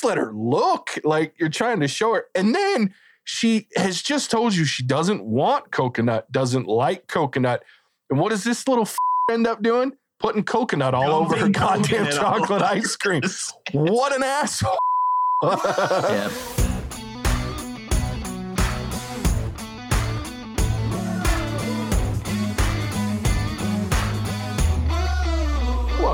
least 0.00 0.04
let 0.04 0.18
her 0.18 0.32
look 0.32 0.98
like 1.04 1.34
you're 1.38 1.48
trying 1.48 1.80
to 1.80 1.88
show 1.88 2.14
her. 2.14 2.26
And 2.34 2.54
then 2.54 2.94
she 3.24 3.66
has 3.76 4.02
just 4.02 4.30
told 4.30 4.54
you 4.54 4.64
she 4.64 4.82
doesn't 4.82 5.24
want 5.24 5.70
coconut, 5.70 6.30
doesn't 6.32 6.66
like 6.66 7.06
coconut. 7.08 7.62
And 8.10 8.18
what 8.18 8.30
does 8.30 8.44
this 8.44 8.66
little 8.66 8.84
f- 8.84 8.96
end 9.30 9.46
up 9.46 9.62
doing? 9.62 9.92
Putting 10.18 10.44
coconut 10.44 10.94
all 10.94 11.12
over 11.12 11.36
her 11.36 11.48
goddamn 11.48 12.10
chocolate 12.12 12.62
ice 12.62 12.96
cream. 12.96 13.22
What 13.72 14.14
an 14.14 14.22
asshole. 14.22 14.78
Yeah. 15.42 16.30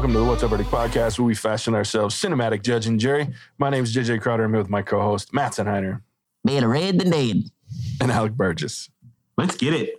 Welcome 0.07 0.21
to 0.21 0.25
the 0.25 0.31
What's 0.31 0.43
Our 0.45 0.49
Verdict 0.49 0.71
podcast, 0.71 1.19
where 1.19 1.27
we 1.27 1.35
fashion 1.35 1.75
ourselves 1.75 2.15
cinematic 2.15 2.63
judge 2.63 2.87
and 2.87 3.01
jury. 3.01 3.27
My 3.59 3.71
name 3.71 3.83
is 3.83 3.93
JJ 3.93 4.21
Crowder. 4.21 4.45
I'm 4.45 4.53
here 4.53 4.61
with 4.61 4.71
my 4.71 4.81
co-host 4.81 5.35
Matt 5.35 5.51
Senheiner 5.51 6.01
Better 6.45 6.69
red 6.69 7.01
than 7.01 7.11
dead. 7.11 7.51
and 8.01 8.13
Alec 8.13 8.35
Burgess. 8.35 8.89
Let's 9.37 9.57
get 9.57 9.75
it. 9.75 9.99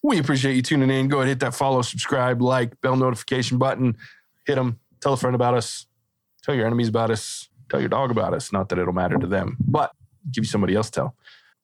We 0.00 0.20
appreciate 0.20 0.54
you 0.54 0.62
tuning 0.62 0.90
in. 0.90 1.08
Go 1.08 1.16
ahead, 1.16 1.26
hit 1.26 1.40
that 1.40 1.56
follow, 1.56 1.82
subscribe, 1.82 2.40
like, 2.40 2.80
bell 2.82 2.94
notification 2.94 3.58
button. 3.58 3.96
Hit 4.46 4.54
them. 4.54 4.78
Tell 5.00 5.14
a 5.14 5.16
friend 5.16 5.34
about 5.34 5.54
us. 5.54 5.86
Tell 6.44 6.54
your 6.54 6.66
enemies 6.68 6.86
about 6.86 7.10
us. 7.10 7.48
Tell 7.68 7.80
your 7.80 7.88
dog 7.88 8.12
about 8.12 8.34
us. 8.34 8.52
Not 8.52 8.68
that 8.68 8.78
it'll 8.78 8.92
matter 8.92 9.18
to 9.18 9.26
them, 9.26 9.56
but 9.66 9.90
give 10.30 10.44
you 10.44 10.48
somebody 10.48 10.76
else 10.76 10.86
to 10.90 10.92
tell. 10.92 11.16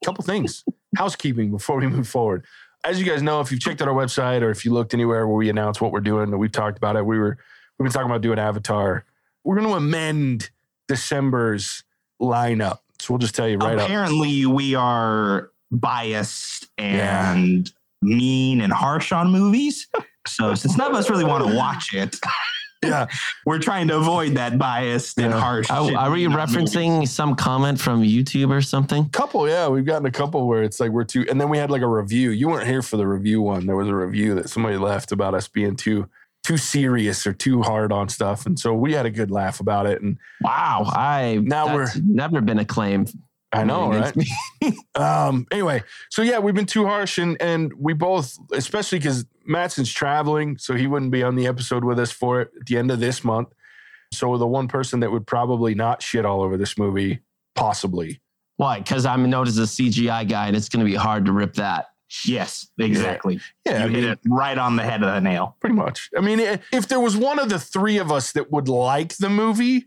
Couple 0.05 0.25
things. 0.25 0.65
Housekeeping 0.97 1.53
before 1.53 1.79
we 1.79 1.87
move 1.87 2.09
forward. 2.09 2.45
As 2.83 2.99
you 2.99 3.07
guys 3.07 3.23
know, 3.23 3.41
if 3.41 3.53
you've 3.53 3.61
checked 3.61 3.81
out 3.81 3.87
our 3.87 3.95
website 3.95 4.43
or 4.43 4.51
if 4.51 4.65
you 4.65 4.73
looked 4.73 4.95
anywhere 4.95 5.29
where 5.29 5.37
we 5.37 5.49
announce 5.49 5.81
what 5.81 5.93
we're 5.93 6.01
doing, 6.01 6.37
we've 6.37 6.51
talked 6.51 6.77
about 6.77 6.97
it. 6.97 7.07
We 7.07 7.21
were 7.21 7.39
we've 7.79 7.85
been 7.87 7.93
talking 7.93 8.11
about 8.11 8.21
doing 8.23 8.39
Avatar. 8.39 9.05
We're 9.45 9.57
going 9.57 9.69
to 9.69 9.75
amend 9.75 10.51
December's 10.89 11.85
lineup. 12.21 12.81
So 12.99 13.15
we'll 13.15 13.19
just 13.19 13.35
tell 13.35 13.49
you 13.49 13.59
right 13.59 13.79
up. 13.79 13.85
Apparently, 13.85 14.45
we 14.47 14.75
are 14.75 15.51
biased 15.71 16.67
and 16.77 17.71
mean 18.03 18.61
and 18.61 18.73
harsh 18.73 19.13
on 19.13 19.31
movies. 19.31 19.87
So, 20.27 20.55
since 20.55 20.77
none 20.77 20.91
of 20.91 20.97
us 20.97 21.09
really 21.09 21.25
want 21.25 21.47
to 21.47 21.55
watch 21.57 21.95
it, 21.95 22.17
Yeah. 22.83 23.07
we're 23.47 23.59
trying 23.61 23.89
to 23.89 23.97
avoid 23.97 24.35
that 24.35 24.59
biased 24.59 25.19
and 25.19 25.33
harsh. 25.33 25.71
Are, 25.71 25.97
are 25.97 26.11
we 26.11 26.25
in 26.25 26.33
our 26.33 26.47
movies. 26.47 26.75
referencing 26.75 27.09
some 27.09 27.35
comment 27.37 27.81
from 27.81 28.03
YouTube 28.03 28.51
or 28.51 28.61
something? 28.61 29.09
Couple, 29.11 29.49
yeah, 29.49 29.69
we've 29.69 29.85
gotten 29.85 30.07
a 30.07 30.11
couple 30.11 30.47
where 30.49 30.63
it's 30.65 30.81
like 30.81 30.91
we're 30.91 31.05
too, 31.05 31.25
and 31.31 31.41
then 31.41 31.49
we 31.49 31.59
had 31.59 31.71
like 31.71 31.83
a 31.83 31.87
review. 31.89 32.31
You 32.31 32.49
weren't 32.49 32.67
here 32.67 32.83
for 32.83 32.97
the 32.97 33.07
review 33.07 33.41
one. 33.43 33.67
There 33.67 33.77
was 33.77 33.89
a 33.89 33.95
review 33.95 34.35
that 34.35 34.49
somebody 34.51 34.77
left 34.77 35.13
about 35.13 35.35
us 35.35 35.47
being 35.49 35.77
too 35.77 36.09
too 36.49 36.57
serious 36.57 37.27
or 37.27 37.35
too 37.35 37.61
hard 37.61 37.93
on 37.93 38.09
stuff, 38.09 38.47
and 38.47 38.59
so 38.59 38.73
we 38.73 38.95
had 38.95 39.05
a 39.05 39.11
good 39.11 39.31
laugh 39.31 39.61
about 39.61 39.85
it. 39.85 40.01
And 40.01 40.17
Wow, 40.41 40.85
I 40.87 41.41
Now 41.43 41.77
that's 41.77 41.97
never 41.97 42.41
been 42.41 42.59
a 42.59 42.65
claim. 42.65 43.05
I 43.53 43.65
know, 43.65 43.91
right? 43.91 44.15
Um, 44.95 45.47
anyway, 45.53 45.83
so 46.11 46.23
yeah, 46.23 46.39
we've 46.39 46.55
been 46.55 46.67
too 46.67 46.87
harsh, 46.87 47.19
and 47.19 47.41
and 47.41 47.73
we 47.79 47.93
both, 47.93 48.37
especially 48.53 48.99
because 48.99 49.27
Matson's 49.45 49.93
traveling, 49.93 50.59
so 50.59 50.75
he 50.75 50.87
wouldn't 50.87 51.13
be 51.13 51.23
on 51.23 51.37
the 51.37 51.47
episode 51.47 51.85
with 51.85 51.99
us 51.99 52.11
for 52.11 52.41
it 52.41 52.51
at 52.59 52.67
the 52.67 52.79
end 52.79 52.91
of 52.91 52.99
this 52.99 53.23
month. 53.23 53.49
So 54.13 54.37
the 54.39 54.47
one 54.47 54.69
person 54.69 55.01
that 55.01 55.13
would 55.13 55.27
probably 55.27 55.75
not 55.75 56.03
shit 56.03 56.25
all 56.25 56.43
over 56.43 56.57
this 56.57 56.79
movie, 56.79 57.21
possibly, 57.55 58.21
Why? 58.57 58.79
Because 58.79 59.07
I'm 59.07 59.29
known 59.29 59.47
as 59.47 59.59
a 59.59 59.63
CGI 59.63 60.29
guy, 60.29 60.49
and 60.49 60.57
it's 60.57 60.69
going 60.69 60.85
to 60.85 60.91
be 60.91 60.97
hard 60.97 61.27
to 61.27 61.33
rip 61.33 61.55
that. 61.55 61.89
Yes, 62.27 62.69
exactly. 62.79 63.41
yeah, 63.67 63.79
you 63.81 63.85
I 63.85 63.89
hit 63.89 63.93
mean, 63.93 64.05
it 64.05 64.19
right 64.29 64.57
on 64.59 64.77
the 64.77 64.83
head 64.83 65.03
of 65.03 65.13
the 65.13 65.21
nail. 65.21 65.57
pretty 65.61 65.77
much. 65.77 66.09
I 66.17 66.21
mean, 66.21 66.41
if 66.73 66.89
there 66.89 67.01
was 67.01 67.17
one 67.17 67.39
of 67.39 67.49
the 67.49 67.59
three 67.59 67.99
of 67.99 68.11
us 68.11 68.33
that 68.33 68.51
would 68.51 68.69
like 68.69 69.17
the 69.19 69.29
movie, 69.29 69.87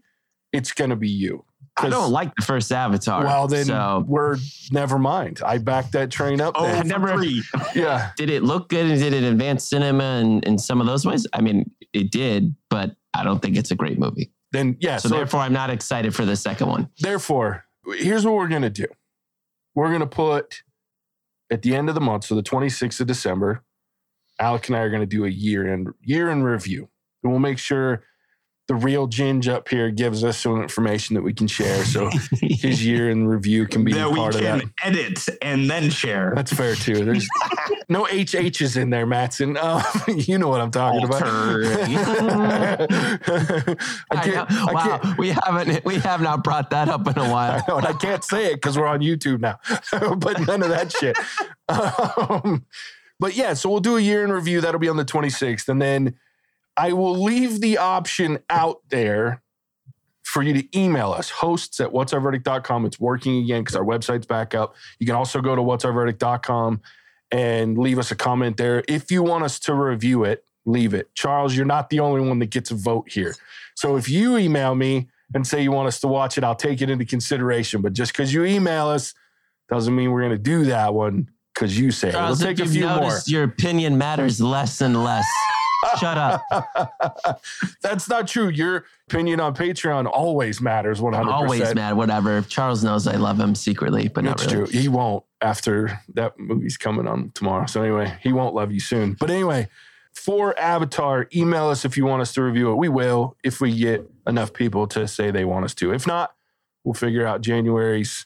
it's 0.53 0.72
gonna 0.72 0.95
be 0.95 1.09
you. 1.09 1.45
I 1.77 1.89
don't 1.89 2.11
like 2.11 2.36
the 2.36 2.44
first 2.44 2.72
Avatar. 2.72 3.23
Well, 3.23 3.47
then 3.47 3.66
so 3.66 4.03
we're 4.08 4.38
never 4.72 4.99
mind. 4.99 5.42
I 5.44 5.58
backed 5.58 5.94
that 5.94 6.11
train 6.11 6.39
up. 6.42 6.53
Oh. 6.58 6.81
Never- 6.83 7.08
three. 7.16 7.42
yeah. 7.73 8.11
did 8.17 8.30
it 8.30 8.44
look 8.44 8.69
good? 8.69 8.86
And 8.86 8.99
did 8.99 9.14
it 9.14 9.23
advance 9.23 9.67
cinema 9.67 10.20
in, 10.20 10.42
in 10.43 10.58
some 10.59 10.80
of 10.80 10.86
those 10.86 11.05
ways? 11.05 11.26
I 11.33 11.42
mean, 11.42 11.71
it 11.93 12.11
did, 12.11 12.53
but 12.70 12.95
I 13.15 13.23
don't 13.23 13.42
think 13.42 13.58
it's 13.58 13.71
a 13.71 13.76
great 13.76 13.98
movie. 13.98 14.32
Then 14.52 14.76
yeah. 14.80 14.98
So, 14.98 15.09
So, 15.09 15.15
therefore, 15.15 15.39
I'm 15.39 15.53
not 15.53 15.70
excited 15.71 16.14
for 16.14 16.26
the 16.26 16.36
second 16.36 16.67
one. 16.67 16.89
therefore, 16.99 17.65
here's 17.98 18.26
what 18.26 18.36
we're 18.36 18.49
gonna 18.49 18.70
do. 18.70 18.86
We're 19.73 19.92
gonna 19.92 20.05
put 20.05 20.61
at 21.52 21.62
the 21.62 21.76
end 21.76 21.89
of 21.89 21.95
the 21.95 22.02
month, 22.02 22.23
so 22.23 22.36
the 22.36 22.42
26th 22.44 23.02
of 23.02 23.08
December, 23.08 23.64
Alec 24.39 24.67
and 24.67 24.78
I 24.78 24.80
are 24.80 24.89
gonna 24.89 25.06
do 25.06 25.26
a 25.26 25.30
year 25.30 25.72
in 25.72 25.88
year 26.02 26.30
in 26.30 26.44
review, 26.44 26.89
and 27.23 27.32
we'll 27.32 27.39
make 27.39 27.60
sure 27.60 28.04
the 28.71 28.76
real 28.76 29.05
Ginge 29.05 29.49
up 29.49 29.67
here 29.67 29.92
gives 29.92 30.23
us 30.23 30.37
some 30.37 30.61
information 30.61 31.15
that 31.15 31.23
we 31.23 31.33
can 31.33 31.45
share. 31.45 31.83
So 31.83 32.09
his 32.42 32.86
year 32.86 33.09
in 33.09 33.27
review 33.27 33.67
can 33.67 33.83
be 33.83 33.92
that 33.92 34.09
we 34.09 34.15
part 34.15 34.36
of 34.36 34.42
that. 34.42 34.61
can 34.61 34.73
edit 34.82 35.27
and 35.42 35.70
then 35.70 35.89
share. 35.89 36.32
That's 36.33 36.54
fair 36.54 36.76
too. 36.76 37.04
There's 37.04 37.27
no 37.89 38.05
HHs 38.05 38.82
in 38.82 38.89
there, 38.89 39.05
Matson. 39.05 39.58
Uh, 39.58 39.83
you 40.08 40.37
know 40.37 40.48
what 40.48 40.61
I'm 40.61 40.71
talking 40.71 41.04
about. 41.04 41.21
Alter. 41.21 41.64
I 41.83 42.87
I 44.09 44.23
can't. 44.23 44.49
I 44.49 44.71
wow, 44.71 44.99
can't. 44.99 45.17
we 45.17 45.32
haven't 45.32 45.83
we 45.83 45.95
have 45.95 46.21
not 46.21 46.42
brought 46.42 46.70
that 46.70 46.88
up 46.88 47.05
in 47.08 47.17
a 47.17 47.30
while. 47.30 47.61
know, 47.67 47.77
and 47.77 47.86
I 47.86 47.92
can't 47.92 48.23
say 48.23 48.53
it 48.53 48.55
because 48.55 48.77
we're 48.77 48.88
on 48.88 49.02
YouTube 49.02 49.42
now. 49.42 49.59
but 50.15 50.39
none 50.48 50.64
of 50.64 50.70
that 50.70 50.93
shit. 50.93 51.17
Um, 51.67 52.65
but 53.20 53.36
yeah, 53.36 53.53
so 53.53 53.70
we'll 53.70 53.82
do 53.82 53.98
a 53.98 54.02
year 54.02 54.23
in 54.23 54.32
review. 54.32 54.61
That'll 54.61 54.80
be 54.80 54.88
on 54.88 54.95
the 54.95 55.03
26th, 55.03 55.67
and 55.67 55.82
then 55.82 56.15
I 56.81 56.93
will 56.93 57.21
leave 57.21 57.61
the 57.61 57.77
option 57.77 58.39
out 58.49 58.81
there 58.89 59.43
for 60.23 60.42
you 60.42 60.52
to 60.53 60.80
email 60.80 61.11
us 61.11 61.30
hosts 61.30 61.80
at 61.80 61.92
what'sourverdict.com. 61.92 62.86
It's 62.87 62.99
working 62.99 63.43
again 63.43 63.61
because 63.61 63.75
our 63.75 63.83
website's 63.83 64.25
back 64.25 64.55
up. 64.55 64.73
You 64.97 65.05
can 65.05 65.15
also 65.15 65.41
go 65.41 65.55
to 65.55 65.61
what'sourverdict.com 65.61 66.81
and 67.31 67.77
leave 67.77 67.99
us 67.99 68.09
a 68.09 68.15
comment 68.15 68.58
there. 68.58 68.83
If 68.87 69.11
you 69.11 69.21
want 69.21 69.43
us 69.43 69.59
to 69.59 69.75
review 69.75 70.23
it, 70.23 70.43
leave 70.65 70.95
it. 70.95 71.14
Charles, 71.14 71.55
you're 71.55 71.67
not 71.67 71.91
the 71.91 71.99
only 71.99 72.27
one 72.27 72.39
that 72.39 72.49
gets 72.49 72.71
a 72.71 72.75
vote 72.75 73.11
here. 73.11 73.36
So 73.75 73.95
if 73.95 74.09
you 74.09 74.37
email 74.37 74.73
me 74.73 75.08
and 75.36 75.45
say 75.45 75.61
you 75.61 75.71
want 75.71 75.87
us 75.87 75.99
to 75.99 76.08
watch 76.08 76.39
it, 76.39 76.43
I'll 76.43 76.55
take 76.55 76.81
it 76.81 76.89
into 76.89 77.05
consideration. 77.05 77.83
But 77.83 77.93
just 77.93 78.11
because 78.11 78.33
you 78.33 78.43
email 78.43 78.87
us 78.87 79.14
doesn't 79.70 79.95
mean 79.95 80.11
we're 80.11 80.21
going 80.21 80.31
to 80.31 80.39
do 80.39 80.65
that 80.65 80.95
one 80.95 81.30
because 81.53 81.77
you 81.77 81.91
say 81.91 82.08
it. 82.08 82.14
We'll 82.14 82.21
Charles, 82.21 82.39
take 82.39 82.59
a 82.59 82.65
few 82.65 82.87
more. 82.87 83.20
your 83.27 83.43
opinion 83.43 83.99
matters 83.99 84.41
less 84.41 84.81
and 84.81 85.03
less. 85.03 85.27
Shut 85.99 86.17
up. 86.17 87.42
That's 87.81 88.08
not 88.09 88.27
true. 88.27 88.49
Your 88.49 88.86
opinion 89.09 89.39
on 89.39 89.55
Patreon 89.55 90.09
always 90.11 90.61
matters 90.61 90.99
100%. 90.99 91.25
Always 91.25 91.73
mad. 91.75 91.95
Whatever. 91.95 92.42
Charles 92.43 92.83
knows 92.83 93.08
I 93.08 93.15
love 93.15 93.39
him 93.39 93.55
secretly, 93.55 94.08
but 94.08 94.23
not 94.23 94.37
That's 94.37 94.53
really. 94.53 94.71
true. 94.71 94.80
He 94.80 94.87
won't 94.87 95.23
after 95.41 95.99
that 96.14 96.37
movie's 96.37 96.77
coming 96.77 97.08
on 97.08 97.31
tomorrow. 97.31 97.65
So 97.65 97.81
anyway, 97.81 98.17
he 98.21 98.31
won't 98.31 98.53
love 98.53 98.71
you 98.71 98.80
soon. 98.80 99.14
But 99.20 99.30
anyway, 99.31 99.70
for 100.14 100.58
Avatar, 100.59 101.27
email 101.33 101.70
us 101.70 101.86
if 101.86 101.97
you 101.97 102.05
want 102.05 102.21
us 102.21 102.33
to 102.33 102.43
review 102.43 102.71
it. 102.71 102.75
We 102.75 102.89
will 102.89 103.36
if 103.43 103.59
we 103.61 103.77
get 103.77 104.09
enough 104.27 104.53
people 104.53 104.87
to 104.87 105.08
say 105.08 105.31
they 105.31 105.45
want 105.45 105.65
us 105.65 105.73
to. 105.75 105.93
If 105.93 106.05
not, 106.05 106.36
we'll 106.83 106.93
figure 106.93 107.25
out 107.25 107.41
January's 107.41 108.25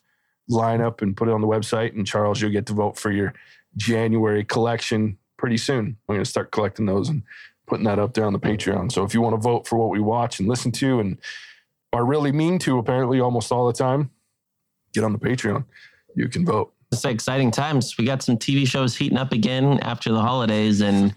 lineup 0.49 1.01
and 1.01 1.15
put 1.15 1.27
it 1.27 1.33
on 1.33 1.41
the 1.41 1.47
website. 1.47 1.93
And 1.93 2.05
Charles, 2.05 2.41
you'll 2.41 2.51
get 2.51 2.65
to 2.67 2.73
vote 2.73 2.97
for 2.97 3.11
your 3.11 3.33
January 3.77 4.43
collection 4.43 5.17
pretty 5.37 5.57
soon. 5.57 5.97
I'm 6.07 6.15
going 6.15 6.23
to 6.23 6.29
start 6.29 6.51
collecting 6.51 6.85
those 6.85 7.09
and 7.09 7.23
putting 7.67 7.85
that 7.85 7.99
up 7.99 8.13
there 8.13 8.25
on 8.25 8.33
the 8.33 8.39
Patreon. 8.39 8.91
So 8.91 9.03
if 9.03 9.13
you 9.13 9.21
want 9.21 9.35
to 9.35 9.41
vote 9.41 9.67
for 9.67 9.77
what 9.77 9.89
we 9.89 9.99
watch 9.99 10.39
and 10.39 10.47
listen 10.47 10.71
to 10.73 10.99
and 10.99 11.17
are 11.93 12.05
really 12.05 12.31
mean 12.31 12.59
to 12.59 12.77
apparently 12.77 13.19
almost 13.19 13.51
all 13.51 13.67
the 13.67 13.73
time, 13.73 14.11
get 14.93 15.03
on 15.03 15.13
the 15.13 15.19
Patreon. 15.19 15.65
You 16.15 16.27
can 16.27 16.45
vote. 16.45 16.73
It's 16.91 17.03
exciting 17.03 17.51
times. 17.51 17.97
We 17.97 18.05
got 18.05 18.21
some 18.23 18.37
TV 18.37 18.67
shows 18.67 18.95
heating 18.95 19.17
up 19.17 19.33
again 19.33 19.79
after 19.81 20.11
the 20.11 20.21
holidays, 20.21 20.81
and 20.81 21.13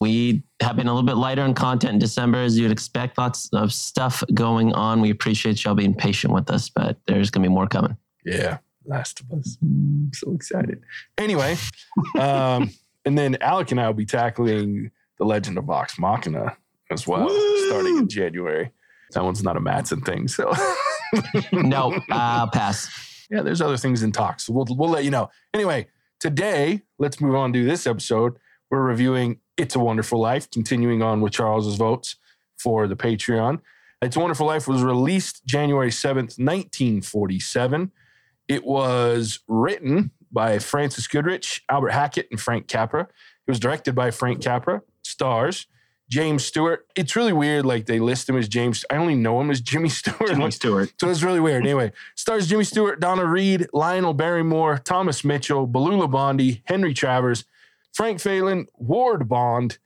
we 0.00 0.42
have 0.60 0.76
been 0.76 0.86
a 0.86 0.94
little 0.94 1.06
bit 1.06 1.16
lighter 1.16 1.42
on 1.42 1.54
content 1.54 1.94
in 1.94 1.98
December, 1.98 2.38
as 2.38 2.58
you'd 2.58 2.70
expect. 2.70 3.18
Lots 3.18 3.48
of 3.52 3.72
stuff 3.72 4.22
going 4.32 4.72
on. 4.72 5.00
We 5.00 5.10
appreciate 5.10 5.64
y'all 5.64 5.74
being 5.74 5.94
patient 5.94 6.32
with 6.32 6.50
us, 6.50 6.68
but 6.68 6.98
there's 7.06 7.30
going 7.30 7.42
to 7.42 7.48
be 7.48 7.54
more 7.54 7.66
coming. 7.66 7.96
Yeah. 8.24 8.58
Last 8.84 9.20
of 9.20 9.30
Us. 9.38 9.58
I'm 9.62 10.10
so 10.12 10.32
excited. 10.32 10.82
Anyway, 11.18 11.56
um, 12.18 12.70
and 13.04 13.16
then 13.18 13.36
Alec 13.40 13.70
and 13.70 13.80
I 13.80 13.86
will 13.86 13.94
be 13.94 14.06
tackling 14.06 14.90
The 15.18 15.24
Legend 15.24 15.58
of 15.58 15.64
Vox 15.64 15.98
Machina 15.98 16.56
as 16.90 17.06
well, 17.06 17.26
Woo! 17.26 17.66
starting 17.68 17.98
in 17.98 18.08
January. 18.08 18.70
That 19.12 19.24
one's 19.24 19.42
not 19.42 19.56
a 19.56 19.60
Matson 19.60 20.00
thing. 20.00 20.28
So, 20.28 20.52
No, 21.52 21.98
I'll 22.10 22.48
pass. 22.48 23.26
yeah, 23.30 23.42
there's 23.42 23.60
other 23.60 23.76
things 23.76 24.02
in 24.02 24.12
talks. 24.12 24.46
So 24.46 24.52
we'll, 24.54 24.66
we'll 24.70 24.88
let 24.90 25.04
you 25.04 25.10
know. 25.10 25.28
Anyway, 25.52 25.88
today, 26.20 26.82
let's 26.98 27.20
move 27.20 27.34
on 27.34 27.52
to 27.52 27.64
this 27.64 27.86
episode. 27.86 28.36
We're 28.70 28.80
reviewing 28.82 29.40
It's 29.58 29.74
a 29.74 29.78
Wonderful 29.78 30.18
Life, 30.18 30.50
continuing 30.50 31.02
on 31.02 31.20
with 31.20 31.32
Charles's 31.34 31.76
votes 31.76 32.16
for 32.58 32.86
the 32.88 32.96
Patreon. 32.96 33.60
It's 34.00 34.16
a 34.16 34.20
Wonderful 34.20 34.46
Life 34.46 34.66
was 34.66 34.82
released 34.82 35.44
January 35.44 35.90
7th, 35.90 36.38
1947. 36.38 37.92
It 38.48 38.64
was 38.64 39.40
written 39.46 40.10
by 40.32 40.58
Frances 40.58 41.06
Goodrich, 41.06 41.62
Albert 41.68 41.90
Hackett, 41.90 42.28
and 42.30 42.40
Frank 42.40 42.68
Capra. 42.68 43.02
It 43.02 43.50
was 43.50 43.60
directed 43.60 43.94
by 43.94 44.10
Frank 44.10 44.42
Capra. 44.42 44.82
Stars 45.02 45.66
James 46.12 46.44
Stewart. 46.44 46.86
It's 46.94 47.16
really 47.16 47.32
weird. 47.32 47.64
Like 47.64 47.86
they 47.86 47.98
list 47.98 48.28
him 48.28 48.36
as 48.36 48.46
James. 48.46 48.84
I 48.90 48.96
only 48.96 49.14
know 49.14 49.40
him 49.40 49.50
as 49.50 49.62
Jimmy 49.62 49.88
Stewart. 49.90 50.28
Jimmy 50.28 50.50
Stewart. 50.50 50.92
So 51.00 51.08
it's 51.08 51.22
really 51.22 51.40
weird. 51.40 51.64
Anyway, 51.64 51.92
stars 52.14 52.46
Jimmy 52.46 52.64
Stewart, 52.64 53.00
Donna 53.00 53.24
Reed, 53.24 53.66
Lionel 53.72 54.12
Barrymore, 54.12 54.76
Thomas 54.76 55.24
Mitchell, 55.24 55.66
Beulah 55.66 56.08
Bondi, 56.08 56.62
Henry 56.66 56.92
Travers, 56.92 57.46
Frank 57.94 58.18
Faylen, 58.18 58.66
Ward 58.74 59.26
Bond, 59.26 59.78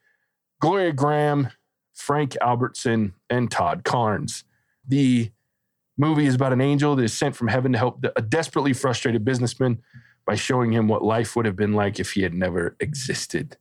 Gloria 0.60 0.92
Grahame, 0.92 1.52
Frank 1.94 2.37
Albertson, 2.40 3.14
and 3.31 3.49
Todd 3.49 3.84
Karns. 3.84 4.42
The 4.87 5.31
movie 5.96 6.26
is 6.26 6.34
about 6.34 6.52
an 6.52 6.60
angel 6.60 6.96
that 6.96 7.04
is 7.04 7.16
sent 7.16 7.37
from 7.37 7.49
heaven 7.49 7.70
to 7.72 7.78
help 7.78 8.04
a 8.16 8.22
desperately 8.22 8.72
frustrated 8.72 9.25
businessman 9.25 9.78
by 10.26 10.34
showing 10.34 10.73
him 10.73 10.88
what 10.88 11.02
life 11.02 11.37
would 11.37 11.46
have 11.46 11.56
been 11.56 11.73
like 11.73 12.00
if 12.00 12.12
he 12.12 12.23
had 12.23 12.34
never 12.34 12.76
existed. 12.81 13.56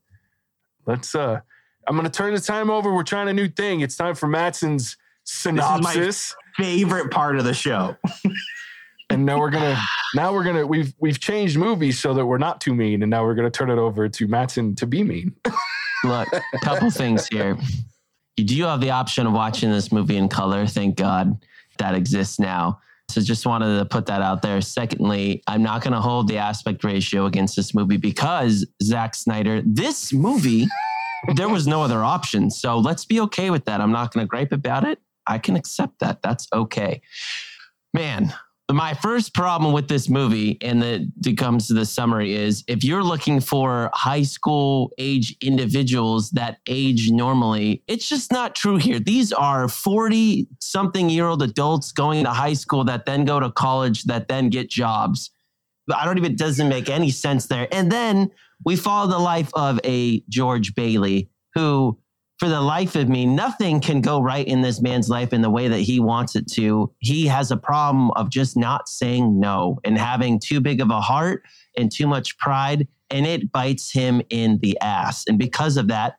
Let's 0.85 1.15
uh 1.15 1.39
I'm 1.87 1.95
gonna 1.95 2.09
turn 2.09 2.33
the 2.33 2.41
time 2.41 2.69
over. 2.69 2.93
We're 2.93 3.03
trying 3.03 3.29
a 3.29 3.33
new 3.33 3.47
thing. 3.47 3.81
It's 3.81 3.95
time 3.95 4.15
for 4.15 4.27
Matson's 4.27 4.97
synopsis. 5.23 6.35
Favorite 6.57 7.11
part 7.11 7.37
of 7.37 7.43
the 7.43 7.53
show. 7.53 7.95
and 9.09 9.25
now 9.25 9.39
we're 9.39 9.51
gonna 9.51 9.79
now 10.15 10.33
we're 10.33 10.43
gonna 10.43 10.65
we've 10.65 10.93
we've 10.99 11.19
changed 11.19 11.57
movies 11.57 11.99
so 11.99 12.13
that 12.13 12.25
we're 12.25 12.37
not 12.37 12.61
too 12.61 12.73
mean, 12.73 13.03
and 13.03 13.09
now 13.09 13.23
we're 13.23 13.35
gonna 13.35 13.51
turn 13.51 13.69
it 13.69 13.77
over 13.77 14.09
to 14.09 14.27
Matson 14.27 14.75
to 14.75 14.87
be 14.87 15.03
mean. 15.03 15.35
Look, 16.03 16.27
a 16.33 16.59
couple 16.59 16.89
things 16.91 17.27
here. 17.27 17.57
You 18.37 18.43
do 18.43 18.63
have 18.63 18.81
the 18.81 18.91
option 18.91 19.27
of 19.27 19.33
watching 19.33 19.71
this 19.71 19.91
movie 19.91 20.17
in 20.17 20.27
color. 20.27 20.67
Thank 20.67 20.97
God 20.97 21.45
that 21.77 21.95
exists 21.95 22.39
now. 22.39 22.79
So 23.09 23.21
just 23.21 23.45
wanted 23.45 23.77
to 23.77 23.85
put 23.85 24.05
that 24.07 24.21
out 24.21 24.41
there. 24.41 24.59
Secondly, 24.61 25.41
I'm 25.47 25.63
not 25.63 25.81
going 25.81 25.93
to 25.93 26.01
hold 26.01 26.27
the 26.27 26.37
aspect 26.37 26.83
ratio 26.83 27.25
against 27.25 27.55
this 27.55 27.73
movie 27.73 27.97
because 27.97 28.65
Zack 28.83 29.15
Snyder, 29.15 29.61
this 29.65 30.11
movie, 30.11 30.67
there 31.35 31.49
was 31.49 31.65
no 31.67 31.81
other 31.81 32.03
option. 32.03 32.49
So 32.49 32.77
let's 32.77 33.05
be 33.05 33.21
okay 33.21 33.49
with 33.49 33.65
that. 33.65 33.79
I'm 33.79 33.91
not 33.91 34.13
going 34.13 34.25
to 34.25 34.29
gripe 34.29 34.51
about 34.51 34.85
it. 34.85 34.99
I 35.27 35.37
can 35.37 35.55
accept 35.55 35.99
that. 35.99 36.21
That's 36.21 36.47
okay. 36.53 37.01
Man, 37.93 38.33
my 38.71 38.95
first 38.95 39.33
problem 39.35 39.73
with 39.73 39.87
this 39.87 40.09
movie 40.09 40.57
and 40.61 40.81
that 40.81 41.07
it 41.23 41.37
comes 41.37 41.67
to 41.67 41.73
the 41.73 41.85
summary 41.85 42.33
is 42.33 42.63
if 42.67 42.83
you're 42.83 43.03
looking 43.03 43.39
for 43.39 43.91
high 43.93 44.23
school 44.23 44.91
age 44.97 45.35
individuals 45.41 46.31
that 46.31 46.57
age 46.67 47.11
normally 47.11 47.83
it's 47.87 48.09
just 48.09 48.31
not 48.31 48.55
true 48.55 48.77
here. 48.77 48.99
These 48.99 49.31
are 49.31 49.67
40 49.67 50.47
something 50.59 51.09
year 51.09 51.27
old 51.27 51.43
adults 51.43 51.91
going 51.91 52.23
to 52.23 52.31
high 52.31 52.53
school 52.53 52.83
that 52.85 53.05
then 53.05 53.23
go 53.23 53.39
to 53.39 53.51
college 53.51 54.05
that 54.05 54.27
then 54.27 54.49
get 54.49 54.69
jobs. 54.69 55.29
I 55.93 56.03
don't 56.05 56.17
even 56.17 56.35
doesn't 56.35 56.67
make 56.67 56.89
any 56.89 57.11
sense 57.11 57.45
there. 57.45 57.67
And 57.71 57.91
then 57.91 58.31
we 58.65 58.75
follow 58.75 59.07
the 59.11 59.19
life 59.19 59.51
of 59.53 59.79
a 59.83 60.21
george 60.27 60.73
bailey 60.73 61.29
who 61.53 61.99
for 62.37 62.49
the 62.49 62.59
life 62.59 62.95
of 62.95 63.07
me, 63.07 63.25
nothing 63.25 63.79
can 63.79 64.01
go 64.01 64.21
right 64.21 64.45
in 64.45 64.61
this 64.61 64.81
man's 64.81 65.09
life 65.09 65.31
in 65.31 65.41
the 65.41 65.49
way 65.49 65.67
that 65.69 65.79
he 65.79 65.99
wants 65.99 66.35
it 66.35 66.47
to. 66.53 66.91
He 66.99 67.27
has 67.27 67.49
a 67.49 67.57
problem 67.57 68.11
of 68.11 68.29
just 68.29 68.57
not 68.57 68.89
saying 68.89 69.39
no 69.39 69.79
and 69.85 69.97
having 69.97 70.39
too 70.39 70.59
big 70.59 70.81
of 70.81 70.89
a 70.89 70.99
heart 70.99 71.43
and 71.77 71.91
too 71.91 72.07
much 72.07 72.37
pride, 72.37 72.87
and 73.09 73.25
it 73.25 73.51
bites 73.51 73.91
him 73.91 74.21
in 74.29 74.59
the 74.61 74.77
ass. 74.81 75.23
And 75.27 75.39
because 75.39 75.77
of 75.77 75.87
that, 75.87 76.15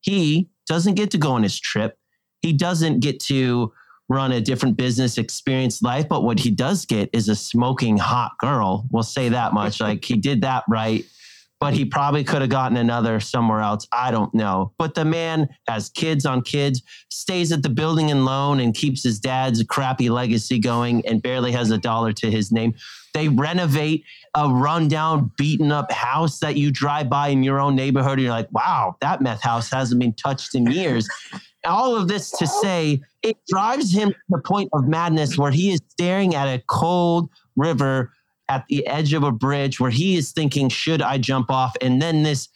he 0.00 0.50
doesn't 0.66 0.94
get 0.94 1.10
to 1.12 1.18
go 1.18 1.32
on 1.32 1.42
his 1.42 1.58
trip. 1.58 1.96
He 2.42 2.52
doesn't 2.52 3.00
get 3.00 3.20
to 3.24 3.72
run 4.08 4.32
a 4.32 4.40
different 4.40 4.76
business 4.76 5.18
experience 5.18 5.82
life, 5.82 6.08
but 6.08 6.24
what 6.24 6.40
he 6.40 6.50
does 6.50 6.84
get 6.84 7.10
is 7.12 7.28
a 7.28 7.36
smoking 7.36 7.96
hot 7.96 8.32
girl. 8.40 8.88
We'll 8.90 9.04
say 9.04 9.28
that 9.28 9.52
much. 9.52 9.80
like 9.80 10.04
he 10.04 10.16
did 10.16 10.40
that 10.42 10.64
right 10.68 11.04
but 11.60 11.74
he 11.74 11.84
probably 11.84 12.24
could 12.24 12.40
have 12.40 12.50
gotten 12.50 12.78
another 12.78 13.20
somewhere 13.20 13.60
else. 13.60 13.86
I 13.92 14.10
don't 14.10 14.34
know. 14.34 14.72
But 14.78 14.94
the 14.94 15.04
man 15.04 15.46
has 15.68 15.90
kids 15.90 16.24
on 16.24 16.40
kids, 16.40 16.82
stays 17.10 17.52
at 17.52 17.62
the 17.62 17.68
building 17.68 18.10
and 18.10 18.24
loan, 18.24 18.60
and 18.60 18.74
keeps 18.74 19.04
his 19.04 19.20
dad's 19.20 19.62
crappy 19.64 20.08
legacy 20.08 20.58
going 20.58 21.06
and 21.06 21.22
barely 21.22 21.52
has 21.52 21.70
a 21.70 21.76
dollar 21.76 22.12
to 22.14 22.30
his 22.30 22.50
name. 22.50 22.74
They 23.12 23.28
renovate 23.28 24.04
a 24.34 24.48
rundown, 24.48 25.32
beaten 25.36 25.70
up 25.70 25.92
house 25.92 26.38
that 26.38 26.56
you 26.56 26.70
drive 26.70 27.10
by 27.10 27.28
in 27.28 27.42
your 27.42 27.60
own 27.60 27.76
neighborhood. 27.76 28.12
And 28.12 28.22
you're 28.22 28.30
like, 28.30 28.50
wow, 28.52 28.96
that 29.02 29.20
meth 29.20 29.42
house 29.42 29.70
hasn't 29.70 30.00
been 30.00 30.14
touched 30.14 30.54
in 30.54 30.70
years. 30.70 31.08
All 31.66 31.94
of 31.94 32.08
this 32.08 32.30
to 32.30 32.46
say, 32.46 33.02
it 33.22 33.36
drives 33.48 33.92
him 33.92 34.10
to 34.10 34.16
the 34.30 34.40
point 34.40 34.70
of 34.72 34.88
madness 34.88 35.36
where 35.36 35.50
he 35.50 35.72
is 35.72 35.80
staring 35.88 36.34
at 36.34 36.46
a 36.46 36.62
cold 36.68 37.28
river 37.56 38.12
at 38.50 38.66
the 38.68 38.84
edge 38.88 39.12
of 39.12 39.22
a 39.22 39.30
bridge 39.30 39.78
where 39.78 39.90
he 39.90 40.16
is 40.16 40.32
thinking, 40.32 40.68
should 40.68 41.00
I 41.00 41.18
jump 41.18 41.50
off? 41.50 41.76
And 41.80 42.02
then 42.02 42.24
this 42.24 42.48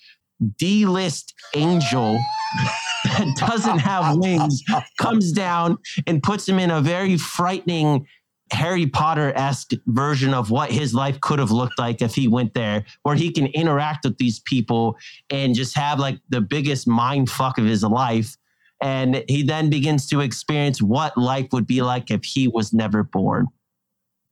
D 0.58 0.84
list 0.86 1.32
angel 1.54 2.20
that 3.04 3.36
doesn't 3.36 3.78
have 3.78 4.16
wings 4.16 4.62
comes 4.98 5.30
down 5.30 5.78
and 6.08 6.20
puts 6.20 6.48
him 6.48 6.58
in 6.58 6.72
a 6.72 6.80
very 6.80 7.16
frightening 7.16 8.06
Harry 8.50 8.86
Potter 8.86 9.32
esque 9.36 9.70
version 9.86 10.34
of 10.34 10.50
what 10.50 10.70
his 10.70 10.94
life 10.94 11.20
could 11.20 11.38
have 11.38 11.52
looked 11.52 11.78
like 11.78 12.02
if 12.02 12.14
he 12.14 12.26
went 12.26 12.54
there, 12.54 12.84
where 13.04 13.14
he 13.14 13.30
can 13.30 13.46
interact 13.46 14.04
with 14.04 14.18
these 14.18 14.40
people 14.40 14.96
and 15.30 15.54
just 15.54 15.76
have 15.76 16.00
like 16.00 16.18
the 16.28 16.40
biggest 16.40 16.88
mind 16.88 17.30
fuck 17.30 17.56
of 17.56 17.64
his 17.64 17.84
life. 17.84 18.36
And 18.82 19.24
he 19.28 19.44
then 19.44 19.70
begins 19.70 20.08
to 20.08 20.20
experience 20.20 20.82
what 20.82 21.16
life 21.16 21.46
would 21.52 21.66
be 21.66 21.82
like 21.82 22.10
if 22.10 22.24
he 22.24 22.48
was 22.48 22.72
never 22.72 23.04
born. 23.04 23.46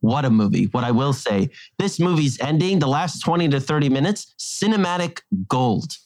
What 0.03 0.25
a 0.25 0.31
movie. 0.31 0.65
What 0.65 0.83
I 0.83 0.91
will 0.91 1.13
say, 1.13 1.51
this 1.79 2.01
movie's 2.01 2.39
ending, 2.41 2.81
the 2.81 2.89
last 2.89 3.21
20 3.21 3.49
to 3.51 3.61
30 3.61 3.89
minutes, 3.89 4.35
cinematic 4.37 5.21
gold. 5.49 5.97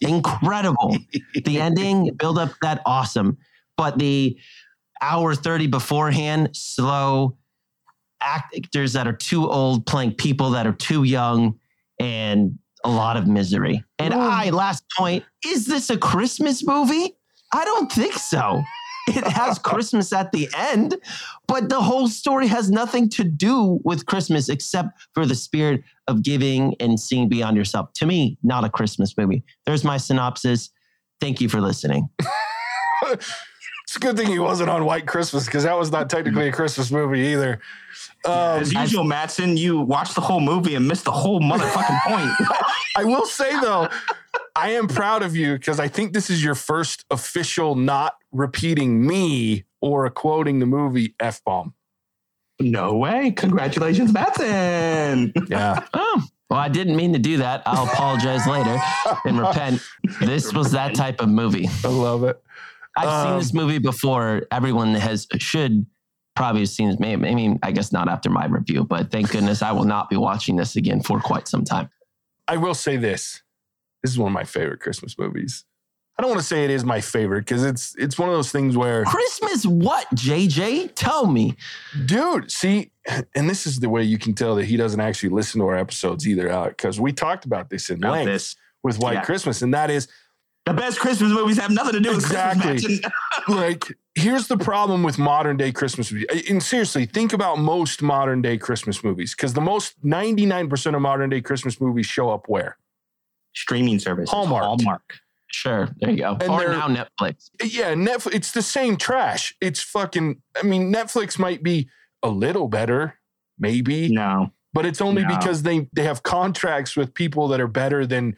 Incredible. 0.00 0.96
the 1.44 1.60
ending, 1.60 2.14
build 2.14 2.38
up 2.38 2.52
that 2.62 2.80
awesome. 2.86 3.36
But 3.76 3.98
the 3.98 4.38
hour 5.02 5.34
30 5.34 5.66
beforehand, 5.66 6.56
slow 6.56 7.36
actors 8.22 8.94
that 8.94 9.06
are 9.06 9.12
too 9.12 9.50
old 9.50 9.84
playing 9.84 10.14
people 10.14 10.50
that 10.50 10.66
are 10.66 10.72
too 10.72 11.02
young 11.02 11.58
and 12.00 12.58
a 12.84 12.90
lot 12.90 13.18
of 13.18 13.26
misery. 13.26 13.84
And 13.98 14.14
I, 14.14 14.48
last 14.48 14.82
point, 14.96 15.24
is 15.44 15.66
this 15.66 15.90
a 15.90 15.98
Christmas 15.98 16.66
movie? 16.66 17.16
I 17.52 17.66
don't 17.66 17.92
think 17.92 18.14
so 18.14 18.62
it 19.08 19.24
has 19.24 19.58
Christmas 19.58 20.12
at 20.12 20.32
the 20.32 20.48
end, 20.56 20.96
but 21.46 21.68
the 21.68 21.80
whole 21.80 22.08
story 22.08 22.46
has 22.46 22.70
nothing 22.70 23.08
to 23.10 23.24
do 23.24 23.80
with 23.84 24.06
Christmas 24.06 24.48
except 24.48 24.90
for 25.14 25.26
the 25.26 25.34
spirit 25.34 25.82
of 26.08 26.22
giving 26.22 26.74
and 26.80 26.98
seeing 26.98 27.28
beyond 27.28 27.56
yourself. 27.56 27.92
To 27.94 28.06
me, 28.06 28.38
not 28.42 28.64
a 28.64 28.68
Christmas 28.68 29.16
movie. 29.16 29.44
There's 29.66 29.84
my 29.84 29.96
synopsis. 29.96 30.70
Thank 31.20 31.40
you 31.40 31.48
for 31.48 31.60
listening. 31.60 32.08
it's 33.02 33.96
a 33.96 34.00
good 34.00 34.16
thing 34.16 34.28
he 34.28 34.38
wasn't 34.38 34.70
on 34.70 34.84
White 34.84 35.06
Christmas 35.06 35.46
because 35.46 35.64
that 35.64 35.76
was 35.76 35.90
not 35.90 36.08
technically 36.08 36.48
a 36.48 36.52
Christmas 36.52 36.90
movie 36.90 37.20
either. 37.20 37.60
Um, 38.24 38.60
As 38.60 38.72
usual, 38.72 39.04
Mattson, 39.04 39.56
you 39.58 39.80
watched 39.80 40.14
the 40.14 40.20
whole 40.20 40.40
movie 40.40 40.74
and 40.76 40.86
missed 40.86 41.04
the 41.04 41.12
whole 41.12 41.40
motherfucking 41.40 42.00
point. 42.06 42.30
I 42.96 43.04
will 43.04 43.26
say 43.26 43.58
though, 43.60 43.88
I 44.54 44.70
am 44.70 44.86
proud 44.86 45.22
of 45.22 45.34
you 45.34 45.54
because 45.54 45.80
I 45.80 45.88
think 45.88 46.12
this 46.12 46.28
is 46.28 46.44
your 46.44 46.54
first 46.54 47.04
official 47.10 47.74
not 47.74 48.14
repeating 48.32 49.06
me 49.06 49.64
or 49.80 50.08
quoting 50.10 50.58
the 50.58 50.66
movie 50.66 51.14
F 51.18 51.42
bomb. 51.44 51.74
No 52.60 52.96
way. 52.96 53.30
Congratulations, 53.32 54.12
Mattson. 54.12 55.32
Yeah. 55.48 55.84
oh. 55.94 56.22
Well, 56.50 56.60
I 56.60 56.68
didn't 56.68 56.96
mean 56.96 57.14
to 57.14 57.18
do 57.18 57.38
that. 57.38 57.62
I'll 57.64 57.86
apologize 57.86 58.46
later 58.46 58.78
and 59.24 59.40
repent. 59.40 59.80
This 60.20 60.52
was 60.52 60.72
that 60.72 60.94
type 60.94 61.20
of 61.22 61.30
movie. 61.30 61.66
I 61.82 61.88
love 61.88 62.24
it. 62.24 62.42
I've 62.94 63.08
um, 63.08 63.26
seen 63.26 63.38
this 63.38 63.54
movie 63.54 63.78
before. 63.78 64.42
Everyone 64.50 64.94
has 64.94 65.26
should 65.38 65.86
probably 66.36 66.60
have 66.60 66.68
seen 66.68 66.90
it. 66.90 66.98
I 67.00 67.16
mean, 67.16 67.58
I 67.62 67.72
guess 67.72 67.90
not 67.90 68.08
after 68.08 68.28
my 68.28 68.44
review, 68.44 68.84
but 68.84 69.10
thank 69.10 69.30
goodness 69.30 69.62
I 69.62 69.72
will 69.72 69.84
not 69.84 70.10
be 70.10 70.16
watching 70.16 70.56
this 70.56 70.76
again 70.76 71.00
for 71.00 71.20
quite 71.20 71.48
some 71.48 71.64
time. 71.64 71.88
I 72.46 72.58
will 72.58 72.74
say 72.74 72.98
this. 72.98 73.42
This 74.02 74.12
is 74.12 74.18
one 74.18 74.28
of 74.28 74.34
my 74.34 74.44
favorite 74.44 74.80
Christmas 74.80 75.18
movies. 75.18 75.64
I 76.18 76.22
don't 76.22 76.30
want 76.30 76.40
to 76.40 76.46
say 76.46 76.64
it 76.64 76.70
is 76.70 76.84
my 76.84 77.00
favorite 77.00 77.40
because 77.40 77.64
it's 77.64 77.94
it's 77.96 78.18
one 78.18 78.28
of 78.28 78.34
those 78.34 78.52
things 78.52 78.76
where 78.76 79.04
Christmas 79.04 79.64
what, 79.64 80.06
JJ? 80.14 80.92
Tell 80.94 81.26
me. 81.26 81.56
Dude, 82.04 82.50
see, 82.50 82.90
and 83.34 83.48
this 83.48 83.66
is 83.66 83.80
the 83.80 83.88
way 83.88 84.02
you 84.02 84.18
can 84.18 84.34
tell 84.34 84.54
that 84.56 84.66
he 84.66 84.76
doesn't 84.76 85.00
actually 85.00 85.30
listen 85.30 85.60
to 85.60 85.66
our 85.66 85.76
episodes 85.76 86.28
either, 86.28 86.68
because 86.68 87.00
we 87.00 87.12
talked 87.12 87.46
about 87.46 87.70
this 87.70 87.88
in 87.88 87.96
about 87.96 88.12
length 88.12 88.26
this. 88.26 88.56
with 88.82 88.98
White 88.98 89.14
yeah. 89.14 89.24
Christmas, 89.24 89.62
and 89.62 89.72
that 89.72 89.90
is 89.90 90.06
the 90.66 90.74
best 90.74 91.00
Christmas 91.00 91.32
movies 91.32 91.58
have 91.58 91.70
nothing 91.70 91.94
to 91.94 92.00
do 92.00 92.10
with 92.10 92.24
exactly. 92.24 93.00
Like, 93.48 93.96
here's 94.14 94.46
the 94.46 94.56
problem 94.56 95.02
with 95.02 95.18
modern 95.18 95.56
day 95.56 95.72
Christmas 95.72 96.12
movies. 96.12 96.46
And 96.48 96.62
seriously, 96.62 97.06
think 97.06 97.32
about 97.32 97.58
most 97.58 98.02
modern 98.02 98.42
day 98.42 98.58
Christmas 98.58 99.02
movies 99.02 99.34
because 99.34 99.54
the 99.54 99.60
most 99.60 100.00
99% 100.04 100.94
of 100.94 101.02
modern 101.02 101.30
day 101.30 101.40
Christmas 101.40 101.80
movies 101.80 102.06
show 102.06 102.30
up 102.30 102.48
where? 102.48 102.76
Streaming 103.54 103.98
service. 103.98 104.30
Hallmark. 104.30 104.64
Hallmark. 104.64 105.18
Sure, 105.50 105.88
there 106.00 106.10
you 106.10 106.16
go. 106.16 106.36
And 106.40 106.50
or 106.50 106.68
now 106.72 106.88
Netflix. 106.88 107.50
Yeah, 107.62 107.92
Netflix. 107.92 108.34
It's 108.34 108.52
the 108.52 108.62
same 108.62 108.96
trash. 108.96 109.54
It's 109.60 109.82
fucking. 109.82 110.40
I 110.56 110.62
mean, 110.62 110.92
Netflix 110.92 111.38
might 111.38 111.62
be 111.62 111.88
a 112.22 112.30
little 112.30 112.68
better, 112.68 113.18
maybe. 113.58 114.08
No, 114.08 114.50
but 114.72 114.86
it's 114.86 115.02
only 115.02 115.22
no. 115.22 115.28
because 115.28 115.62
they 115.62 115.88
they 115.92 116.04
have 116.04 116.22
contracts 116.22 116.96
with 116.96 117.12
people 117.12 117.48
that 117.48 117.60
are 117.60 117.68
better 117.68 118.06
than 118.06 118.34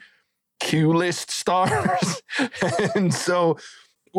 Q 0.59 0.91
list 0.93 1.31
stars, 1.31 2.21
and 2.95 3.13
so 3.13 3.57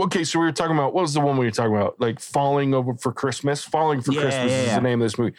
okay, 0.04 0.24
so 0.24 0.38
we 0.38 0.46
were 0.46 0.52
talking 0.52 0.76
about 0.76 0.94
what 0.94 1.02
was 1.02 1.14
the 1.14 1.20
one 1.20 1.36
we 1.36 1.46
were 1.46 1.50
talking 1.50 1.74
about? 1.74 2.00
Like 2.00 2.20
falling 2.20 2.74
over 2.74 2.94
for 2.94 3.12
Christmas. 3.12 3.62
Falling 3.64 4.00
for 4.00 4.12
Yeah, 4.12 4.22
Christmas 4.22 4.52
yeah, 4.52 4.58
is 4.58 4.74
the 4.74 4.80
name 4.80 5.00
of 5.00 5.06
this 5.06 5.18
movie. 5.18 5.34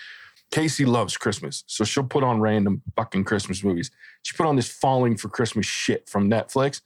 Casey 0.51 0.85
loves 0.85 1.17
Christmas, 1.17 1.63
so 1.67 1.83
she'll 1.83 2.03
put 2.03 2.23
on 2.23 2.39
random 2.39 2.81
fucking 2.95 3.25
Christmas 3.25 3.63
movies. 3.63 3.91
She 4.23 4.35
put 4.35 4.45
on 4.45 4.55
this 4.55 4.69
Falling 4.69 5.17
for 5.17 5.27
Christmas 5.29 5.65
shit 5.65 6.07
from 6.09 6.29
Netflix, 6.29 6.81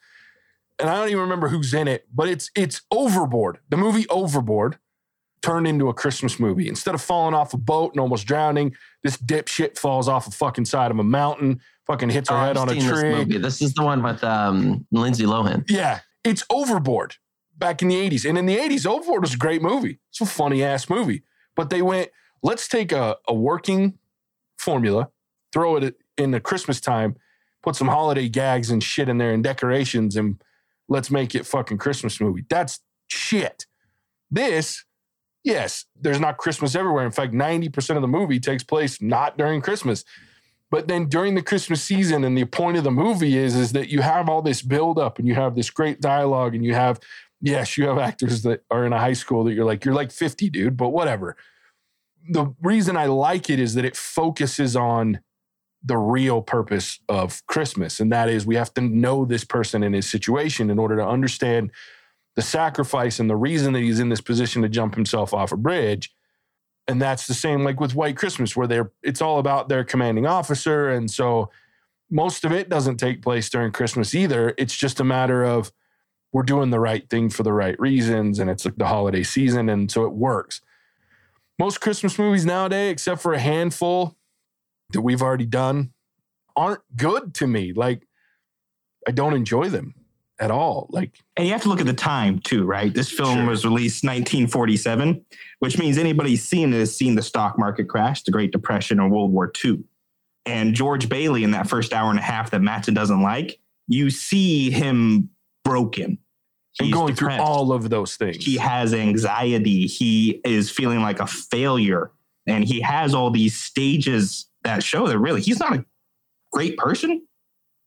and 0.79 0.89
I 0.89 0.95
don't 0.95 1.09
even 1.09 1.21
remember 1.21 1.47
who's 1.47 1.73
in 1.73 1.87
it, 1.87 2.07
but 2.13 2.27
it's 2.27 2.49
it's 2.55 2.81
Overboard. 2.91 3.59
The 3.69 3.77
movie 3.77 4.07
Overboard 4.09 4.77
turned 5.43 5.67
into 5.67 5.89
a 5.89 5.93
Christmas 5.93 6.39
movie. 6.39 6.67
Instead 6.67 6.93
of 6.95 7.01
falling 7.01 7.33
off 7.33 7.53
a 7.53 7.57
boat 7.57 7.93
and 7.93 7.99
almost 7.99 8.27
drowning, 8.27 8.75
this 9.03 9.17
dipshit 9.17 9.77
falls 9.77 10.07
off 10.07 10.27
a 10.27 10.31
fucking 10.31 10.65
side 10.65 10.91
of 10.91 10.99
a 10.99 11.03
mountain, 11.03 11.59
fucking 11.87 12.09
hits 12.09 12.29
her 12.29 12.35
Oh, 12.35 12.39
head 12.39 12.57
I've 12.57 12.63
on 12.63 12.69
a 12.69 12.73
this 12.75 12.87
tree. 12.87 13.11
movie. 13.11 13.37
This 13.39 13.61
is 13.61 13.73
the 13.73 13.83
one 13.83 14.03
with 14.03 14.23
um, 14.23 14.85
Lindsay 14.91 15.25
Lohan. 15.25 15.67
Yeah, 15.69 16.01
it's 16.23 16.43
Overboard 16.51 17.15
back 17.57 17.81
in 17.81 17.87
the 17.87 17.95
80s. 17.95 18.27
And 18.27 18.37
in 18.37 18.45
the 18.47 18.57
80s, 18.57 18.85
Overboard 18.85 19.21
was 19.21 19.33
a 19.33 19.37
great 19.37 19.61
movie. 19.63 19.99
It's 20.09 20.21
a 20.21 20.25
funny 20.27 20.63
ass 20.63 20.89
movie. 20.89 21.23
But 21.55 21.69
they 21.71 21.81
went, 21.81 22.09
let's 22.43 22.67
take 22.67 22.91
a, 22.91 23.17
a 23.27 23.33
working 23.33 23.97
formula, 24.57 25.09
throw 25.51 25.77
it 25.77 25.95
in 26.17 26.31
the 26.31 26.39
Christmas 26.39 26.79
time, 26.79 27.15
put 27.63 27.75
some 27.75 27.87
holiday 27.87 28.29
gags 28.29 28.69
and 28.69 28.83
shit 28.83 29.09
in 29.09 29.17
there 29.17 29.33
and 29.33 29.43
decorations, 29.43 30.15
and 30.15 30.41
let's 30.87 31.11
make 31.11 31.35
it 31.35 31.45
fucking 31.45 31.77
Christmas 31.77 32.19
movie. 32.19 32.45
That's 32.49 32.79
shit. 33.07 33.65
This, 34.29 34.85
yes, 35.43 35.85
there's 35.99 36.19
not 36.19 36.37
Christmas 36.37 36.75
everywhere. 36.75 37.05
In 37.05 37.11
fact, 37.11 37.33
90% 37.33 37.95
of 37.95 38.01
the 38.01 38.07
movie 38.07 38.39
takes 38.39 38.63
place 38.63 39.01
not 39.01 39.37
during 39.37 39.61
Christmas. 39.61 40.03
But 40.69 40.87
then 40.87 41.07
during 41.07 41.35
the 41.35 41.41
Christmas 41.41 41.83
season, 41.83 42.23
and 42.23 42.37
the 42.37 42.45
point 42.45 42.77
of 42.77 42.85
the 42.85 42.91
movie 42.91 43.37
is, 43.37 43.55
is 43.55 43.73
that 43.73 43.89
you 43.89 44.01
have 44.01 44.29
all 44.29 44.41
this 44.41 44.61
build 44.61 44.97
up 44.97 45.19
and 45.19 45.27
you 45.27 45.35
have 45.35 45.53
this 45.53 45.69
great 45.69 45.99
dialogue, 45.99 46.55
and 46.55 46.63
you 46.63 46.73
have, 46.73 46.99
yes, 47.41 47.77
you 47.77 47.87
have 47.87 47.97
actors 47.97 48.43
that 48.43 48.63
are 48.71 48.85
in 48.85 48.93
a 48.93 48.99
high 48.99 49.13
school 49.13 49.43
that 49.43 49.53
you're 49.53 49.65
like, 49.65 49.83
you're 49.83 49.93
like 49.93 50.11
50, 50.11 50.49
dude, 50.49 50.77
but 50.77 50.89
whatever. 50.89 51.35
The 52.29 52.53
reason 52.61 52.97
I 52.97 53.05
like 53.05 53.49
it 53.49 53.59
is 53.59 53.73
that 53.75 53.85
it 53.85 53.95
focuses 53.95 54.75
on 54.75 55.19
the 55.83 55.97
real 55.97 56.41
purpose 56.41 56.99
of 57.09 57.45
Christmas. 57.47 57.99
And 57.99 58.11
that 58.11 58.29
is 58.29 58.45
we 58.45 58.55
have 58.55 58.73
to 58.75 58.81
know 58.81 59.25
this 59.25 59.43
person 59.43 59.81
and 59.83 59.95
his 59.95 60.09
situation 60.09 60.69
in 60.69 60.77
order 60.77 60.95
to 60.97 61.07
understand 61.07 61.71
the 62.35 62.41
sacrifice 62.41 63.19
and 63.19 63.29
the 63.29 63.35
reason 63.35 63.73
that 63.73 63.81
he's 63.81 63.99
in 63.99 64.09
this 64.09 64.21
position 64.21 64.61
to 64.61 64.69
jump 64.69 64.95
himself 64.95 65.33
off 65.33 65.51
a 65.51 65.57
bridge. 65.57 66.13
And 66.87 67.01
that's 67.01 67.27
the 67.27 67.33
same 67.33 67.63
like 67.63 67.79
with 67.79 67.95
White 67.95 68.17
Christmas, 68.17 68.55
where 68.55 68.67
they're 68.67 68.91
it's 69.01 69.21
all 69.21 69.39
about 69.39 69.69
their 69.69 69.83
commanding 69.83 70.27
officer. 70.27 70.89
And 70.89 71.09
so 71.09 71.49
most 72.09 72.45
of 72.45 72.51
it 72.51 72.69
doesn't 72.69 72.97
take 72.97 73.21
place 73.21 73.49
during 73.49 73.71
Christmas 73.71 74.13
either. 74.13 74.53
It's 74.57 74.75
just 74.75 74.99
a 74.99 75.03
matter 75.03 75.43
of 75.43 75.71
we're 76.33 76.43
doing 76.43 76.69
the 76.69 76.79
right 76.79 77.09
thing 77.09 77.29
for 77.29 77.43
the 77.43 77.53
right 77.53 77.79
reasons, 77.79 78.39
and 78.39 78.49
it's 78.49 78.63
like 78.65 78.77
the 78.77 78.87
holiday 78.87 79.23
season, 79.23 79.69
and 79.69 79.91
so 79.91 80.05
it 80.05 80.13
works. 80.13 80.61
Most 81.61 81.79
Christmas 81.79 82.17
movies 82.17 82.43
nowadays, 82.43 82.91
except 82.91 83.21
for 83.21 83.33
a 83.33 83.39
handful 83.39 84.17
that 84.93 85.01
we've 85.01 85.21
already 85.21 85.45
done, 85.45 85.91
aren't 86.55 86.81
good 86.97 87.35
to 87.35 87.45
me. 87.45 87.71
Like, 87.71 88.07
I 89.07 89.11
don't 89.11 89.35
enjoy 89.35 89.69
them 89.69 89.93
at 90.39 90.49
all. 90.49 90.87
Like, 90.89 91.19
And 91.37 91.45
you 91.45 91.53
have 91.53 91.61
to 91.61 91.69
look 91.69 91.79
at 91.79 91.85
the 91.85 91.93
time 91.93 92.39
too, 92.39 92.65
right? 92.65 92.91
This 92.91 93.11
film 93.11 93.35
Sure. 93.35 93.45
was 93.45 93.63
released 93.63 94.03
1947, 94.03 95.23
which 95.59 95.77
means 95.77 95.99
anybody 95.99 96.35
seen 96.35 96.73
it 96.73 96.79
has 96.79 96.95
seen 96.95 97.13
the 97.13 97.21
stock 97.21 97.59
market 97.59 97.87
crash, 97.87 98.23
the 98.23 98.31
Great 98.31 98.51
Depression, 98.51 98.99
or 98.99 99.07
World 99.07 99.31
War 99.31 99.51
II. 99.63 99.83
And 100.47 100.73
George 100.73 101.09
Bailey, 101.09 101.43
in 101.43 101.51
that 101.51 101.69
first 101.69 101.93
hour 101.93 102.09
and 102.09 102.17
a 102.17 102.23
half 102.23 102.49
that 102.49 102.61
Matson 102.63 102.95
doesn't 102.95 103.21
like, 103.21 103.59
you 103.87 104.09
see 104.09 104.71
him 104.71 105.29
broken. 105.63 106.17
He's 106.73 106.93
going 106.93 107.13
depressed. 107.13 107.37
through 107.37 107.45
all 107.45 107.73
of 107.73 107.89
those 107.89 108.15
things. 108.15 108.43
he 108.43 108.57
has 108.57 108.93
anxiety. 108.93 109.87
He 109.87 110.41
is 110.45 110.69
feeling 110.71 111.01
like 111.01 111.19
a 111.19 111.27
failure. 111.27 112.11
And 112.47 112.63
he 112.63 112.81
has 112.81 113.13
all 113.13 113.29
these 113.29 113.59
stages 113.59 114.47
that 114.63 114.83
show 114.83 115.07
that 115.07 115.19
really 115.19 115.41
he's 115.41 115.59
not 115.59 115.73
a 115.73 115.85
great 116.51 116.77
person. 116.77 117.21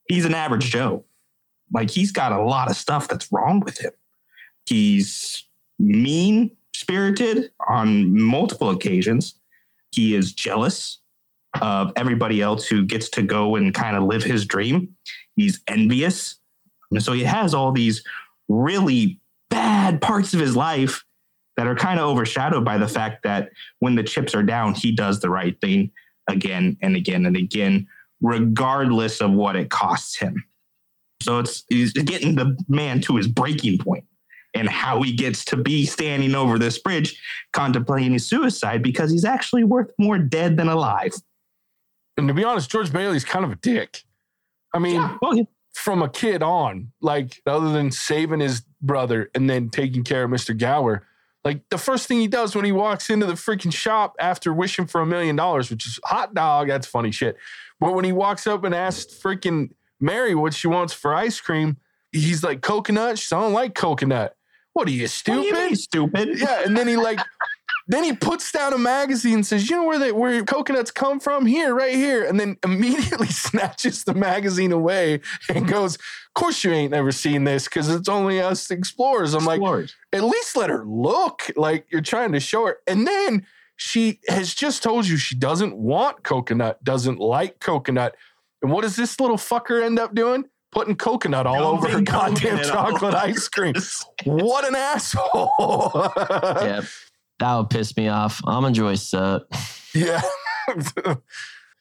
He's 0.09 0.25
an 0.25 0.35
average 0.35 0.71
Joe. 0.71 1.05
Like 1.73 1.91
he's 1.91 2.13
got 2.13 2.33
a 2.33 2.43
lot 2.43 2.71
of 2.71 2.77
stuff 2.77 3.09
that's 3.09 3.33
wrong 3.33 3.61
with 3.61 3.79
him. 3.79 3.93
He's 4.67 5.47
mean 5.79 6.51
spirited 6.75 7.51
on 7.69 8.19
multiple 8.19 8.71
occasions. 8.71 9.35
He 9.93 10.15
is 10.15 10.33
jealous 10.33 11.01
of 11.61 11.93
everybody 11.97 12.43
else 12.43 12.67
who 12.67 12.85
gets 12.85 13.09
to 13.11 13.23
go 13.23 13.57
and 13.57 13.73
kind 13.73 13.97
of 13.97 14.05
live 14.05 14.23
his 14.23 14.45
dream. 14.45 14.95
He's 15.37 15.61
envious. 15.69 16.37
And 16.91 17.03
so 17.03 17.13
he 17.13 17.25
has 17.25 17.55
all 17.55 17.73
these 17.73 18.03
really 18.49 19.21
bad 19.51 20.01
parts 20.01 20.35
of 20.35 20.41
his 20.41 20.57
life 20.57 21.05
that 21.57 21.67
are 21.67 21.77
kind 21.77 22.01
of 22.01 22.07
overshadowed 22.09 22.65
by 22.65 22.79
the 22.79 22.89
fact 22.89 23.23
that 23.23 23.51
when 23.79 23.95
the 23.95 24.03
chips 24.03 24.35
are 24.35 24.43
down, 24.43 24.75
he 24.75 24.93
does 24.93 25.21
the 25.21 25.31
right 25.31 25.61
thing 25.61 25.91
again 26.29 26.77
and 26.83 26.97
again 26.97 27.27
and 27.27 27.37
again, 27.37 27.87
regardless 28.21 29.21
of 29.21 29.31
what 29.33 29.57
it 29.57 29.71
costs 29.71 30.19
him. 30.19 30.43
So 31.23 31.39
it's 31.39 31.65
he's 31.69 31.93
getting 31.93 32.35
the 32.35 32.57
man 32.69 33.01
to 33.03 33.17
his 33.17 33.29
breaking 33.29 33.79
point 33.79 34.05
and 34.53 34.69
how 34.69 35.03
he 35.03 35.13
gets 35.13 35.45
to 35.47 35.57
be 35.57 35.87
standing 35.87 36.35
over 36.35 36.59
this 36.59 36.79
bridge 36.79 37.21
contemplating 37.53 38.13
his 38.13 38.27
suicide 38.27 38.83
because 38.83 39.11
he's 39.11 39.25
actually 39.25 39.65
worth 39.65 39.91
more 39.99 40.19
dead 40.19 40.57
than 40.57 40.69
alive. 40.69 41.13
and 42.17 42.29
to 42.29 42.35
be 42.35 42.45
honest, 42.45 42.71
George 42.71 42.93
Bailey's 42.93 43.25
kind 43.25 43.45
of 43.45 43.53
a 43.53 43.57
dick. 43.57 44.03
I 44.73 44.79
mean, 44.79 44.97
Yeah, 44.97 45.17
well. 45.23 45.47
From 45.75 46.03
a 46.03 46.09
kid 46.09 46.43
on, 46.43 46.93
like 47.01 47.43
other 47.47 47.73
than 47.73 47.91
saving 47.91 48.41
his 48.41 48.63
brother 48.81 49.31
and 49.35 49.51
then 49.51 49.69
taking 49.71 50.05
care 50.05 50.25
of 50.25 50.31
Mr. 50.31 50.57
Gower, 50.57 51.07
like 51.45 51.69
the 51.69 51.79
first 51.79 52.07
thing 52.09 52.21
he 52.21 52.29
does 52.29 52.55
when 52.57 52.65
he 52.65 52.73
walks 52.73 53.11
into 53.11 53.27
the 53.27 53.35
freaking 53.35 53.73
shop 53.73 54.15
after 54.19 54.53
wishing 54.53 54.87
for 54.87 55.01
a 55.01 55.07
million 55.07 55.37
dollars, 55.37 55.71
which 55.71 55.87
is 55.87 55.99
hot 56.05 56.33
dog, 56.33 56.69
that's 56.69 56.87
funny 56.87 57.11
shit. 57.11 57.37
But 57.81 57.95
when 57.95 58.05
he 58.05 58.13
walks 58.13 58.47
up 58.47 58.65
and 58.65 58.75
asks 58.75 59.13
freaking 59.21 59.71
Mary 60.01 60.35
what 60.35 60.55
she 60.55 60.69
wants 60.69 60.95
for 60.95 61.15
ice 61.15 61.41
cream, 61.41 61.77
he's 62.13 62.43
like, 62.43 62.63
coconut? 62.63 63.19
She 63.19 63.35
I 63.35 63.41
don't 63.41 63.53
like 63.53 63.75
coconut. 63.75 64.37
What 64.73 64.89
are 64.89 64.91
you, 64.93 65.03
What 65.03 65.11
stupid? 65.11 65.45
you 65.45 65.53
mean, 65.53 65.77
stupid. 65.77 66.39
Yeah, 66.39 66.63
and 66.65 66.77
then 66.77 66.89
he 66.89 66.97
like, 66.97 67.19
then 67.87 68.03
he 68.05 68.13
puts 68.15 68.51
down 68.51 68.73
a 68.73 68.79
magazine 68.79 69.35
and 69.35 69.47
says, 69.47 69.69
"You 69.69 69.77
know 69.77 69.85
where 69.85 69.99
they 69.99 70.13
where 70.13 70.43
coconuts 70.45 70.91
come 70.91 71.21
from? 71.21 71.45
Here, 71.47 71.75
right 71.75 71.95
here." 71.95 72.25
And 72.25 72.41
then 72.41 72.57
immediately 72.65 73.27
snatches 73.31 74.05
the 74.05 74.15
magazine 74.15 74.73
away 74.73 75.21
and 75.49 75.69
goes, 75.69 75.97
"Of 75.97 76.35
course 76.35 76.65
you 76.65 76.73
ain't 76.73 76.93
never 76.93 77.13
seen 77.13 77.45
this 77.45 77.65
because 77.65 77.89
it's 77.91 78.09
only 78.09 78.41
us 78.41 78.71
explorers." 78.71 79.35
I'm 79.35 79.45
like, 79.45 79.61
at 80.13 80.25
least 80.25 80.57
let 80.57 80.71
her 80.71 80.85
look 80.87 81.51
like 81.57 81.87
you're 81.91 82.01
trying 82.01 82.33
to 82.33 82.41
show 82.41 82.67
her. 82.67 82.79
And 82.87 83.07
then 83.07 83.47
she 83.77 84.21
has 84.29 84.55
just 84.55 84.83
told 84.83 85.07
you 85.07 85.17
she 85.17 85.35
doesn't 85.35 85.77
want 85.77 86.23
coconut, 86.23 86.83
doesn't 86.85 87.19
like 87.19 87.61
coconut. 87.61 88.15
And 88.63 88.73
what 88.73 88.83
does 88.83 88.97
this 88.97 89.21
little 89.21 89.37
fucker 89.37 89.83
end 89.85 89.99
up 89.99 90.15
doing? 90.15 90.45
Putting 90.73 90.97
coconut 90.97 91.47
all 91.47 91.63
over 91.63 91.89
her 91.89 92.01
goddamn 92.01 92.63
chocolate 92.65 93.15
ice 93.15 93.47
cream. 93.49 93.75
What 94.25 94.67
an 94.67 94.75
asshole. 94.75 95.53
yeah, 96.19 96.83
that 97.41 97.57
would 97.57 97.71
piss 97.71 97.97
me 97.97 98.09
off. 98.09 98.41
I'm 98.47 98.65
a 98.65 98.71
Joyce 98.73 99.03
suck. 99.09 99.43
Yeah. 99.95 100.21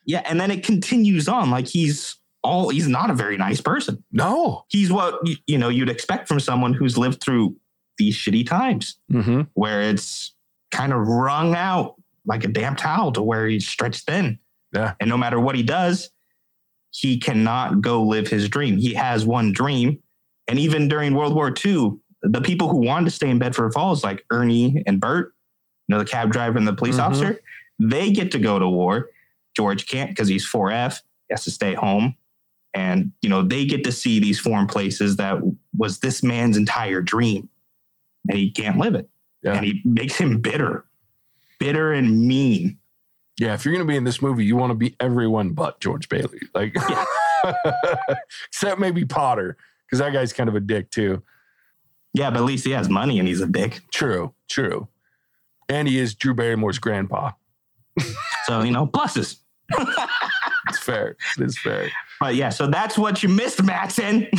Yeah, 0.05 0.21
and 0.25 0.39
then 0.39 0.51
it 0.51 0.65
continues 0.65 1.29
on 1.29 1.49
like 1.49 1.65
he's 1.67 2.17
all 2.43 2.67
he's 2.67 2.89
not 2.89 3.09
a 3.09 3.13
very 3.13 3.37
nice 3.37 3.61
person. 3.61 4.03
no. 4.11 4.65
He's 4.67 4.91
what 4.91 5.25
you, 5.25 5.37
you 5.47 5.57
know 5.57 5.69
you'd 5.69 5.89
expect 5.89 6.27
from 6.27 6.41
someone 6.41 6.73
who's 6.73 6.97
lived 6.97 7.21
through 7.23 7.55
these 7.97 8.15
shitty 8.17 8.45
times 8.45 8.97
Mm-hmm. 9.11 9.41
where 9.53 9.81
it's 9.81 10.35
kind 10.71 10.91
of 10.91 11.07
wrung 11.07 11.55
out 11.55 11.95
like 12.25 12.43
a 12.43 12.49
damp 12.49 12.77
towel 12.79 13.13
to 13.13 13.21
where 13.21 13.47
he's 13.47 13.65
stretched 13.67 14.05
thin. 14.05 14.39
Yeah. 14.73 14.95
And 14.99 15.09
no 15.09 15.17
matter 15.17 15.39
what 15.39 15.55
he 15.55 15.63
does, 15.63 16.09
he 16.91 17.17
cannot 17.17 17.79
go 17.81 18.03
live 18.03 18.27
his 18.27 18.49
dream. 18.49 18.77
He 18.77 18.93
has 18.95 19.25
one 19.25 19.53
dream. 19.53 19.99
And 20.49 20.59
even 20.59 20.89
during 20.89 21.13
World 21.13 21.33
War 21.35 21.53
II, 21.65 21.91
the 22.23 22.41
people 22.41 22.67
who 22.67 22.77
wanted 22.85 23.05
to 23.05 23.11
stay 23.11 23.29
in 23.29 23.39
Bedford 23.39 23.73
Falls, 23.73 24.03
like 24.03 24.25
Ernie 24.31 24.83
and 24.85 24.99
Bert, 24.99 25.33
you 25.87 25.93
know, 25.95 25.99
the 25.99 26.05
cab 26.09 26.31
driver 26.31 26.57
and 26.57 26.67
the 26.67 26.73
police 26.73 26.95
Mhm. 26.97 27.03
officer, 27.03 27.39
they 27.79 28.11
get 28.11 28.31
to 28.31 28.39
go 28.39 28.59
to 28.59 28.67
war. 28.67 29.09
George 29.55 29.87
can't 29.87 30.09
because 30.09 30.27
he's 30.27 30.45
4F. 30.47 31.01
He 31.27 31.33
has 31.33 31.43
to 31.43 31.51
stay 31.51 31.73
home. 31.73 32.15
And, 32.73 33.11
you 33.21 33.29
know, 33.29 33.43
they 33.43 33.65
get 33.65 33.83
to 33.83 33.91
see 33.91 34.19
these 34.19 34.39
foreign 34.39 34.65
places 34.67 35.17
that 35.17 35.39
was 35.77 35.99
this 35.99 36.23
man's 36.23 36.57
entire 36.57 37.01
dream. 37.01 37.49
And 38.29 38.37
he 38.37 38.49
can't 38.49 38.77
live 38.77 38.95
it. 38.95 39.09
Yeah. 39.43 39.53
And 39.55 39.65
he 39.65 39.81
makes 39.85 40.15
him 40.15 40.39
bitter, 40.39 40.85
bitter 41.59 41.91
and 41.93 42.25
mean. 42.27 42.77
Yeah. 43.37 43.53
If 43.53 43.65
you're 43.65 43.73
going 43.75 43.85
to 43.85 43.91
be 43.91 43.97
in 43.97 44.05
this 44.05 44.21
movie, 44.21 44.45
you 44.45 44.55
want 44.55 44.71
to 44.71 44.75
be 44.75 44.95
everyone 44.99 45.49
but 45.51 45.79
George 45.81 46.07
Bailey. 46.09 46.39
Like, 46.55 46.75
except 48.47 48.79
maybe 48.79 49.05
Potter, 49.05 49.57
because 49.85 49.99
that 49.99 50.13
guy's 50.13 50.33
kind 50.33 50.49
of 50.49 50.55
a 50.55 50.59
dick 50.59 50.89
too. 50.89 51.21
Yeah, 52.13 52.29
but 52.29 52.37
at 52.37 52.45
least 52.45 52.65
he 52.65 52.71
has 52.71 52.89
money 52.89 53.19
and 53.19 53.27
he's 53.27 53.41
a 53.41 53.47
dick. 53.47 53.81
True. 53.91 54.33
True. 54.49 54.87
And 55.69 55.87
he 55.87 55.99
is 55.99 56.15
Drew 56.15 56.33
Barrymore's 56.33 56.79
grandpa. 56.79 57.31
So, 58.45 58.61
you 58.61 58.71
know, 58.71 58.85
pluses. 58.85 59.37
It's 60.69 60.79
fair. 60.79 61.15
It 61.37 61.43
is 61.43 61.57
fair. 61.59 61.89
But 62.19 62.35
yeah, 62.35 62.49
so 62.49 62.67
that's 62.67 62.97
what 62.97 63.21
you 63.21 63.29
missed, 63.29 63.61
Matson. 63.61 64.27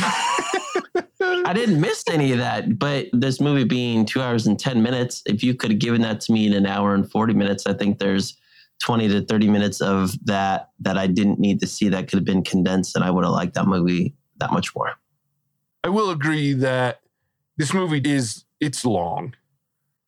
I 1.21 1.53
didn't 1.53 1.79
miss 1.79 2.03
any 2.09 2.31
of 2.31 2.39
that. 2.39 2.79
But 2.79 3.07
this 3.13 3.39
movie 3.39 3.63
being 3.63 4.05
two 4.05 4.21
hours 4.21 4.47
and 4.47 4.59
10 4.59 4.81
minutes, 4.81 5.21
if 5.25 5.43
you 5.43 5.53
could 5.53 5.71
have 5.71 5.79
given 5.79 6.01
that 6.01 6.21
to 6.21 6.33
me 6.33 6.47
in 6.47 6.53
an 6.53 6.65
hour 6.65 6.93
and 6.93 7.09
40 7.09 7.33
minutes, 7.33 7.65
I 7.67 7.73
think 7.73 7.99
there's 7.99 8.37
20 8.81 9.07
to 9.09 9.21
30 9.25 9.49
minutes 9.49 9.81
of 9.81 10.13
that 10.25 10.71
that 10.79 10.97
I 10.97 11.07
didn't 11.07 11.39
need 11.39 11.59
to 11.61 11.67
see 11.67 11.89
that 11.89 12.09
could 12.09 12.17
have 12.17 12.25
been 12.25 12.43
condensed 12.43 12.95
and 12.95 13.05
I 13.05 13.11
would 13.11 13.23
have 13.23 13.33
liked 13.33 13.53
that 13.53 13.67
movie 13.67 14.15
that 14.37 14.51
much 14.51 14.75
more. 14.75 14.91
I 15.83 15.89
will 15.89 16.09
agree 16.09 16.53
that 16.53 17.01
this 17.57 17.73
movie 17.73 18.01
is 18.03 18.43
it's 18.59 18.83
long. 18.83 19.35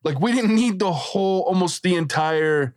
Like 0.04 0.20
we 0.20 0.32
didn't 0.32 0.54
need 0.54 0.78
the 0.78 0.92
whole 0.92 1.42
almost 1.42 1.82
the 1.82 1.96
entire 1.96 2.74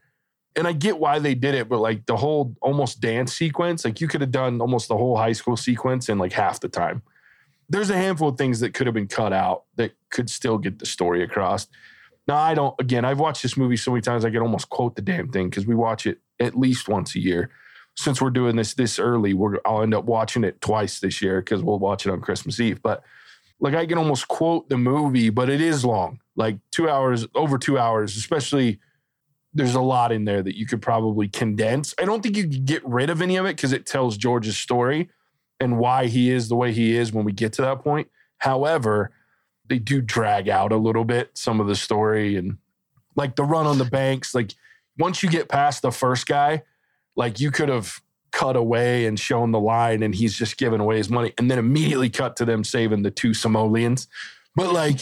and 0.56 0.68
I 0.68 0.74
get 0.74 1.00
why 1.00 1.20
they 1.20 1.34
did 1.34 1.56
it, 1.56 1.70
but 1.70 1.80
like 1.80 2.06
the 2.06 2.18
whole 2.18 2.56
almost 2.62 3.00
dance 3.00 3.34
sequence, 3.34 3.86
like 3.86 4.02
you 4.02 4.08
could 4.08 4.22
have 4.22 4.32
done 4.32 4.60
almost 4.60 4.90
the 4.90 4.98
whole 4.98 5.16
high 5.16 5.32
school 5.32 5.56
sequence 5.56 6.10
in 6.10 6.18
like 6.18 6.34
half 6.34 6.60
the 6.60 6.68
time. 6.68 7.02
There's 7.70 7.90
a 7.90 7.96
handful 7.96 8.30
of 8.30 8.38
things 8.38 8.60
that 8.60 8.74
could 8.74 8.86
have 8.86 8.94
been 8.94 9.08
cut 9.08 9.32
out 9.32 9.64
that 9.78 9.94
could 10.10 10.30
still 10.30 10.58
get 10.58 10.80
the 10.80 10.86
story 10.86 11.24
across. 11.24 11.68
Now, 12.28 12.36
I 12.36 12.54
don't, 12.54 12.76
again, 12.80 13.06
I've 13.06 13.20
watched 13.20 13.44
this 13.44 13.56
movie 13.56 13.78
so 13.78 13.92
many 13.92 14.02
times 14.02 14.26
I 14.26 14.30
can 14.30 14.42
almost 14.42 14.70
quote 14.70 14.96
the 14.96 15.02
damn 15.02 15.30
thing 15.30 15.50
because 15.50 15.66
we 15.66 15.74
watch 15.74 16.06
it 16.06 16.20
at 16.40 16.58
least 16.58 16.90
once 16.90 17.16
a 17.16 17.20
year. 17.20 17.50
Since 17.96 18.22
we're 18.22 18.30
doing 18.30 18.56
this 18.56 18.74
this 18.74 19.00
early, 19.00 19.34
we're, 19.34 19.58
I'll 19.66 19.84
end 19.84 19.94
up 19.94 20.06
watching 20.06 20.44
it 20.44 20.62
twice 20.62 21.00
this 21.00 21.22
year 21.22 21.42
because 21.42 21.64
we'll 21.64 21.80
watch 21.80 22.06
it 22.06 22.12
on 22.12 22.22
Christmas 22.22 22.60
Eve. 22.60 22.82
But 22.82 23.04
like 23.60 23.74
I 23.74 23.86
can 23.86 23.98
almost 23.98 24.28
quote 24.28 24.70
the 24.70 24.78
movie, 24.78 25.30
but 25.30 25.50
it 25.50 25.62
is 25.62 25.86
long, 25.86 26.20
like 26.42 26.58
two 26.72 26.90
hours, 26.90 27.28
over 27.36 27.58
two 27.58 27.78
hours, 27.78 28.18
especially 28.18 28.80
there's 29.54 29.76
a 29.76 29.82
lot 29.82 30.12
in 30.12 30.26
there 30.26 30.42
that 30.42 30.58
you 30.58 30.66
could 30.66 30.82
probably 30.82 31.28
condense. 31.28 31.94
I 32.00 32.06
don't 32.06 32.24
think 32.24 32.36
you 32.36 32.44
could 32.44 32.66
get 32.66 32.86
rid 32.86 33.10
of 33.10 33.22
any 33.22 33.36
of 33.36 33.46
it 33.46 33.56
because 33.56 33.74
it 33.74 33.86
tells 33.86 34.18
George's 34.18 34.58
story 34.58 35.10
and 35.60 35.78
why 35.78 36.08
he 36.08 36.32
is 36.32 36.50
the 36.50 36.56
way 36.56 36.72
he 36.72 36.98
is 36.98 37.14
when 37.14 37.26
we 37.26 37.32
get 37.32 37.54
to 37.54 37.62
that 37.62 37.84
point. 37.84 38.10
However, 38.40 39.12
they 39.68 39.78
do 39.78 40.02
drag 40.02 40.50
out 40.50 40.72
a 40.72 40.78
little 40.78 41.06
bit 41.06 41.32
some 41.38 41.60
of 41.60 41.68
the 41.68 41.76
story 41.76 42.36
and 42.36 42.58
like 43.16 43.36
the 43.36 43.44
run 43.44 43.68
on 43.68 43.78
the 43.78 43.86
banks. 43.86 44.34
Like 44.34 44.56
once 44.98 45.22
you 45.22 45.30
get 45.30 45.48
past 45.48 45.84
the 45.84 45.92
first 45.92 46.26
guy, 46.26 46.64
like 47.16 47.40
you 47.40 47.52
could 47.52 47.70
have 47.70 48.02
cut 48.32 48.56
away 48.56 49.06
and 49.06 49.20
shown 49.20 49.52
the 49.52 49.60
line 49.60 50.02
and 50.02 50.16
he's 50.16 50.36
just 50.36 50.58
giving 50.58 50.80
away 50.80 50.98
his 50.98 51.10
money 51.10 51.34
and 51.38 51.52
then 51.52 51.60
immediately 51.60 52.10
cut 52.10 52.36
to 52.38 52.46
them 52.46 52.64
saving 52.64 53.04
the 53.04 53.12
two 53.12 53.32
Somalians. 53.32 54.08
But 54.56 54.74
like 54.74 55.02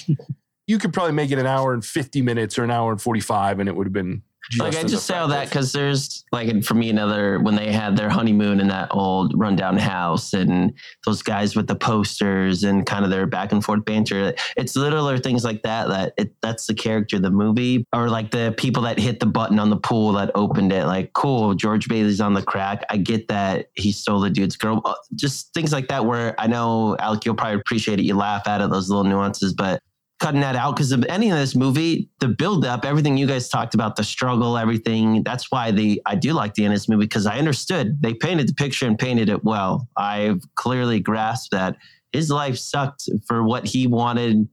you 0.70 0.78
could 0.78 0.94
probably 0.94 1.14
make 1.14 1.32
it 1.32 1.40
an 1.40 1.48
hour 1.48 1.74
and 1.74 1.84
50 1.84 2.22
minutes 2.22 2.60
or 2.60 2.64
an 2.64 2.70
hour 2.70 2.92
and 2.92 3.02
45 3.02 3.60
and 3.60 3.68
it 3.68 3.76
would 3.76 3.88
have 3.88 3.94
been 3.94 4.22
just 4.52 4.64
like 4.64 4.84
I 4.84 4.88
just 4.88 5.06
say 5.06 5.16
all 5.16 5.28
that 5.28 5.50
because 5.50 5.74
there's 5.74 6.26
like 6.32 6.64
for 6.64 6.74
me 6.74 6.90
another 6.90 7.40
when 7.40 7.56
they 7.56 7.72
had 7.72 7.96
their 7.96 8.10
honeymoon 8.10 8.60
in 8.60 8.68
that 8.70 8.88
old 8.92 9.34
rundown 9.36 9.78
house 9.78 10.34
and 10.34 10.74
those 11.06 11.22
guys 11.22 11.56
with 11.56 11.68
the 11.68 11.76
posters 11.76 12.64
and 12.64 12.86
kind 12.86 13.04
of 13.04 13.12
their 13.12 13.28
back 13.28 13.52
and 13.52 13.64
forth 13.64 13.86
banter. 13.86 14.34
It's 14.58 14.76
little 14.76 15.16
things 15.18 15.44
like 15.44 15.62
that 15.64 15.90
that 15.90 16.14
it, 16.18 16.34
that's 16.42 16.66
the 16.66 16.74
character 16.74 17.18
of 17.18 17.22
the 17.22 17.30
movie 17.30 17.86
or 17.94 18.10
like 18.10 18.32
the 18.32 18.56
people 18.58 18.84
that 18.84 18.98
hit 18.98 19.20
the 19.20 19.28
button 19.28 19.60
on 19.60 19.70
the 19.70 19.78
pool 19.78 20.14
that 20.14 20.32
opened 20.34 20.72
it. 20.72 20.86
Like 20.86 21.14
cool, 21.14 21.54
George 21.54 21.88
Bailey's 21.88 22.22
on 22.22 22.34
the 22.34 22.42
crack. 22.42 22.84
I 22.90 22.98
get 22.98 23.28
that 23.28 23.70
he 23.76 23.92
stole 23.92 24.22
the 24.22 24.32
dude's 24.32 24.56
girl. 24.56 24.82
Just 25.16 25.54
things 25.54 25.72
like 25.72 25.90
that 25.90 26.06
where 26.06 26.34
I 26.40 26.48
know 26.48 26.96
Alec, 26.98 27.26
you'll 27.26 27.36
probably 27.36 27.60
appreciate 27.60 28.00
it. 28.00 28.04
You 28.04 28.16
laugh 28.16 28.48
at 28.48 28.62
it, 28.62 28.70
those 28.72 28.90
little 28.90 29.04
nuances, 29.04 29.54
but 29.54 29.80
cutting 30.20 30.42
that 30.42 30.56
out 30.56 30.76
because 30.76 30.92
of 30.92 31.06
any 31.08 31.32
of 31.32 31.38
this 31.38 31.56
movie, 31.56 32.10
the 32.20 32.28
build 32.28 32.66
up, 32.66 32.86
everything 32.86 33.18
you 33.18 33.26
guys 33.26 33.50
talked 33.50 33.74
about, 33.74 33.96
the 33.96 34.04
struggle, 34.04 34.58
everything. 34.58 35.24
That's 35.24 35.50
why 35.52 35.72
the 35.72 36.02
I 36.06 36.16
do 36.16 36.34
like 36.34 36.54
the 36.54 36.66
end 36.66 36.74
of 36.74 36.80
this 36.80 36.90
movie 36.90 37.06
because 37.06 37.26
I 37.26 37.38
understood 37.38 38.02
they 38.02 38.14
painted 38.14 38.48
the 38.48 38.54
picture 38.54 38.86
and 38.86 39.00
painted 39.00 39.30
it 39.30 39.44
well. 39.44 39.88
I've 39.98 40.42
clearly 40.56 41.00
grasped 41.00 41.52
that 41.52 41.78
his 42.12 42.30
life 42.30 42.58
sucked 42.58 43.10
for 43.28 43.44
what 43.44 43.66
he 43.68 43.88
wanted 43.88 44.48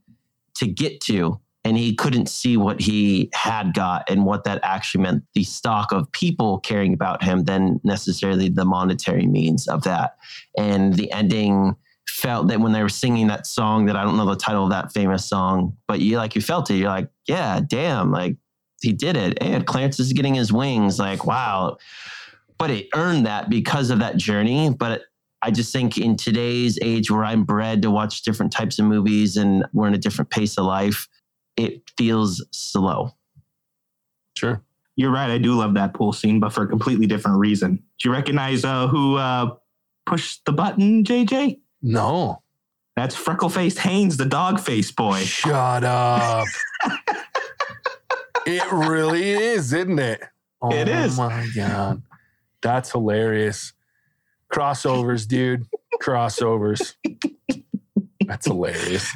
to 0.57 0.67
get 0.67 1.01
to. 1.03 1.41
And 1.65 1.77
he 1.77 1.97
couldn't 1.97 2.29
see 2.29 2.57
what 2.57 2.81
he 2.81 3.29
had 3.35 3.75
got 3.75 4.09
and 4.09 4.25
what 4.25 4.45
that 4.45 4.61
actually 4.63 5.03
meant 5.03 5.25
the 5.35 5.43
stock 5.43 5.91
of 5.91 6.11
people 6.13 6.61
caring 6.61 6.95
about 6.95 7.25
him 7.25 7.43
than 7.43 7.81
necessarily 7.83 8.49
the 8.49 8.65
monetary 8.65 9.27
means 9.27 9.67
of 9.67 9.83
that. 9.83 10.17
And 10.57 10.95
the 10.95 11.11
ending 11.11 11.75
felt 12.09 12.49
that 12.49 12.61
when 12.61 12.73
they 12.73 12.83
were 12.83 12.89
singing 12.89 13.27
that 13.29 13.47
song 13.47 13.87
that 13.87 13.97
I 13.97 14.05
don't 14.05 14.17
know 14.17 14.27
the 14.27 14.37
title 14.37 14.65
of 14.65 14.71
that 14.71 14.93
famous 14.93 15.25
song, 15.27 15.77
but 15.89 16.01
you 16.01 16.17
like 16.17 16.35
you 16.35 16.41
felt 16.41 16.71
it. 16.71 16.77
You're 16.77 16.89
like, 16.89 17.09
yeah, 17.27 17.61
damn, 17.67 18.11
like 18.11 18.37
he 18.81 18.93
did 18.93 19.17
it. 19.17 19.39
And 19.41 19.67
Clarence 19.67 19.99
is 19.99 20.13
getting 20.13 20.35
his 20.35 20.53
wings. 20.53 20.99
Like, 20.99 21.27
wow. 21.27 21.79
But 22.59 22.71
it 22.71 22.89
earned 22.95 23.27
that 23.27 23.51
because 23.51 23.91
of 23.91 23.99
that 23.99 24.17
journey. 24.17 24.71
But 24.71 25.03
I 25.43 25.51
just 25.51 25.73
think 25.73 25.99
in 25.99 26.17
today's 26.17 26.79
age 26.83 27.11
where 27.11 27.25
I'm 27.25 27.45
bred 27.45 27.83
to 27.83 27.91
watch 27.91 28.23
different 28.23 28.53
types 28.53 28.79
of 28.79 28.87
movies 28.87 29.37
and 29.37 29.65
we're 29.73 29.89
in 29.89 29.95
a 29.95 29.99
different 29.99 30.31
pace 30.31 30.57
of 30.57 30.65
life, 30.65 31.09
it 31.57 31.83
feels 31.97 32.45
slow. 32.53 33.13
Sure. 34.37 34.63
You're 34.97 35.11
right. 35.11 35.31
I 35.31 35.39
do 35.39 35.53
love 35.55 35.75
that 35.75 35.93
pool 35.93 36.13
scene, 36.13 36.41
but 36.41 36.53
for 36.53 36.63
a 36.65 36.67
completely 36.67 37.07
different 37.07 37.39
reason. 37.39 37.77
Do 37.77 38.09
you 38.09 38.13
recognize 38.13 38.65
uh, 38.65 38.89
who 38.89 39.17
uh, 39.17 39.55
pushed 40.07 40.45
the 40.47 40.53
button, 40.53 41.05
JJ? 41.05 41.59
No. 41.87 42.43
That's 42.97 43.15
freckle 43.15 43.49
faced 43.49 43.79
Haynes, 43.79 44.17
the 44.17 44.25
dog 44.25 44.59
face 44.59 44.91
boy. 44.91 45.21
Shut 45.21 45.85
up. 45.85 46.47
it 48.47 48.73
really 48.73 49.31
is, 49.31 49.73
isn't 49.73 49.99
it? 49.99 50.23
Oh 50.63 50.73
It 50.73 50.89
is. 50.89 51.19
my 51.19 51.47
God. 51.55 52.03
That's 52.63 52.91
hilarious. 52.91 53.75
Crossovers, 54.51 55.29
dude. 55.29 55.67
Crossovers. 56.03 56.95
That's 58.27 58.47
hilarious. 58.47 59.13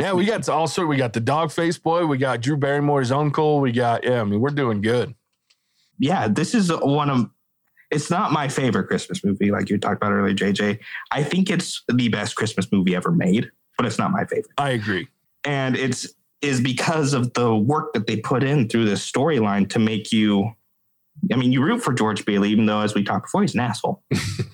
Yeah, 0.00 0.14
we 0.14 0.24
got 0.26 0.48
also 0.48 0.84
we 0.84 0.96
got 0.96 1.12
the 1.12 1.20
dog 1.20 1.52
face 1.52 1.78
boy, 1.78 2.04
we 2.06 2.18
got 2.18 2.40
Drew 2.40 2.56
Barrymore's 2.56 3.12
uncle, 3.12 3.60
we 3.60 3.70
got 3.70 4.02
yeah, 4.02 4.20
I 4.20 4.24
mean, 4.24 4.40
we're 4.40 4.50
doing 4.50 4.80
good. 4.80 5.14
Yeah, 6.00 6.26
this 6.26 6.52
is 6.52 6.70
one 6.72 7.10
of. 7.10 7.30
It's 7.90 8.10
not 8.10 8.32
my 8.32 8.48
favorite 8.48 8.88
Christmas 8.88 9.24
movie, 9.24 9.50
like 9.50 9.70
you 9.70 9.78
talked 9.78 9.96
about 9.96 10.12
earlier, 10.12 10.34
JJ. 10.34 10.78
I 11.12 11.22
think 11.22 11.50
it's 11.50 11.82
the 11.88 12.08
best 12.08 12.34
Christmas 12.36 12.66
movie 12.72 12.94
ever 12.96 13.12
made, 13.12 13.50
but 13.76 13.86
it's 13.86 13.98
not 13.98 14.10
my 14.10 14.24
favorite. 14.24 14.52
I 14.58 14.70
agree. 14.70 15.08
and 15.44 15.76
it's 15.76 16.08
is 16.42 16.60
because 16.60 17.14
of 17.14 17.32
the 17.32 17.54
work 17.56 17.94
that 17.94 18.06
they 18.06 18.16
put 18.18 18.42
in 18.42 18.68
through 18.68 18.84
this 18.84 19.10
storyline 19.10 19.68
to 19.70 19.78
make 19.78 20.12
you 20.12 20.50
i 21.32 21.36
mean 21.36 21.50
you 21.50 21.62
root 21.62 21.82
for 21.82 21.94
george 21.94 22.24
bailey 22.26 22.50
even 22.50 22.66
though 22.66 22.80
as 22.82 22.94
we 22.94 23.02
talked 23.02 23.24
before 23.24 23.40
he's 23.40 23.54
an 23.54 23.60
asshole 23.60 24.02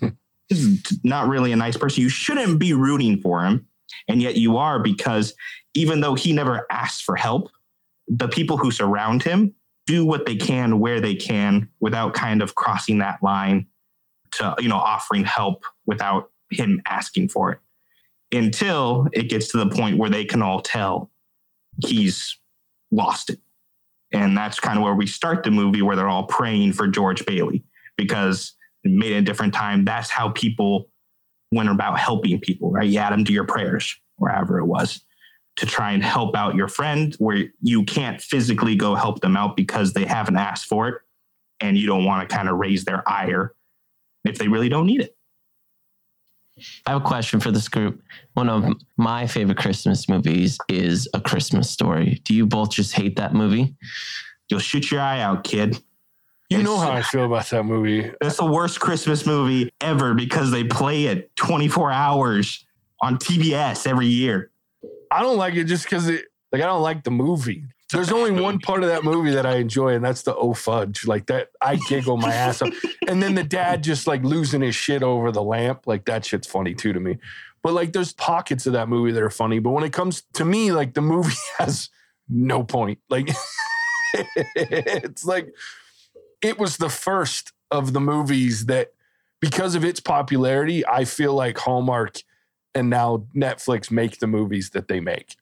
he's 0.49 0.81
not 1.03 1.29
really 1.29 1.51
a 1.51 1.57
nice 1.57 1.77
person 1.77 2.01
you 2.03 2.09
shouldn't 2.09 2.59
be 2.61 2.73
rooting 2.73 3.21
for 3.21 3.45
him 3.45 3.67
and 4.09 4.23
yet 4.23 4.37
you 4.37 4.57
are 4.57 4.79
because 4.79 5.35
even 5.75 6.01
though 6.01 6.15
he 6.15 6.33
never 6.33 6.67
asks 6.71 7.01
for 7.01 7.17
help 7.17 7.51
the 8.07 8.29
people 8.29 8.57
who 8.57 8.71
surround 8.71 9.23
him 9.23 9.53
do 9.87 10.05
what 10.05 10.27
they 10.27 10.37
can 10.37 10.79
where 10.79 11.01
they 11.01 11.15
can 11.15 11.69
without 11.81 12.15
kind 12.15 12.41
of 12.43 12.55
crossing 12.55 12.99
that 12.99 13.23
line 13.23 13.67
to 14.33 14.55
you 14.59 14.69
know 14.69 14.77
offering 14.77 15.25
help 15.25 15.65
without 15.87 16.31
him 16.51 16.81
asking 16.87 17.29
for 17.29 17.53
it 17.53 17.59
until 18.33 19.09
it 19.13 19.29
gets 19.29 19.49
to 19.49 19.59
the 19.59 19.69
point 19.69 19.99
where 19.99 20.11
they 20.11 20.25
can 20.25 20.43
all 20.43 20.61
tell 20.61 21.11
he's 21.85 22.39
lost 22.91 23.31
it. 23.31 23.41
And 24.13 24.37
that's 24.37 24.61
kind 24.61 24.79
of 24.79 24.85
where 24.85 24.95
we 24.95 25.07
start 25.07 25.43
the 25.43 25.51
movie, 25.51 25.83
where 25.83 25.97
they're 25.97 26.09
all 26.09 26.27
praying 26.27 26.75
for 26.75 26.87
George 26.87 27.25
Bailey 27.25 27.65
because 27.97 28.55
made 28.85 29.13
at 29.13 29.19
a 29.19 29.23
different 29.23 29.55
time. 29.55 29.85
That's 29.85 30.11
how 30.11 30.31
people 30.31 30.89
went 31.51 31.69
about 31.69 31.99
helping 31.99 32.41
people, 32.41 32.71
right? 32.71 32.89
You 32.89 32.99
add 32.99 33.13
them 33.13 33.25
to 33.25 33.33
your 33.33 33.45
prayers, 33.45 33.97
wherever 34.17 34.59
it 34.59 34.67
was, 34.67 35.03
to 35.57 35.67
try 35.67 35.93
and 35.93 36.03
help 36.03 36.37
out 36.37 36.55
your 36.55 36.69
friend 36.69 37.15
where 37.19 37.45
you 37.61 37.85
can't 37.85 38.21
physically 38.21 38.75
go 38.75 38.95
help 38.95 39.21
them 39.21 39.37
out 39.37 39.57
because 39.57 39.93
they 39.93 40.05
haven't 40.05 40.37
asked 40.37 40.67
for 40.67 40.89
it. 40.89 40.95
And 41.61 41.77
you 41.77 41.87
don't 41.87 42.05
want 42.05 42.29
to 42.29 42.35
kind 42.35 42.49
of 42.49 42.57
raise 42.57 42.85
their 42.85 43.09
ire 43.09 43.55
if 44.25 44.39
they 44.39 44.49
really 44.49 44.69
don't 44.69 44.87
need 44.87 45.01
it. 45.01 45.17
I 46.87 46.93
have 46.93 47.03
a 47.03 47.05
question 47.05 47.41
for 47.41 47.51
this 47.51 47.69
group. 47.69 48.03
One 48.35 48.49
of 48.49 48.65
my 48.97 49.27
favorite 49.27 49.59
Christmas 49.59 50.09
movies 50.09 50.59
is 50.69 51.09
A 51.15 51.21
Christmas 51.21 51.71
Story. 51.71 52.21
Do 52.25 52.35
you 52.35 52.47
both 52.47 52.71
just 52.71 52.93
hate 52.95 53.17
that 53.17 53.33
movie? 53.35 53.75
You'll 54.49 54.61
shoot 54.61 54.91
your 54.91 55.01
eye 55.01 55.21
out, 55.21 55.45
kid. 55.45 55.79
You 56.51 56.63
know 56.63 56.77
how 56.77 56.93
I 56.93 57.01
feel 57.01 57.25
about 57.25 57.47
that 57.47 57.65
movie. 57.65 58.13
That's 58.21 58.37
the 58.37 58.45
worst 58.45 58.81
Christmas 58.81 59.25
movie 59.25 59.71
ever 59.81 60.13
because 60.13 60.51
they 60.51 60.65
play 60.65 61.07
it 61.07 61.35
24 61.37 61.91
hours 61.91 62.67
on 63.01 63.17
TBS 63.17 63.87
every 63.87 64.07
year. 64.07 64.52
I 65.13 65.21
don't 65.21 65.37
like 65.37 65.55
it 65.55 65.65
just 65.65 65.85
because 65.85 66.09
it 66.09 66.25
like 66.53 66.63
I 66.63 66.67
don't 66.67 66.83
like 66.83 67.05
the 67.05 67.11
movie. 67.11 67.65
There's 67.93 68.11
only 68.11 68.31
one 68.43 68.59
part 68.59 68.83
of 68.83 68.89
that 68.89 69.05
movie 69.05 69.31
that 69.33 69.45
I 69.45 69.57
enjoy, 69.57 69.95
and 69.95 70.05
that's 70.05 70.23
the 70.23 70.35
oh 70.35 70.55
fudge. 70.55 71.07
Like 71.07 71.27
that, 71.27 71.49
I 71.61 71.77
giggle 71.77 72.17
my 72.17 72.33
ass 72.33 72.63
off. 72.63 72.71
And 73.07 73.23
then 73.23 73.35
the 73.35 73.45
dad 73.45 73.83
just 73.83 74.07
like 74.07 74.25
losing 74.25 74.63
his 74.63 74.75
shit 74.75 75.03
over 75.03 75.31
the 75.31 75.43
lamp. 75.43 75.87
Like 75.87 76.07
that 76.07 76.25
shit's 76.25 76.47
funny 76.47 76.75
too 76.75 76.93
to 76.93 77.01
me. 77.01 77.19
But 77.63 77.75
like 77.75 77.93
there's 77.93 78.13
pockets 78.15 78.67
of 78.67 78.73
that 78.73 78.89
movie 78.89 79.13
that 79.13 79.23
are 79.23 79.31
funny. 79.31 79.59
But 79.59 79.71
when 79.71 79.85
it 79.85 79.93
comes 79.93 80.23
to 80.35 80.45
me, 80.45 80.73
like 80.73 80.95
the 80.95 81.03
movie 81.03 81.35
has 81.59 81.91
no 82.29 82.65
point. 82.65 82.99
Like 83.11 83.29
it's 84.55 85.25
like 85.25 85.55
it 86.41 86.59
was 86.59 86.79
the 86.79 86.89
first 86.89 87.53
of 87.71 87.93
the 87.93 88.01
movies 88.01 88.67
that 88.67 88.93
because 89.41 89.75
of 89.75 89.85
its 89.85 90.01
popularity, 90.01 90.87
I 90.87 91.05
feel 91.05 91.35
like 91.35 91.59
Hallmark 91.59 92.23
and 92.75 92.91
now 92.91 93.27
Netflix 93.35 93.91
make 93.91 94.19
the 94.19 94.27
movies 94.27 94.71
that 94.71 94.89
they 94.89 95.01
make. 95.01 95.37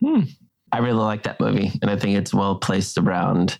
Hmm. 0.00 0.22
I 0.72 0.78
really 0.78 0.98
like 0.98 1.22
that 1.22 1.40
movie, 1.40 1.72
and 1.82 1.90
I 1.90 1.96
think 1.96 2.16
it's 2.16 2.34
well 2.34 2.56
placed 2.56 2.98
around 2.98 3.58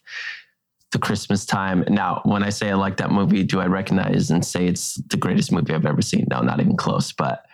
the 0.95 0.99
Christmas 0.99 1.45
time. 1.45 1.85
Now, 1.89 2.23
when 2.25 2.43
I 2.43 2.51
say 2.51 2.71
I 2.71 2.75
like 2.75 2.97
that 2.97 3.11
movie, 3.11 3.43
do 3.45 3.61
I 3.61 3.67
recognize 3.67 4.31
and 4.31 4.45
say 4.45 4.67
it's 4.67 4.95
the 5.11 5.17
greatest 5.17 5.53
movie 5.53 5.75
I've 5.75 5.87
ever 5.87 6.03
seen? 6.03 6.27
No, 6.31 6.41
not 6.41 6.61
even 6.61 6.77
close. 6.77 7.13
But 7.13 7.45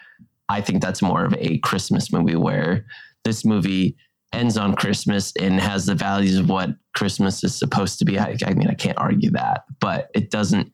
I 0.48 0.60
think 0.60 0.82
that's 0.82 1.02
more 1.02 1.24
of 1.24 1.34
a 1.38 1.58
Christmas 1.58 2.12
movie 2.12 2.36
where 2.36 2.86
this 3.24 3.44
movie 3.44 3.96
ends 4.32 4.56
on 4.56 4.76
Christmas 4.76 5.32
and 5.40 5.60
has 5.60 5.86
the 5.86 5.94
values 5.94 6.36
of 6.36 6.48
what 6.48 6.70
Christmas 6.94 7.42
is 7.42 7.58
supposed 7.58 7.98
to 7.98 8.04
be. 8.04 8.18
I, 8.18 8.36
I 8.46 8.54
mean, 8.54 8.68
I 8.68 8.74
can't 8.74 8.98
argue 8.98 9.30
that, 9.32 9.64
but 9.80 10.10
it 10.14 10.30
doesn't 10.30 10.72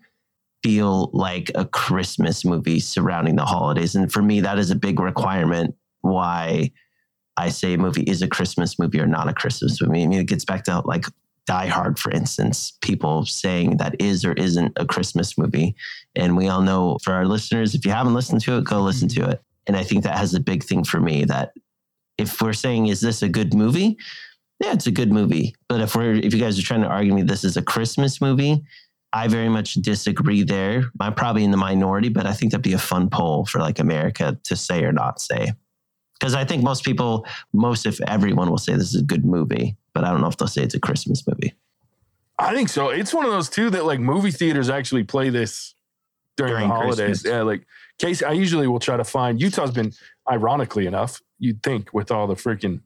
feel 0.67 1.11
like 1.13 1.49
a 1.55 1.65
Christmas 1.65 2.45
movie 2.45 2.81
surrounding 2.81 3.37
the 3.37 3.45
holidays. 3.45 3.95
And 3.95 4.11
for 4.11 4.21
me, 4.21 4.41
that 4.41 4.59
is 4.59 4.73
a 4.73 4.75
big 4.75 4.99
requirement 4.99 5.77
why 6.01 6.73
I 7.37 7.51
say 7.51 7.75
a 7.75 7.79
movie 7.79 8.03
is 8.03 8.21
a 8.21 8.27
Christmas 8.27 8.77
movie 8.77 8.99
or 8.99 9.07
not 9.07 9.29
a 9.29 9.33
Christmas 9.33 9.81
movie. 9.81 10.03
I 10.03 10.07
mean, 10.09 10.19
it 10.19 10.27
gets 10.27 10.45
back 10.45 10.65
to 10.65 10.83
like 10.85 11.05
Die 11.47 11.67
Hard, 11.69 12.01
for 12.01 12.11
instance, 12.11 12.77
people 12.81 13.25
saying 13.27 13.77
that 13.77 13.95
is 14.01 14.25
or 14.25 14.33
isn't 14.33 14.73
a 14.75 14.85
Christmas 14.85 15.39
movie. 15.39 15.77
And 16.17 16.37
we 16.37 16.49
all 16.49 16.63
know 16.63 16.99
for 17.05 17.13
our 17.13 17.27
listeners, 17.27 17.77
if 17.77 17.85
you 17.85 17.93
haven't 17.93 18.15
listened 18.15 18.41
to 18.41 18.59
it, 18.59 18.65
go 18.65 18.83
listen 18.83 19.07
to 19.11 19.31
it. 19.31 19.41
And 19.69 19.77
I 19.77 19.85
think 19.85 20.03
that 20.03 20.19
has 20.19 20.35
a 20.35 20.41
big 20.41 20.65
thing 20.65 20.83
for 20.83 20.99
me 20.99 21.25
that 21.27 21.53
if 22.19 22.43
we're 22.43 22.53
saying, 22.53 22.89
is 22.89 23.01
this 23.01 23.23
a 23.23 23.29
good 23.29 23.55
movie? 23.55 23.99
Yeah, 24.59 24.73
it's 24.73 24.89
a 24.89 24.91
good 24.91 25.13
movie. 25.13 25.55
But 25.69 25.81
if 25.81 25.95
we're 25.95 26.15
if 26.15 26.35
you 26.35 26.41
guys 26.41 26.59
are 26.59 26.63
trying 26.63 26.83
to 26.83 26.89
argue 26.89 27.15
me 27.15 27.23
this 27.23 27.45
is 27.45 27.57
a 27.57 27.63
Christmas 27.63 28.21
movie, 28.21 28.65
I 29.13 29.29
very 29.29 29.49
much 29.49 29.75
disagree 29.75 30.43
there. 30.43 30.91
I'm 31.01 31.15
probably 31.15 31.45
in 31.45 31.51
the 31.51 31.57
minority, 31.57 32.09
but 32.09 32.27
I 32.27 32.33
think 32.33 32.53
that'd 32.53 32.63
be 32.63 32.75
a 32.75 32.79
fun 32.79 33.09
poll 33.09 33.47
for 33.47 33.61
like 33.61 33.79
America 33.79 34.39
to 34.45 34.57
say 34.57 34.85
or 34.85 34.93
not 34.93 35.21
say. 35.21 35.53
Because 36.19 36.35
I 36.35 36.45
think 36.45 36.63
most 36.63 36.85
people, 36.85 37.27
most 37.53 37.87
if 37.87 38.01
everyone 38.03 38.51
will 38.51 38.59
say 38.59 38.75
this 38.75 38.95
is 38.95 39.01
a 39.01 39.05
good 39.05 39.25
movie, 39.25 39.77
but 39.95 40.05
I 40.05 40.11
don't 40.11 40.21
know 40.21 40.29
if 40.29 40.37
they'll 40.37 40.49
say 40.49 40.63
it's 40.63 40.75
a 40.75 40.81
Christmas 40.81 41.27
movie. 41.27 41.55
I 42.39 42.55
think 42.55 42.69
so. 42.69 42.91
It's 42.91 43.15
one 43.15 43.25
of 43.25 43.31
those 43.31 43.49
too 43.49 43.71
that 43.71 43.85
like 43.85 44.01
movie 44.01 44.31
theaters 44.31 44.69
actually 44.69 45.05
play 45.05 45.31
this 45.31 45.75
during, 46.37 46.53
During 46.53 46.69
the 46.69 46.75
holidays. 46.75 47.23
Christmas. 47.23 47.33
Yeah, 47.33 47.43
like 47.43 47.67
case 47.99 48.23
I 48.23 48.33
usually 48.33 48.67
will 48.67 48.79
try 48.81 48.97
to 48.97 49.05
find 49.05 49.41
Utah's 49.41 49.71
been 49.71 49.93
ironically 50.31 50.87
enough, 50.87 51.23
you'd 51.39 51.63
think 51.63 51.95
with 51.95 52.11
all 52.11 52.27
the 52.27 52.35
freaking 52.35 52.81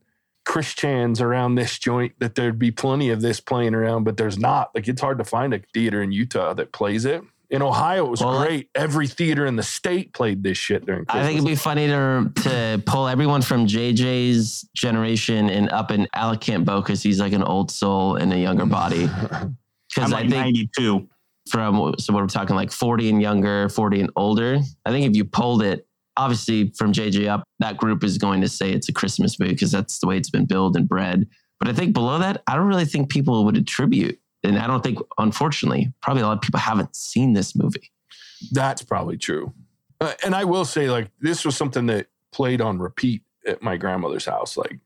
Christians 0.44 1.20
around 1.20 1.54
this 1.54 1.78
joint 1.78 2.12
that 2.18 2.34
there'd 2.34 2.58
be 2.58 2.70
plenty 2.70 3.10
of 3.10 3.20
this 3.20 3.40
playing 3.40 3.74
around, 3.74 4.04
but 4.04 4.16
there's 4.16 4.38
not. 4.38 4.70
Like 4.74 4.88
it's 4.88 5.00
hard 5.00 5.18
to 5.18 5.24
find 5.24 5.54
a 5.54 5.60
theater 5.72 6.02
in 6.02 6.12
Utah 6.12 6.54
that 6.54 6.72
plays 6.72 7.04
it. 7.04 7.22
In 7.50 7.62
Ohio, 7.62 8.06
it 8.06 8.10
was 8.10 8.20
Well, 8.20 8.40
great. 8.44 8.70
Every 8.76 9.08
theater 9.08 9.44
in 9.44 9.56
the 9.56 9.62
state 9.64 10.12
played 10.14 10.44
this 10.44 10.56
shit 10.56 10.86
during 10.86 11.04
Christmas. 11.04 11.24
I 11.24 11.26
think 11.26 11.38
it'd 11.38 11.48
be 11.48 11.56
funny 11.56 11.88
to 11.88 12.30
to 12.42 12.82
pull 12.86 13.08
everyone 13.08 13.42
from 13.42 13.66
JJ's 13.66 14.68
generation 14.74 15.50
and 15.50 15.68
up 15.70 15.90
in 15.90 16.06
Alec 16.14 16.40
Campbell 16.40 16.80
because 16.80 17.02
he's 17.02 17.18
like 17.20 17.32
an 17.32 17.42
old 17.42 17.70
soul 17.72 18.16
in 18.16 18.32
a 18.32 18.36
younger 18.36 18.66
body. 18.66 19.08
I'm 19.32 19.56
Because 19.94 20.12
like 20.12 20.26
I 20.26 20.30
think 20.30 20.56
92. 20.76 21.08
from 21.48 21.94
so 21.98 22.12
what 22.12 22.22
we're 22.22 22.28
talking 22.28 22.54
like 22.54 22.70
40 22.70 23.10
and 23.10 23.20
younger, 23.20 23.68
40 23.68 24.00
and 24.02 24.10
older. 24.14 24.60
I 24.86 24.90
think 24.90 25.06
if 25.10 25.16
you 25.16 25.24
pulled 25.24 25.62
it, 25.64 25.86
obviously 26.16 26.72
from 26.76 26.92
JJ 26.92 27.28
up, 27.28 27.44
that 27.58 27.76
group 27.76 28.04
is 28.04 28.18
going 28.18 28.40
to 28.40 28.48
say 28.48 28.70
it's 28.70 28.88
a 28.88 28.92
Christmas 28.92 29.38
movie 29.38 29.52
because 29.52 29.70
that's 29.70 29.98
the 29.98 30.06
way 30.06 30.16
it's 30.16 30.30
been 30.30 30.46
billed 30.46 30.76
and 30.76 30.88
bred. 30.88 31.26
But 31.58 31.68
I 31.68 31.72
think 31.72 31.92
below 31.92 32.18
that, 32.18 32.42
I 32.46 32.56
don't 32.56 32.66
really 32.66 32.84
think 32.84 33.10
people 33.10 33.44
would 33.44 33.56
attribute. 33.56 34.18
And 34.42 34.58
I 34.58 34.66
don't 34.66 34.82
think, 34.82 34.98
unfortunately, 35.18 35.92
probably 36.00 36.22
a 36.22 36.26
lot 36.26 36.38
of 36.38 36.40
people 36.40 36.60
haven't 36.60 36.96
seen 36.96 37.34
this 37.34 37.54
movie. 37.54 37.92
That's 38.52 38.82
probably 38.82 39.18
true. 39.18 39.52
Uh, 40.00 40.14
and 40.24 40.34
I 40.34 40.44
will 40.44 40.64
say, 40.64 40.88
like, 40.88 41.10
this 41.20 41.44
was 41.44 41.56
something 41.56 41.86
that 41.86 42.06
played 42.32 42.62
on 42.62 42.78
repeat 42.78 43.22
at 43.46 43.62
my 43.62 43.76
grandmother's 43.76 44.24
house. 44.24 44.56
Like, 44.56 44.78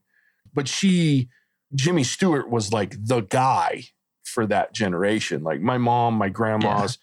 but 0.53 0.67
she, 0.67 1.29
Jimmy 1.73 2.03
Stewart 2.03 2.49
was 2.49 2.73
like 2.73 2.95
the 2.99 3.21
guy 3.21 3.85
for 4.25 4.45
that 4.47 4.73
generation. 4.73 5.43
Like, 5.43 5.61
my 5.61 5.77
mom, 5.77 6.15
my 6.15 6.27
grandma's, 6.27 6.97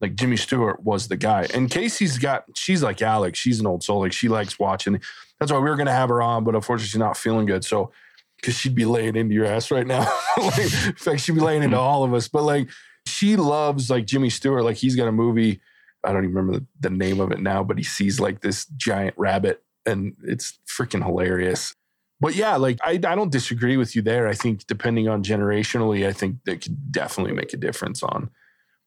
like, 0.00 0.14
Jimmy 0.14 0.36
Stewart 0.36 0.82
was 0.82 1.08
the 1.08 1.16
guy. 1.16 1.46
And 1.54 1.70
Casey's 1.70 2.18
got, 2.18 2.44
she's 2.56 2.82
like 2.82 3.00
Alex. 3.02 3.38
She's 3.38 3.60
an 3.60 3.66
old 3.66 3.82
soul. 3.82 4.00
Like, 4.00 4.12
she 4.12 4.28
likes 4.28 4.58
watching. 4.58 5.00
That's 5.40 5.52
why 5.52 5.58
we 5.58 5.68
were 5.70 5.76
going 5.76 5.86
to 5.86 5.92
have 5.92 6.08
her 6.08 6.22
on, 6.22 6.44
but 6.44 6.54
unfortunately, 6.54 6.88
she's 6.88 6.98
not 6.98 7.16
feeling 7.16 7.46
good. 7.46 7.64
So, 7.64 7.92
because 8.36 8.58
she'd 8.58 8.74
be 8.74 8.84
laying 8.84 9.16
into 9.16 9.34
your 9.34 9.46
ass 9.46 9.70
right 9.70 9.86
now. 9.86 10.00
like, 10.36 10.58
in 10.58 10.94
fact, 10.94 11.20
she'd 11.20 11.34
be 11.34 11.40
laying 11.40 11.62
into 11.62 11.78
all 11.78 12.04
of 12.04 12.12
us. 12.12 12.28
But 12.28 12.42
like, 12.42 12.68
she 13.06 13.36
loves 13.36 13.90
like 13.90 14.06
Jimmy 14.06 14.30
Stewart. 14.30 14.64
Like, 14.64 14.76
he's 14.76 14.96
got 14.96 15.08
a 15.08 15.12
movie. 15.12 15.60
I 16.04 16.12
don't 16.12 16.24
even 16.24 16.34
remember 16.34 16.60
the, 16.60 16.88
the 16.88 16.94
name 16.94 17.20
of 17.20 17.32
it 17.32 17.40
now, 17.40 17.64
but 17.64 17.78
he 17.78 17.84
sees 17.84 18.20
like 18.20 18.40
this 18.40 18.66
giant 18.76 19.14
rabbit 19.16 19.62
and 19.86 20.14
it's 20.22 20.58
freaking 20.66 21.04
hilarious. 21.04 21.74
But 22.20 22.36
yeah, 22.36 22.56
like 22.56 22.78
I, 22.82 22.92
I 22.92 23.14
don't 23.14 23.32
disagree 23.32 23.76
with 23.76 23.96
you 23.96 24.02
there. 24.02 24.28
I 24.28 24.34
think 24.34 24.66
depending 24.66 25.08
on 25.08 25.22
generationally, 25.22 26.06
I 26.06 26.12
think 26.12 26.36
that 26.44 26.62
could 26.62 26.92
definitely 26.92 27.34
make 27.34 27.52
a 27.52 27.56
difference 27.56 28.02
on 28.02 28.30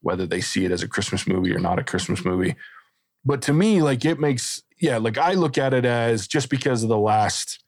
whether 0.02 0.26
they 0.26 0.42
see 0.42 0.66
it 0.66 0.72
as 0.72 0.84
a 0.84 0.88
Christmas 0.88 1.28
movie 1.28 1.54
or 1.54 1.60
not 1.60 1.80
a 1.80 1.84
Christmas 1.84 2.24
movie. 2.24 2.56
But 3.26 3.42
to 3.44 3.54
me, 3.54 3.82
like 3.82 4.06
it 4.06 4.20
makes, 4.20 4.64
yeah, 4.80 4.98
like 4.98 5.18
I 5.18 5.34
look 5.34 5.58
at 5.58 5.74
it 5.74 5.86
as 5.86 6.28
just 6.28 6.50
because 6.50 6.84
of 6.84 6.90
the 6.90 6.98
last. 6.98 7.64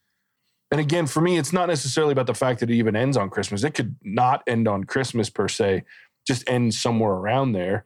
And 0.72 0.80
again, 0.80 1.08
for 1.08 1.22
me, 1.22 1.38
it's 1.38 1.52
not 1.52 1.68
necessarily 1.68 2.12
about 2.12 2.28
the 2.28 2.34
fact 2.34 2.60
that 2.60 2.70
it 2.70 2.76
even 2.76 2.96
ends 2.96 3.18
on 3.18 3.30
Christmas. 3.30 3.64
It 3.64 3.74
could 3.74 3.96
not 4.04 4.44
end 4.46 4.68
on 4.68 4.84
Christmas 4.84 5.30
per 5.30 5.48
se, 5.48 5.84
just 6.28 6.48
end 6.48 6.74
somewhere 6.76 7.14
around 7.14 7.54
there 7.54 7.86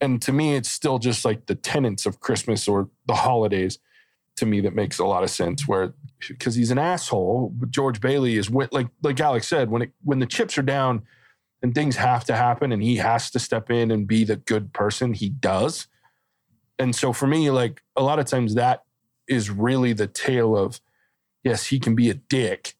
and 0.00 0.20
to 0.22 0.32
me 0.32 0.54
it's 0.54 0.70
still 0.70 0.98
just 0.98 1.24
like 1.24 1.46
the 1.46 1.54
tenets 1.54 2.06
of 2.06 2.20
christmas 2.20 2.68
or 2.68 2.88
the 3.06 3.14
holidays 3.14 3.78
to 4.36 4.46
me 4.46 4.60
that 4.60 4.74
makes 4.74 4.98
a 4.98 5.04
lot 5.04 5.22
of 5.22 5.30
sense 5.30 5.66
where 5.66 5.94
because 6.28 6.54
he's 6.54 6.70
an 6.70 6.78
asshole 6.78 7.54
george 7.70 8.00
bailey 8.00 8.36
is 8.36 8.50
when, 8.50 8.68
like 8.72 8.88
like 9.02 9.18
alex 9.20 9.46
said 9.48 9.70
when 9.70 9.82
it 9.82 9.92
when 10.04 10.18
the 10.18 10.26
chips 10.26 10.58
are 10.58 10.62
down 10.62 11.02
and 11.62 11.74
things 11.74 11.96
have 11.96 12.24
to 12.24 12.36
happen 12.36 12.72
and 12.72 12.82
he 12.82 12.96
has 12.96 13.30
to 13.30 13.38
step 13.38 13.70
in 13.70 13.90
and 13.90 14.06
be 14.06 14.24
the 14.24 14.36
good 14.36 14.72
person 14.72 15.14
he 15.14 15.28
does 15.28 15.86
and 16.78 16.94
so 16.94 17.12
for 17.12 17.26
me 17.26 17.50
like 17.50 17.82
a 17.96 18.02
lot 18.02 18.18
of 18.18 18.26
times 18.26 18.54
that 18.54 18.84
is 19.28 19.50
really 19.50 19.92
the 19.92 20.06
tale 20.06 20.56
of 20.56 20.80
yes 21.42 21.66
he 21.66 21.78
can 21.78 21.94
be 21.94 22.10
a 22.10 22.14
dick 22.14 22.74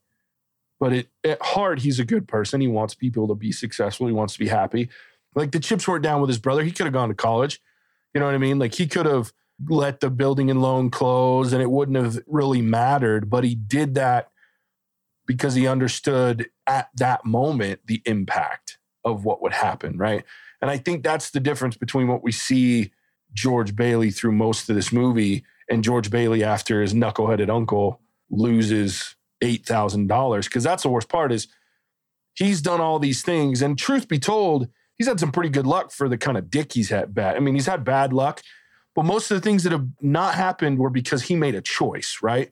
but 0.79 0.93
it, 0.93 1.09
at 1.25 1.41
heart 1.43 1.81
he's 1.81 1.99
a 1.99 2.05
good 2.05 2.29
person 2.29 2.61
he 2.61 2.69
wants 2.69 2.95
people 2.95 3.27
to 3.27 3.35
be 3.35 3.51
successful 3.51 4.07
he 4.07 4.13
wants 4.13 4.35
to 4.35 4.39
be 4.39 4.49
happy 4.49 4.89
like 5.37 5.53
the 5.53 5.61
chips 5.61 5.87
weren't 5.87 6.03
down 6.03 6.21
with 6.21 6.29
his 6.29 6.39
brother. 6.39 6.65
He 6.65 6.73
could 6.73 6.87
have 6.87 6.93
gone 6.93 7.11
to 7.11 7.15
college. 7.15 7.61
You 8.13 8.21
know 8.21 8.27
what 8.27 8.35
I 8.35 8.39
mean? 8.39 8.59
Like 8.59 8.75
he 8.75 8.89
could 8.89 9.07
have 9.07 9.33
let 9.69 10.01
the 10.01 10.11
building 10.11 10.51
and 10.51 10.61
loan 10.61 10.91
close 10.91 11.53
and 11.53 11.63
it 11.63 11.71
wouldn't 11.71 11.97
have 11.97 12.19
really 12.27 12.63
mattered. 12.63 13.31
But 13.31 13.45
he 13.45 13.55
did 13.55 13.95
that 13.95 14.31
because 15.27 15.55
he 15.55 15.67
understood 15.67 16.49
at 16.67 16.89
that 16.97 17.25
moment 17.25 17.81
the 17.87 18.03
impact 18.07 18.79
of 19.05 19.25
what 19.25 19.43
would 19.43 19.53
happen. 19.53 19.99
Right. 19.99 20.25
And 20.61 20.71
I 20.71 20.79
think 20.79 21.03
that's 21.03 21.31
the 21.31 21.41
difference 21.41 21.77
between 21.77 22.09
what 22.09 22.23
we 22.23 22.33
see 22.33 22.93
George 23.35 23.77
Bailey 23.77 24.11
through 24.11 24.33
most 24.33 24.69
of 24.69 24.77
this 24.77 24.93
movie 24.93 25.45
and 25.69 25.85
George 25.85 26.11
Bailey 26.11 26.43
after 26.43 26.81
his 26.81 26.95
knuckleheaded 26.95 27.51
uncle 27.51 28.01
loses 28.31 29.17
$8,000. 29.43 30.45
Because 30.45 30.65
that's 30.65 30.83
the 30.83 30.89
worst 30.89 31.09
part 31.09 31.33
is 31.33 31.49
he's 32.35 32.63
done 32.63 32.81
all 32.81 32.99
these 32.99 33.23
things. 33.23 33.63
And 33.63 33.79
truth 33.79 34.09
be 34.09 34.19
told, 34.19 34.69
he's 34.97 35.09
had 35.09 35.21
some 35.21 35.33
pretty 35.33 35.51
good 35.51 35.67
luck 35.67 35.91
for 35.91 36.09
the 36.09 36.19
kind 36.19 36.39
of 36.39 36.51
dick 36.51 36.73
he's 36.73 36.91
had 36.91 37.15
bad. 37.15 37.37
I 37.37 37.41
mean, 37.41 37.55
he's 37.55 37.67
had 37.67 37.85
bad 37.85 38.13
luck, 38.13 38.43
but 38.95 39.05
most 39.05 39.31
of 39.31 39.37
the 39.37 39.41
things 39.43 39.65
that 39.65 39.73
have 39.73 39.87
not 40.01 40.35
happened 40.35 40.79
were 40.79 40.91
because 40.91 41.23
he 41.23 41.37
made 41.37 41.55
a 41.55 41.61
choice, 41.61 42.19
right? 42.23 42.51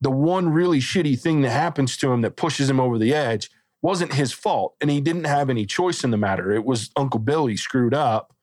The 0.00 0.10
one 0.10 0.48
really 0.50 0.80
shitty 0.80 1.20
thing 1.20 1.42
that 1.42 1.50
happens 1.50 1.96
to 1.98 2.12
him 2.12 2.20
that 2.22 2.36
pushes 2.36 2.70
him 2.70 2.78
over 2.78 2.98
the 2.98 3.14
edge 3.14 3.50
wasn't 3.82 4.14
his 4.14 4.32
fault, 4.32 4.74
and 4.80 4.90
he 4.90 5.00
didn't 5.00 5.24
have 5.24 5.50
any 5.50 5.64
choice 5.64 6.02
in 6.04 6.10
the 6.10 6.16
matter. 6.16 6.52
It 6.52 6.64
was 6.64 6.90
Uncle 6.96 7.20
Billy 7.20 7.56
screwed 7.56 7.94
up, 7.94 8.34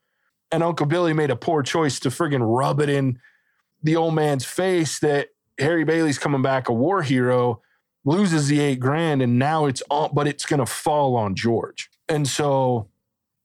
and 0.50 0.62
Uncle 0.62 0.86
Billy 0.86 1.12
made 1.12 1.30
a 1.30 1.36
poor 1.36 1.62
choice 1.62 2.00
to 2.00 2.08
friggin' 2.08 2.40
rub 2.42 2.80
it 2.80 2.88
in 2.88 3.18
the 3.82 3.96
old 3.96 4.14
man's 4.14 4.44
face 4.44 4.98
that 5.00 5.28
Harry 5.58 5.84
Bailey's 5.84 6.18
coming 6.18 6.42
back 6.42 6.68
a 6.68 6.72
war 6.72 7.02
hero, 7.02 7.62
loses 8.04 8.48
the 8.48 8.60
eight 8.60 8.80
grand, 8.80 9.20
and 9.20 9.38
now 9.38 9.66
it's 9.66 9.82
on, 9.90 10.10
but 10.14 10.26
it's 10.26 10.46
gonna 10.46 10.66
fall 10.66 11.16
on 11.16 11.34
George. 11.34 11.90
And 12.08 12.26
so 12.26 12.88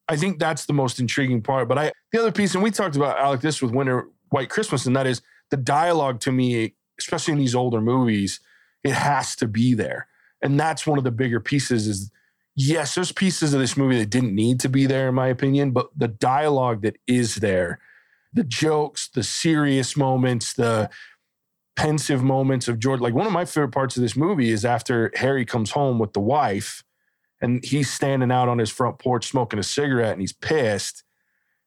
I 0.07 0.15
think 0.15 0.39
that's 0.39 0.65
the 0.65 0.73
most 0.73 0.99
intriguing 0.99 1.41
part. 1.41 1.67
But 1.67 1.77
I, 1.77 1.91
the 2.11 2.19
other 2.19 2.31
piece, 2.31 2.53
and 2.53 2.63
we 2.63 2.71
talked 2.71 2.95
about 2.95 3.17
Alec 3.17 3.41
this 3.41 3.61
with 3.61 3.71
Winter 3.71 4.07
White 4.29 4.49
Christmas, 4.49 4.85
and 4.85 4.95
that 4.95 5.07
is 5.07 5.21
the 5.49 5.57
dialogue 5.57 6.19
to 6.21 6.31
me, 6.31 6.75
especially 7.01 7.33
in 7.33 7.39
these 7.39 7.55
older 7.55 7.81
movies, 7.81 8.39
it 8.83 8.93
has 8.93 9.35
to 9.37 9.47
be 9.47 9.73
there. 9.73 10.07
And 10.41 10.59
that's 10.59 10.87
one 10.87 10.97
of 10.97 11.03
the 11.03 11.11
bigger 11.11 11.39
pieces 11.39 11.87
is 11.87 12.11
yes, 12.55 12.95
there's 12.95 13.11
pieces 13.11 13.53
of 13.53 13.59
this 13.59 13.77
movie 13.77 13.97
that 13.99 14.09
didn't 14.09 14.35
need 14.35 14.59
to 14.61 14.69
be 14.69 14.85
there, 14.85 15.09
in 15.09 15.15
my 15.15 15.27
opinion, 15.27 15.71
but 15.71 15.89
the 15.95 16.07
dialogue 16.07 16.81
that 16.81 16.97
is 17.07 17.35
there, 17.35 17.79
the 18.33 18.43
jokes, 18.43 19.07
the 19.07 19.23
serious 19.23 19.95
moments, 19.95 20.53
the 20.53 20.89
pensive 21.75 22.23
moments 22.23 22.67
of 22.67 22.79
George. 22.79 22.99
Like 22.99 23.13
one 23.13 23.25
of 23.25 23.33
my 23.33 23.45
favorite 23.45 23.71
parts 23.71 23.95
of 23.95 24.03
this 24.03 24.15
movie 24.15 24.51
is 24.51 24.65
after 24.65 25.11
Harry 25.15 25.45
comes 25.45 25.71
home 25.71 25.99
with 25.99 26.13
the 26.13 26.19
wife 26.19 26.83
and 27.41 27.63
he's 27.63 27.91
standing 27.91 28.31
out 28.31 28.49
on 28.49 28.59
his 28.59 28.69
front 28.69 28.99
porch 28.99 29.27
smoking 29.27 29.59
a 29.59 29.63
cigarette 29.63 30.11
and 30.11 30.21
he's 30.21 30.33
pissed 30.33 31.03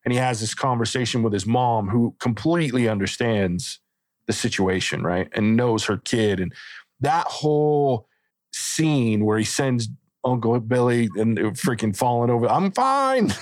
and 0.05 0.13
he 0.13 0.19
has 0.19 0.39
this 0.39 0.53
conversation 0.53 1.23
with 1.23 1.33
his 1.33 1.45
mom 1.45 1.89
who 1.89 2.15
completely 2.19 2.87
understands 2.87 3.79
the 4.27 4.33
situation, 4.33 5.03
right? 5.03 5.29
And 5.33 5.55
knows 5.55 5.85
her 5.85 5.97
kid. 5.97 6.39
And 6.39 6.53
that 6.99 7.27
whole 7.27 8.07
scene 8.51 9.25
where 9.25 9.37
he 9.37 9.43
sends 9.43 9.89
Uncle 10.23 10.59
Billy 10.59 11.09
and 11.15 11.37
freaking 11.37 11.95
falling 11.95 12.31
over, 12.31 12.47
I'm 12.47 12.71
fine. 12.71 13.27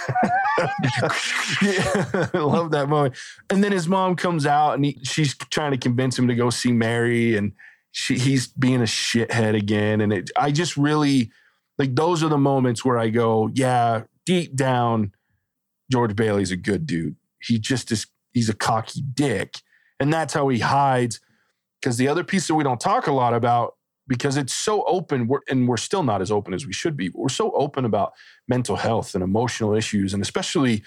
yeah, 1.62 2.30
I 2.34 2.38
love 2.38 2.72
that 2.72 2.88
moment. 2.90 3.16
And 3.50 3.64
then 3.64 3.72
his 3.72 3.88
mom 3.88 4.16
comes 4.16 4.46
out 4.46 4.74
and 4.74 4.86
he, 4.86 5.00
she's 5.04 5.36
trying 5.36 5.72
to 5.72 5.78
convince 5.78 6.20
him 6.20 6.28
to 6.28 6.36
go 6.36 6.50
see 6.50 6.74
Mary. 6.74 7.38
And 7.38 7.54
she, 7.92 8.18
he's 8.18 8.48
being 8.48 8.82
a 8.82 8.86
shithead 8.86 9.56
again. 9.56 10.02
And 10.02 10.12
it, 10.12 10.30
I 10.36 10.52
just 10.52 10.76
really 10.76 11.32
like 11.78 11.96
those 11.96 12.24
are 12.24 12.30
the 12.30 12.38
moments 12.38 12.84
where 12.84 13.00
I 13.00 13.10
go, 13.10 13.50
yeah, 13.54 14.04
deep 14.26 14.56
down, 14.56 15.14
George 15.92 16.16
Bailey's 16.16 16.52
a 16.52 16.58
good 16.58 16.86
dude. 16.86 17.16
He 17.42 17.60
just 17.60 17.92
is, 17.92 18.08
he's 18.34 18.50
a 18.50 18.54
cocky 18.54 19.02
dick. 19.02 19.58
And 20.04 20.12
that's 20.12 20.34
how 20.34 20.50
he 20.50 20.60
hides. 20.60 21.22
Because 21.80 21.96
the 21.96 22.10
other 22.10 22.26
piece 22.26 22.48
that 22.48 22.56
we 22.56 22.64
don't 22.66 22.82
talk 22.82 23.08
a 23.08 23.14
lot 23.14 23.34
about, 23.34 23.76
because 24.06 24.36
it's 24.36 24.54
so 24.54 24.84
open, 24.84 25.28
we're, 25.28 25.40
and 25.50 25.66
we're 25.66 25.78
still 25.78 26.04
not 26.04 26.22
as 26.22 26.30
open 26.30 26.54
as 26.54 26.66
we 26.68 26.74
should 26.74 26.98
be, 26.98 27.10
we're 27.14 27.30
so 27.30 27.52
open 27.52 27.86
about 27.86 28.12
mental 28.50 28.76
health 28.76 29.16
and 29.16 29.24
emotional 29.24 29.74
issues. 29.74 30.14
And 30.14 30.22
especially 30.22 30.84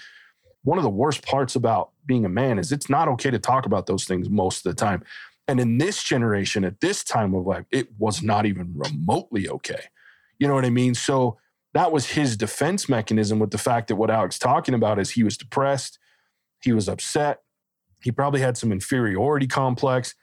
one 0.63 0.77
of 0.77 0.83
the 0.83 0.89
worst 0.91 1.25
parts 1.25 1.55
about 1.55 1.89
being 2.05 2.25
a 2.25 2.29
man 2.29 2.59
is 2.59 2.71
it's 2.71 2.91
not 2.91 3.07
okay 3.07 3.31
to 3.31 3.39
talk 3.39 3.65
about 3.65 3.87
those 3.87 4.05
things 4.05 4.29
most 4.29 4.63
of 4.63 4.75
the 4.75 4.79
time. 4.79 5.03
And 5.47 5.59
in 5.59 5.79
this 5.79 6.03
generation, 6.03 6.63
at 6.63 6.79
this 6.79 7.03
time 7.03 7.33
of 7.33 7.47
life, 7.47 7.65
it 7.71 7.87
was 7.97 8.21
not 8.21 8.45
even 8.45 8.71
remotely 8.75 9.49
okay. 9.49 9.85
You 10.37 10.47
know 10.47 10.53
what 10.53 10.65
I 10.65 10.69
mean? 10.69 10.93
So 10.93 11.39
that 11.73 11.91
was 11.91 12.11
his 12.11 12.37
defense 12.37 12.87
mechanism 12.87 13.39
with 13.39 13.49
the 13.49 13.57
fact 13.57 13.87
that 13.87 13.95
what 13.95 14.11
Alex 14.11 14.37
talking 14.37 14.75
about 14.75 14.99
is 14.99 15.09
he 15.09 15.23
was 15.23 15.37
depressed, 15.37 15.97
he 16.61 16.71
was 16.71 16.87
upset, 16.87 17.41
he 18.01 18.11
probably 18.11 18.41
had 18.41 18.57
some 18.57 18.71
inferiority 18.71 19.47
complex. 19.47 20.15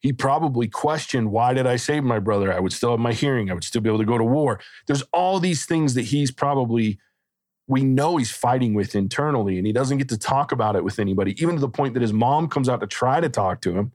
He 0.00 0.12
probably 0.12 0.68
questioned, 0.68 1.30
why 1.30 1.54
did 1.54 1.66
I 1.66 1.76
save 1.76 2.02
my 2.02 2.18
brother? 2.18 2.52
I 2.52 2.58
would 2.58 2.72
still 2.72 2.90
have 2.90 3.00
my 3.00 3.12
hearing. 3.12 3.50
I 3.50 3.54
would 3.54 3.64
still 3.64 3.80
be 3.80 3.88
able 3.88 4.00
to 4.00 4.04
go 4.04 4.18
to 4.18 4.24
war. 4.24 4.58
There's 4.86 5.02
all 5.12 5.38
these 5.38 5.64
things 5.64 5.94
that 5.94 6.02
he's 6.02 6.32
probably, 6.32 6.98
we 7.68 7.84
know 7.84 8.16
he's 8.16 8.32
fighting 8.32 8.74
with 8.74 8.96
internally, 8.96 9.58
and 9.58 9.66
he 9.66 9.72
doesn't 9.72 9.98
get 9.98 10.08
to 10.08 10.18
talk 10.18 10.50
about 10.50 10.74
it 10.74 10.82
with 10.82 10.98
anybody, 10.98 11.40
even 11.40 11.54
to 11.54 11.60
the 11.60 11.68
point 11.68 11.94
that 11.94 12.02
his 12.02 12.12
mom 12.12 12.48
comes 12.48 12.68
out 12.68 12.80
to 12.80 12.86
try 12.86 13.20
to 13.20 13.28
talk 13.28 13.60
to 13.62 13.78
him. 13.78 13.92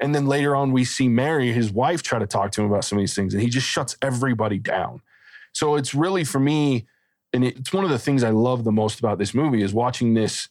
And 0.00 0.14
then 0.14 0.26
later 0.26 0.56
on, 0.56 0.72
we 0.72 0.84
see 0.84 1.06
Mary, 1.06 1.52
his 1.52 1.70
wife, 1.70 2.02
try 2.02 2.18
to 2.18 2.26
talk 2.26 2.50
to 2.52 2.62
him 2.62 2.68
about 2.68 2.84
some 2.84 2.98
of 2.98 3.02
these 3.02 3.14
things, 3.14 3.34
and 3.34 3.42
he 3.42 3.50
just 3.50 3.66
shuts 3.66 3.96
everybody 4.00 4.58
down. 4.58 5.02
So 5.52 5.76
it's 5.76 5.94
really 5.94 6.24
for 6.24 6.40
me, 6.40 6.86
and 7.34 7.44
it's 7.44 7.72
one 7.72 7.84
of 7.84 7.90
the 7.90 7.98
things 7.98 8.24
I 8.24 8.30
love 8.30 8.64
the 8.64 8.72
most 8.72 8.98
about 8.98 9.18
this 9.18 9.34
movie 9.34 9.62
is 9.62 9.74
watching 9.74 10.14
this 10.14 10.48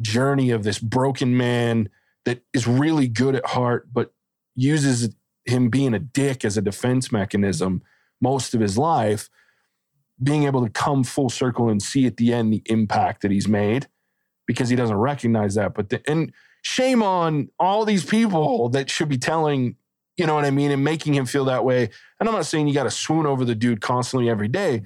journey 0.00 0.50
of 0.50 0.62
this 0.62 0.78
broken 0.78 1.36
man 1.36 1.88
that 2.24 2.42
is 2.52 2.66
really 2.66 3.08
good 3.08 3.34
at 3.34 3.46
heart, 3.46 3.88
but 3.92 4.12
uses 4.54 5.14
him 5.44 5.70
being 5.70 5.94
a 5.94 5.98
dick 5.98 6.44
as 6.44 6.56
a 6.56 6.62
defense 6.62 7.10
mechanism 7.10 7.82
most 8.20 8.54
of 8.54 8.60
his 8.60 8.76
life, 8.76 9.30
being 10.22 10.44
able 10.44 10.64
to 10.64 10.70
come 10.70 11.04
full 11.04 11.30
circle 11.30 11.68
and 11.68 11.82
see 11.82 12.06
at 12.06 12.16
the 12.16 12.32
end 12.32 12.52
the 12.52 12.62
impact 12.66 13.22
that 13.22 13.30
he's 13.30 13.48
made 13.48 13.86
because 14.46 14.68
he 14.68 14.76
doesn't 14.76 14.96
recognize 14.96 15.54
that. 15.54 15.74
But 15.74 15.90
the, 15.90 16.02
and 16.10 16.32
shame 16.62 17.02
on 17.02 17.50
all 17.58 17.84
these 17.84 18.04
people 18.04 18.68
that 18.70 18.90
should 18.90 19.08
be 19.08 19.18
telling, 19.18 19.76
you 20.16 20.26
know 20.26 20.34
what 20.34 20.44
I 20.44 20.50
mean, 20.50 20.70
and 20.70 20.82
making 20.82 21.14
him 21.14 21.26
feel 21.26 21.44
that 21.46 21.64
way. 21.64 21.90
And 22.18 22.28
I'm 22.28 22.34
not 22.34 22.46
saying 22.46 22.66
you 22.66 22.74
got 22.74 22.84
to 22.84 22.90
swoon 22.90 23.26
over 23.26 23.44
the 23.44 23.54
dude 23.54 23.80
constantly 23.80 24.28
every 24.28 24.48
day, 24.48 24.82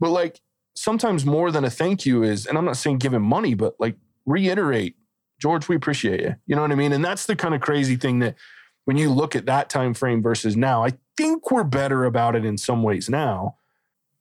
but 0.00 0.10
like 0.10 0.40
sometimes 0.74 1.26
more 1.26 1.50
than 1.50 1.64
a 1.64 1.70
thank 1.70 2.06
you 2.06 2.22
is, 2.22 2.46
and 2.46 2.56
I'm 2.56 2.64
not 2.64 2.76
saying 2.76 2.98
give 2.98 3.12
him 3.12 3.22
money, 3.22 3.54
but 3.54 3.74
like 3.78 3.96
reiterate, 4.26 4.96
George, 5.40 5.68
we 5.68 5.76
appreciate 5.76 6.20
you. 6.20 6.34
You 6.46 6.56
know 6.56 6.62
what 6.62 6.72
I 6.72 6.76
mean? 6.76 6.92
And 6.92 7.04
that's 7.04 7.26
the 7.26 7.36
kind 7.36 7.54
of 7.54 7.60
crazy 7.60 7.96
thing 7.96 8.20
that 8.20 8.36
when 8.84 8.96
you 8.96 9.10
look 9.10 9.36
at 9.36 9.46
that 9.46 9.68
time 9.68 9.94
frame 9.94 10.22
versus 10.22 10.56
now, 10.56 10.84
I 10.84 10.92
think 11.16 11.50
we're 11.50 11.64
better 11.64 12.04
about 12.04 12.36
it 12.36 12.44
in 12.44 12.58
some 12.58 12.82
ways 12.82 13.08
now, 13.08 13.56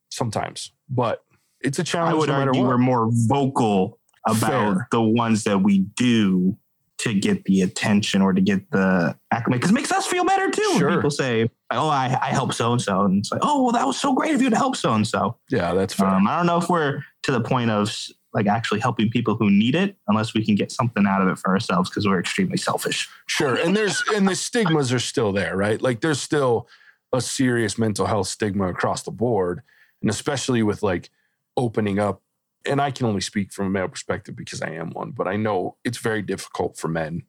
sometimes, 0.09 0.71
but 0.89 1.23
it's 1.61 1.79
a 1.79 1.83
challenge. 1.83 2.15
I 2.15 2.17
would 2.17 2.29
no 2.29 2.35
argue 2.35 2.61
what. 2.61 2.69
we're 2.69 2.77
more 2.77 3.09
vocal 3.11 3.99
about 4.27 4.75
Fair. 4.75 4.87
the 4.91 5.01
ones 5.01 5.43
that 5.45 5.59
we 5.59 5.79
do 5.79 6.57
to 6.99 7.15
get 7.15 7.43
the 7.45 7.63
attention 7.63 8.21
or 8.21 8.31
to 8.31 8.41
get 8.41 8.69
the 8.69 9.17
acclimate 9.31 9.59
because 9.59 9.71
it 9.71 9.73
makes 9.73 9.91
us 9.91 10.05
feel 10.05 10.23
better 10.23 10.51
too. 10.51 10.61
Sure. 10.77 10.89
When 10.89 10.97
people 10.97 11.09
say, 11.09 11.49
"Oh, 11.71 11.89
I, 11.89 12.15
I 12.21 12.27
helped 12.27 12.53
so 12.53 12.71
and 12.71 12.81
so," 12.81 13.01
and 13.01 13.19
it's 13.19 13.31
like, 13.31 13.41
"Oh, 13.43 13.63
well, 13.63 13.71
that 13.71 13.87
was 13.87 13.99
so 13.99 14.13
great 14.13 14.35
of 14.35 14.41
you 14.41 14.51
to 14.51 14.55
help 14.55 14.75
so 14.75 14.93
and 14.93 15.07
so." 15.07 15.37
yeah, 15.49 15.73
that's 15.73 15.95
fair. 15.95 16.07
Um, 16.07 16.27
I 16.27 16.37
don't 16.37 16.45
know 16.45 16.57
if 16.57 16.69
we're 16.69 17.01
to 17.23 17.31
the 17.31 17.41
point 17.41 17.71
of 17.71 17.95
like 18.33 18.47
actually 18.47 18.79
helping 18.79 19.09
people 19.09 19.35
who 19.35 19.49
need 19.49 19.75
it, 19.75 19.97
unless 20.07 20.33
we 20.33 20.45
can 20.45 20.55
get 20.55 20.71
something 20.71 21.05
out 21.05 21.21
of 21.21 21.27
it 21.27 21.37
for 21.37 21.49
ourselves 21.49 21.89
because 21.89 22.07
we're 22.07 22.19
extremely 22.19 22.57
selfish. 22.57 23.09
Sure. 23.27 23.55
And 23.55 23.75
there's 23.75 24.01
and 24.13 24.27
the 24.27 24.35
stigmas 24.35 24.93
are 24.93 24.99
still 24.99 25.31
there, 25.31 25.57
right? 25.57 25.81
Like 25.81 26.01
there's 26.01 26.21
still 26.21 26.67
a 27.13 27.21
serious 27.21 27.77
mental 27.77 28.05
health 28.05 28.27
stigma 28.27 28.69
across 28.69 29.03
the 29.03 29.11
board. 29.11 29.61
And 30.01 30.09
especially 30.09 30.63
with 30.63 30.81
like 30.81 31.09
opening 31.57 31.99
up. 31.99 32.21
And 32.65 32.79
I 32.79 32.91
can 32.91 33.07
only 33.07 33.21
speak 33.21 33.51
from 33.51 33.67
a 33.67 33.69
male 33.69 33.87
perspective 33.87 34.35
because 34.35 34.61
I 34.61 34.69
am 34.71 34.91
one, 34.91 35.11
but 35.11 35.27
I 35.27 35.35
know 35.35 35.77
it's 35.83 35.97
very 35.97 36.21
difficult 36.21 36.77
for 36.77 36.87
men, 36.87 37.23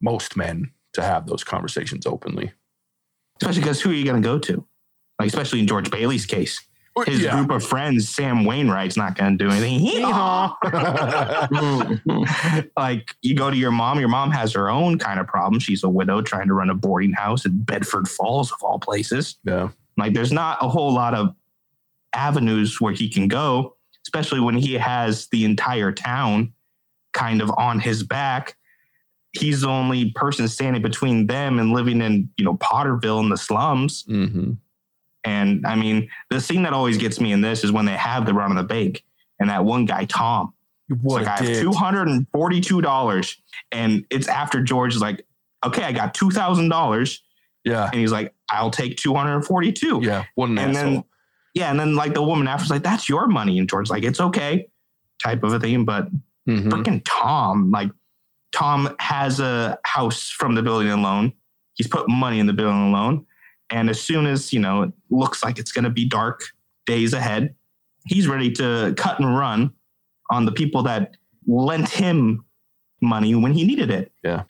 most 0.00 0.36
men, 0.36 0.72
to 0.94 1.02
have 1.02 1.26
those 1.26 1.44
conversations 1.44 2.06
openly. 2.06 2.52
Especially 3.40 3.60
because 3.60 3.80
who 3.82 3.90
are 3.90 3.94
you 3.94 4.04
going 4.04 4.20
to 4.20 4.26
go 4.26 4.38
to? 4.38 4.66
Like 5.18 5.28
especially 5.28 5.60
in 5.60 5.66
George 5.66 5.90
Bailey's 5.90 6.26
case, 6.26 6.62
his 7.06 7.22
Yeah. 7.22 7.36
group 7.36 7.50
of 7.50 7.64
friends, 7.64 8.08
Sam 8.08 8.44
Wainwright's 8.44 8.96
not 8.96 9.16
going 9.16 9.36
to 9.38 9.44
do 9.44 9.50
anything. 9.50 9.80
Hee-haw. 9.80 10.54
like 12.76 13.08
you 13.22 13.34
go 13.34 13.50
to 13.50 13.56
your 13.56 13.70
mom, 13.70 13.98
your 13.98 14.08
mom 14.08 14.30
has 14.30 14.52
her 14.52 14.70
own 14.70 14.98
kind 14.98 15.20
of 15.20 15.26
problem. 15.26 15.60
She's 15.60 15.84
a 15.84 15.88
widow 15.88 16.22
trying 16.22 16.48
to 16.48 16.54
run 16.54 16.70
a 16.70 16.74
boarding 16.74 17.12
house 17.12 17.44
in 17.46 17.62
Bedford 17.62 18.08
Falls, 18.08 18.52
of 18.52 18.58
all 18.62 18.78
places. 18.78 19.36
yeah. 19.44 19.68
Like 19.98 20.14
there's 20.14 20.32
not 20.32 20.56
a 20.62 20.68
whole 20.68 20.92
lot 20.92 21.12
of 21.14 21.34
avenues 22.14 22.80
where 22.80 22.94
he 22.94 23.10
can 23.10 23.28
go, 23.28 23.76
especially 24.06 24.40
when 24.40 24.56
he 24.56 24.74
has 24.74 25.28
the 25.28 25.44
entire 25.44 25.92
town 25.92 26.52
kind 27.12 27.42
of 27.42 27.50
on 27.58 27.78
his 27.78 28.02
back. 28.02 28.56
He's 29.32 29.60
the 29.62 29.68
only 29.68 30.10
person 30.12 30.48
standing 30.48 30.80
between 30.82 31.26
them 31.26 31.58
and 31.58 31.72
living 31.72 32.00
in, 32.00 32.30
you 32.38 32.44
know, 32.44 32.54
Potterville 32.54 33.22
in 33.22 33.28
the 33.28 33.36
slums. 33.36 34.04
Mm-hmm. 34.04 34.52
And 35.24 35.66
I 35.66 35.76
mean, 35.76 36.08
the 36.30 36.40
scene 36.40 36.62
that 36.64 36.72
always 36.72 36.96
gets 36.98 37.20
me 37.20 37.32
in 37.32 37.40
this 37.40 37.62
is 37.64 37.70
when 37.72 37.84
they 37.84 37.92
have 37.96 38.26
the 38.26 38.34
run 38.34 38.50
on 38.50 38.56
the 38.56 38.62
bank 38.64 39.04
and 39.38 39.48
that 39.50 39.64
one 39.64 39.84
guy, 39.86 40.04
Tom, 40.04 40.52
What 41.02 41.22
like, 41.22 41.40
I 41.40 41.44
have 41.44 41.60
two 41.60 41.72
hundred 41.72 42.08
and 42.08 42.26
forty-two 42.32 42.80
dollars, 42.82 43.36
and 43.70 44.04
it's 44.10 44.28
after 44.28 44.60
George 44.62 44.94
is 44.94 45.00
like, 45.00 45.24
"Okay, 45.64 45.82
I 45.84 45.92
got 45.92 46.12
two 46.14 46.30
thousand 46.30 46.68
dollars," 46.70 47.22
Yeah. 47.64 47.84
and 47.86 47.94
he's 48.00 48.12
like, 48.12 48.34
"I'll 48.50 48.70
take 48.70 48.96
two 48.96 49.14
hundred 49.14 49.36
and 49.36 49.44
forty-two. 49.46 50.00
Yeah. 50.02 50.24
What 50.34 50.50
an 50.50 50.58
And 50.58 50.76
asshole. 50.76 50.92
then, 50.92 51.04
yeah, 51.54 51.70
and 51.70 51.78
then 51.80 51.94
like 51.94 52.14
the 52.14 52.22
woman 52.22 52.46
after 52.48 52.62
after's 52.64 52.70
like, 52.70 52.82
"That's 52.82 53.08
your 53.08 53.26
money," 53.28 53.58
and 53.58 53.68
George's 53.68 53.90
like, 53.90 54.02
"It's 54.04 54.20
okay," 54.20 54.68
type 55.22 55.42
of 55.44 55.52
a 55.52 55.60
thing. 55.60 55.84
But 55.84 56.08
Mhm. 56.48 56.68
freaking 56.70 57.00
Tom, 57.04 57.70
like 57.70 57.90
Tom 58.52 58.94
has 58.98 59.38
a 59.40 59.78
house 59.84 60.28
from 60.30 60.56
the 60.56 60.62
building 60.62 61.00
loan. 61.00 61.32
He's 61.74 61.86
put 61.86 62.08
money 62.08 62.38
in 62.38 62.46
the 62.46 62.52
building 62.52 62.92
loan, 62.92 63.24
and 63.72 63.90
as 63.90 64.00
soon 64.00 64.26
as 64.26 64.52
you 64.52 64.60
know 64.60 64.82
it 64.82 64.92
looks 65.10 65.42
like 65.42 65.58
it's 65.58 65.72
going 65.72 65.84
to 65.84 65.90
be 65.90 66.04
dark 66.04 66.42
days 66.86 67.12
ahead, 67.12 67.54
he's 68.06 68.28
ready 68.28 68.52
to 68.52 68.94
cut 68.96 69.18
and 69.18 69.36
run 69.36 69.72
on 70.30 70.44
the 70.44 70.52
people 70.52 70.82
that 70.84 71.16
lent 71.46 71.88
him 71.88 72.44
money 73.00 73.34
when 73.34 73.52
he 73.52 73.64
needed 73.64 73.90
it. 73.90 74.12
Yeah. 74.22 74.44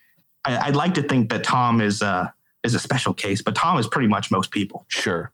I, 0.45 0.59
I'd 0.59 0.77
like 0.77 0.95
to 0.95 1.03
think 1.03 1.31
that 1.31 1.45
Tom 1.45 1.81
is 1.81 2.03
uh 2.03 2.29
is 2.65 2.75
a 2.75 2.79
special 2.79 3.15
case, 3.15 3.43
but 3.43 3.55
Tom 3.55 3.79
is 3.79 3.87
pretty 3.87 4.09
much 4.09 4.31
most 4.31 4.51
people. 4.51 4.85
Sure. 4.89 5.33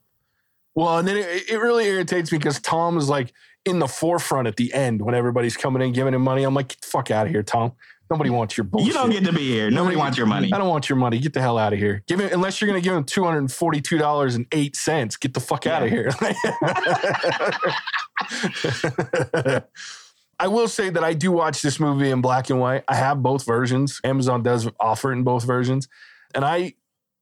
Well, 0.74 0.98
and 0.98 1.08
then 1.08 1.16
it, 1.16 1.50
it 1.50 1.58
really 1.58 1.86
irritates 1.86 2.30
me 2.30 2.38
because 2.38 2.60
Tom 2.60 2.96
is 2.96 3.08
like 3.08 3.32
in 3.64 3.78
the 3.80 3.88
forefront 3.88 4.46
at 4.48 4.56
the 4.56 4.72
end 4.72 5.02
when 5.02 5.14
everybody's 5.14 5.56
coming 5.56 5.82
in 5.82 5.92
giving 5.92 6.14
him 6.14 6.22
money. 6.22 6.44
I'm 6.44 6.54
like, 6.54 6.68
get 6.68 6.80
the 6.80 6.86
fuck 6.86 7.10
out 7.10 7.26
of 7.26 7.32
here, 7.32 7.42
Tom. 7.42 7.72
Nobody 8.10 8.30
wants 8.30 8.56
your 8.56 8.64
bullshit. 8.64 8.86
You 8.86 8.94
don't 8.94 9.10
get 9.10 9.24
to 9.24 9.32
be 9.32 9.46
here. 9.46 9.70
Nobody 9.70 9.96
wants 9.96 10.16
your 10.16 10.26
money. 10.26 10.50
I 10.52 10.58
don't 10.58 10.68
want 10.68 10.88
your 10.88 10.96
money. 10.96 11.18
Get 11.18 11.34
the 11.34 11.42
hell 11.42 11.58
out 11.58 11.74
of 11.74 11.78
here. 11.78 12.02
Give 12.06 12.20
it 12.20 12.32
unless 12.32 12.60
you're 12.60 12.68
going 12.68 12.80
to 12.80 12.84
give 12.84 12.96
him 12.96 13.04
two 13.04 13.24
hundred 13.24 13.40
and 13.40 13.52
forty-two 13.52 13.98
dollars 13.98 14.34
and 14.34 14.46
eight 14.52 14.76
cents. 14.76 15.16
Get 15.16 15.34
the 15.34 15.40
fuck 15.40 15.66
out 15.66 15.82
of 15.82 15.90
here. 15.90 16.10
I 20.40 20.46
will 20.46 20.68
say 20.68 20.88
that 20.88 21.04
I 21.04 21.14
do 21.14 21.32
watch 21.32 21.62
this 21.62 21.80
movie 21.80 22.10
in 22.10 22.20
black 22.20 22.48
and 22.48 22.60
white. 22.60 22.84
I 22.88 22.94
have 22.94 23.22
both 23.22 23.44
versions. 23.44 24.00
Amazon 24.04 24.42
does 24.42 24.68
offer 24.80 25.12
it 25.12 25.16
in 25.16 25.24
both 25.24 25.44
versions, 25.44 25.88
and 26.34 26.44
I 26.44 26.74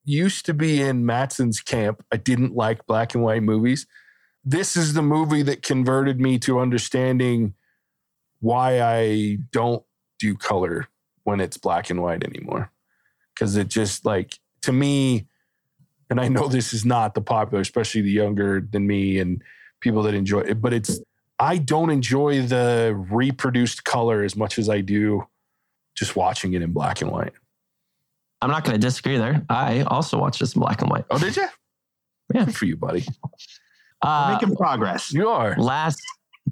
used 0.05 0.47
to 0.47 0.55
be 0.55 0.81
in 0.81 1.05
Matson's 1.05 1.61
camp. 1.61 2.05
I 2.13 2.17
didn't 2.17 2.55
like 2.55 2.87
black 2.87 3.15
and 3.15 3.25
white 3.25 3.43
movies. 3.43 3.87
This 4.45 4.77
is 4.77 4.95
the 4.95 5.03
movie 5.03 5.43
that 5.43 5.63
converted 5.63 6.21
me 6.21 6.39
to 6.41 6.61
understanding 6.61 7.55
why 8.39 8.81
I 8.81 9.39
don't 9.51 9.83
do 10.19 10.35
color 10.35 10.89
when 11.25 11.41
it's 11.41 11.57
black 11.57 11.91
and 11.91 12.03
white 12.03 12.25
anymore. 12.25 12.71
Cause 13.39 13.57
it 13.57 13.69
just 13.69 14.05
like 14.05 14.39
to 14.63 14.73
me, 14.73 15.27
and 16.09 16.21
I 16.21 16.29
know 16.29 16.49
this 16.49 16.73
is 16.73 16.85
not 16.85 17.15
the 17.15 17.21
popular, 17.21 17.61
especially 17.61 18.01
the 18.01 18.11
younger 18.11 18.61
than 18.61 18.87
me 18.87 19.19
and 19.19 19.43
people 19.81 20.03
that 20.05 20.15
enjoy 20.15 20.41
it, 20.41 20.61
but 20.61 20.73
it's 20.73 21.01
I 21.39 21.59
don't 21.59 21.91
enjoy 21.91 22.43
the 22.43 22.95
reproduced 23.11 23.85
color 23.85 24.23
as 24.23 24.37
much 24.37 24.59
as 24.59 24.69
I 24.71 24.81
do 24.81 25.27
just 25.95 26.17
watching 26.17 26.55
it 26.55 26.63
in 26.63 26.73
black 26.73 27.03
and 27.03 27.11
white. 27.11 27.33
I'm 28.41 28.51
not 28.51 28.65
going 28.65 28.75
to 28.75 28.81
disagree 28.81 29.17
there. 29.17 29.45
I 29.49 29.83
also 29.83 30.19
watched 30.19 30.41
this 30.41 30.55
in 30.55 30.61
black 30.61 30.81
and 30.83 30.91
white. 30.91 31.05
Oh, 31.11 31.19
did 31.19 31.37
you? 31.37 31.47
Yeah. 32.35 32.45
Good 32.45 32.57
for 32.57 32.65
you, 32.65 32.77
buddy. 32.77 33.07
Uh, 34.03 34.37
Making 34.41 34.57
progress. 34.57 35.13
You 35.13 35.29
are. 35.29 35.57
last 35.57 36.03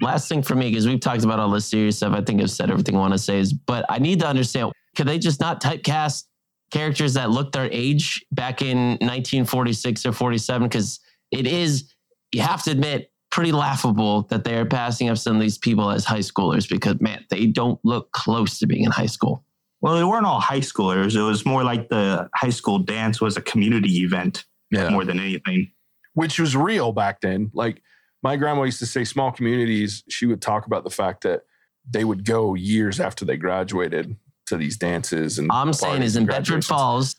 last 0.01 0.29
thing 0.29 0.43
for 0.43 0.55
me 0.55 0.71
because 0.71 0.87
we've 0.87 1.01
talked 1.01 1.25
about 1.25 1.39
all 1.39 1.51
this 1.51 1.67
serious 1.67 1.97
stuff. 1.99 2.13
I 2.15 2.23
think 2.23 2.41
I've 2.41 2.51
said 2.51 2.71
everything 2.71 2.97
I 2.97 3.01
want 3.01 3.13
to 3.15 3.19
say 3.19 3.39
is, 3.39 3.53
but 3.53 3.85
I 3.89 3.99
need 3.99 4.21
to 4.21 4.27
understand: 4.27 4.73
could 4.97 5.07
they 5.07 5.19
just 5.19 5.41
not 5.41 5.61
typecast 5.63 6.25
characters 6.71 7.15
that 7.15 7.31
look 7.31 7.53
their 7.53 7.69
age 7.71 8.25
back 8.33 8.63
in 8.63 8.93
1946 9.01 10.07
or 10.07 10.13
47? 10.13 10.69
Because 10.69 11.01
it 11.31 11.47
is, 11.47 11.93
you 12.33 12.41
have 12.43 12.63
to 12.65 12.71
admit, 12.71 13.11
pretty 13.31 13.53
laughable 13.53 14.23
that 14.31 14.45
they 14.45 14.57
are 14.57 14.65
passing 14.65 15.09
up 15.09 15.19
some 15.19 15.35
of 15.35 15.43
these 15.43 15.59
people 15.59 15.91
as 15.91 16.05
high 16.05 16.21
schoolers 16.21 16.69
because 16.69 17.01
man, 17.01 17.25
they 17.31 17.47
don't 17.47 17.81
look 17.85 18.13
close 18.13 18.59
to 18.61 18.67
being 18.67 18.85
in 18.85 18.91
high 18.93 19.07
school. 19.07 19.45
Well, 19.81 19.97
they 19.97 20.05
weren't 20.05 20.25
all 20.25 20.39
high 20.41 20.61
schoolers. 20.61 21.17
It 21.17 21.21
was 21.23 21.45
more 21.45 21.65
like 21.65 21.89
the 21.89 22.29
high 22.35 22.51
school 22.51 22.79
dance 22.79 23.21
was 23.21 23.37
a 23.37 23.43
community 23.43 23.91
event 23.99 24.45
Yeah. 24.71 24.89
more 24.91 25.05
than 25.05 25.19
anything. 25.19 25.73
Which 26.13 26.39
was 26.39 26.57
real 26.57 26.93
back 26.93 27.21
then. 27.21 27.51
Like 27.53 27.83
my 28.25 28.37
grandma 28.37 28.63
used 28.63 28.79
to 28.79 28.87
say, 28.87 29.05
small 29.05 29.31
communities, 29.31 30.03
she 30.09 30.25
would 30.25 30.41
talk 30.41 30.65
about 30.67 30.83
the 30.83 30.91
fact 30.91 31.23
that 31.25 31.43
they 31.89 32.05
would 32.05 32.25
go 32.25 32.55
years 32.55 32.99
after 32.99 33.27
they 33.27 33.37
graduated 33.37 34.17
to 34.47 34.57
these 34.57 34.79
dances 34.79 35.39
and 35.39 35.51
I'm 35.53 35.73
saying 35.75 36.03
is 36.03 36.17
in 36.17 36.25
Bedford. 36.25 36.65
Falls, 36.65 37.17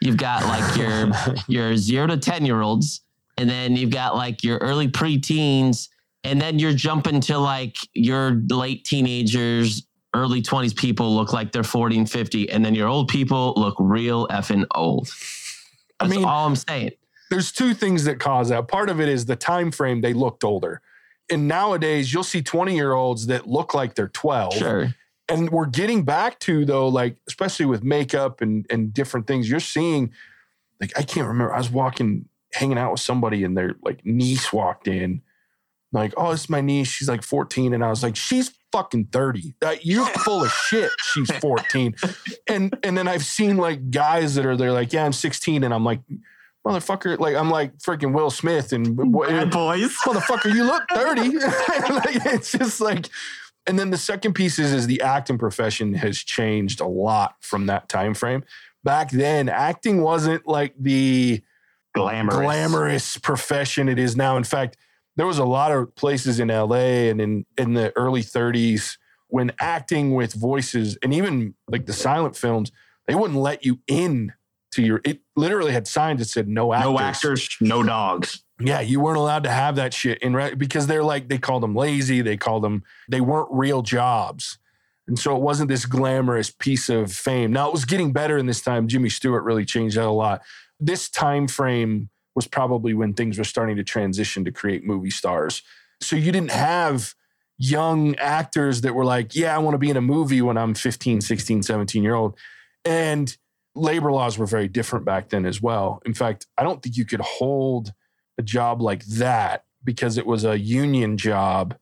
you've 0.00 0.16
got 0.16 0.44
like 0.44 0.76
your 0.76 1.10
your 1.48 1.76
zero 1.76 2.06
to 2.06 2.16
ten 2.16 2.46
year 2.46 2.62
olds, 2.62 3.02
and 3.36 3.50
then 3.50 3.76
you've 3.76 3.90
got 3.90 4.14
like 4.14 4.44
your 4.44 4.58
early 4.58 4.88
preteens, 4.88 5.88
and 6.22 6.40
then 6.40 6.58
you're 6.60 6.72
jumping 6.72 7.20
to 7.22 7.38
like 7.38 7.76
your 7.92 8.40
late 8.50 8.84
teenagers, 8.84 9.86
early 10.14 10.40
twenties 10.40 10.74
people 10.74 11.14
look 11.14 11.32
like 11.32 11.50
they're 11.50 11.64
40 11.64 11.98
and 11.98 12.10
50, 12.10 12.50
and 12.50 12.64
then 12.64 12.74
your 12.76 12.88
old 12.88 13.08
people 13.08 13.54
look 13.56 13.74
real 13.80 14.28
effing 14.28 14.66
old. 14.74 15.08
I 16.00 16.04
That's 16.06 16.16
mean- 16.16 16.24
all 16.24 16.46
I'm 16.46 16.56
saying. 16.56 16.92
There's 17.34 17.50
two 17.50 17.74
things 17.74 18.04
that 18.04 18.20
cause 18.20 18.50
that. 18.50 18.68
Part 18.68 18.88
of 18.88 19.00
it 19.00 19.08
is 19.08 19.26
the 19.26 19.34
time 19.34 19.72
frame 19.72 20.02
they 20.02 20.12
looked 20.12 20.44
older. 20.44 20.80
And 21.28 21.48
nowadays 21.48 22.12
you'll 22.12 22.22
see 22.22 22.42
20 22.42 22.76
year 22.76 22.92
olds 22.92 23.26
that 23.26 23.48
look 23.48 23.74
like 23.74 23.96
they're 23.96 24.06
12. 24.06 24.54
Sure. 24.54 24.94
And 25.28 25.50
we're 25.50 25.66
getting 25.66 26.04
back 26.04 26.38
to 26.40 26.64
though, 26.64 26.86
like, 26.86 27.16
especially 27.26 27.66
with 27.66 27.82
makeup 27.82 28.40
and 28.40 28.66
and 28.70 28.94
different 28.94 29.26
things, 29.26 29.50
you're 29.50 29.58
seeing 29.58 30.12
like 30.80 30.92
I 30.96 31.02
can't 31.02 31.26
remember. 31.26 31.52
I 31.52 31.58
was 31.58 31.70
walking, 31.70 32.28
hanging 32.52 32.78
out 32.78 32.92
with 32.92 33.00
somebody, 33.00 33.42
and 33.42 33.56
their 33.56 33.74
like 33.82 34.06
niece 34.06 34.52
walked 34.52 34.86
in. 34.86 35.20
Like, 35.90 36.14
oh, 36.16 36.30
it's 36.30 36.48
my 36.48 36.60
niece. 36.60 36.86
She's 36.86 37.08
like 37.08 37.24
14. 37.24 37.72
And 37.74 37.84
I 37.84 37.90
was 37.90 38.02
like, 38.02 38.14
she's 38.14 38.52
fucking 38.70 39.06
30. 39.06 39.54
Uh, 39.60 39.76
you're 39.82 40.06
full 40.06 40.44
of 40.44 40.52
shit. 40.52 40.90
She's 41.12 41.30
14. 41.32 41.96
And 42.46 42.76
and 42.84 42.96
then 42.96 43.08
I've 43.08 43.24
seen 43.24 43.56
like 43.56 43.90
guys 43.90 44.34
that 44.36 44.46
are 44.46 44.56
they're 44.56 44.72
like, 44.72 44.92
yeah, 44.92 45.04
I'm 45.04 45.12
16. 45.12 45.64
And 45.64 45.72
I'm 45.72 45.84
like, 45.84 46.00
motherfucker, 46.66 47.18
like 47.18 47.36
I'm 47.36 47.50
like 47.50 47.76
freaking 47.78 48.12
Will 48.12 48.30
Smith 48.30 48.72
and 48.72 48.96
Bad 49.12 49.50
boys. 49.50 49.94
motherfucker, 50.06 50.52
you 50.54 50.64
look 50.64 50.82
30. 50.92 51.38
like, 51.38 52.26
it's 52.34 52.52
just 52.52 52.80
like, 52.80 53.08
and 53.66 53.78
then 53.78 53.90
the 53.90 53.98
second 53.98 54.34
piece 54.34 54.58
is, 54.58 54.72
is 54.72 54.86
the 54.86 55.00
acting 55.02 55.38
profession 55.38 55.94
has 55.94 56.18
changed 56.18 56.80
a 56.80 56.86
lot 56.86 57.36
from 57.40 57.66
that 57.66 57.88
time 57.88 58.14
frame. 58.14 58.44
Back 58.82 59.10
then, 59.10 59.48
acting 59.48 60.02
wasn't 60.02 60.46
like 60.46 60.74
the 60.78 61.42
Glamorous. 61.94 62.36
glamorous 62.36 63.18
profession 63.18 63.88
it 63.88 63.98
is 63.98 64.16
now. 64.16 64.36
In 64.36 64.44
fact, 64.44 64.76
there 65.16 65.26
was 65.26 65.38
a 65.38 65.44
lot 65.44 65.72
of 65.72 65.94
places 65.94 66.40
in 66.40 66.48
LA 66.48 67.08
and 67.08 67.20
in, 67.20 67.46
in 67.56 67.74
the 67.74 67.96
early 67.96 68.20
30s 68.22 68.98
when 69.28 69.52
acting 69.60 70.14
with 70.14 70.34
voices 70.34 70.98
and 71.02 71.14
even 71.14 71.54
like 71.68 71.86
the 71.86 71.92
silent 71.92 72.36
films, 72.36 72.70
they 73.06 73.14
wouldn't 73.14 73.38
let 73.38 73.64
you 73.64 73.78
in 73.86 74.32
to 74.74 74.82
your, 74.82 75.00
it 75.04 75.20
literally 75.36 75.72
had 75.72 75.86
signs 75.86 76.20
that 76.20 76.26
said 76.26 76.48
no 76.48 76.72
actors. 76.72 76.90
No 76.90 76.98
actors, 76.98 77.56
no 77.60 77.82
dogs. 77.82 78.44
Yeah, 78.60 78.80
you 78.80 79.00
weren't 79.00 79.18
allowed 79.18 79.44
to 79.44 79.50
have 79.50 79.76
that 79.76 79.92
shit 79.92 80.18
in 80.18 80.34
re- 80.34 80.54
because 80.54 80.86
they're 80.86 81.02
like 81.02 81.28
they 81.28 81.38
called 81.38 81.62
them 81.62 81.74
lazy. 81.74 82.22
They 82.22 82.36
called 82.36 82.62
them 82.62 82.84
they 83.08 83.20
weren't 83.20 83.48
real 83.50 83.82
jobs, 83.82 84.58
and 85.08 85.18
so 85.18 85.34
it 85.34 85.42
wasn't 85.42 85.68
this 85.68 85.86
glamorous 85.86 86.50
piece 86.50 86.88
of 86.88 87.12
fame. 87.12 87.52
Now 87.52 87.68
it 87.68 87.72
was 87.72 87.84
getting 87.84 88.12
better 88.12 88.38
in 88.38 88.46
this 88.46 88.60
time. 88.60 88.86
Jimmy 88.86 89.08
Stewart 89.08 89.42
really 89.42 89.64
changed 89.64 89.96
that 89.96 90.04
a 90.04 90.10
lot. 90.10 90.42
This 90.78 91.08
time 91.08 91.48
frame 91.48 92.10
was 92.36 92.46
probably 92.46 92.94
when 92.94 93.12
things 93.12 93.38
were 93.38 93.44
starting 93.44 93.76
to 93.76 93.84
transition 93.84 94.44
to 94.44 94.52
create 94.52 94.84
movie 94.84 95.10
stars. 95.10 95.62
So 96.00 96.14
you 96.14 96.30
didn't 96.30 96.52
have 96.52 97.14
young 97.58 98.16
actors 98.16 98.82
that 98.82 98.94
were 98.94 99.04
like, 99.04 99.34
"Yeah, 99.34 99.54
I 99.54 99.58
want 99.58 99.74
to 99.74 99.78
be 99.78 99.90
in 99.90 99.96
a 99.96 100.00
movie 100.00 100.42
when 100.42 100.56
I'm 100.56 100.74
15, 100.74 101.20
16, 101.20 101.64
17 101.64 102.04
year 102.04 102.14
old," 102.14 102.38
and 102.84 103.36
labor 103.74 104.12
laws 104.12 104.38
were 104.38 104.46
very 104.46 104.68
different 104.68 105.04
back 105.04 105.28
then 105.30 105.44
as 105.46 105.60
well. 105.60 106.00
In 106.06 106.14
fact, 106.14 106.46
I 106.56 106.62
don't 106.62 106.82
think 106.82 106.96
you 106.96 107.04
could 107.04 107.20
hold 107.20 107.92
a 108.38 108.42
job 108.42 108.80
like 108.80 109.04
that 109.06 109.64
because 109.82 110.16
it 110.18 110.26
was 110.26 110.44
a 110.44 110.58
union 110.58 111.16
job 111.16 111.76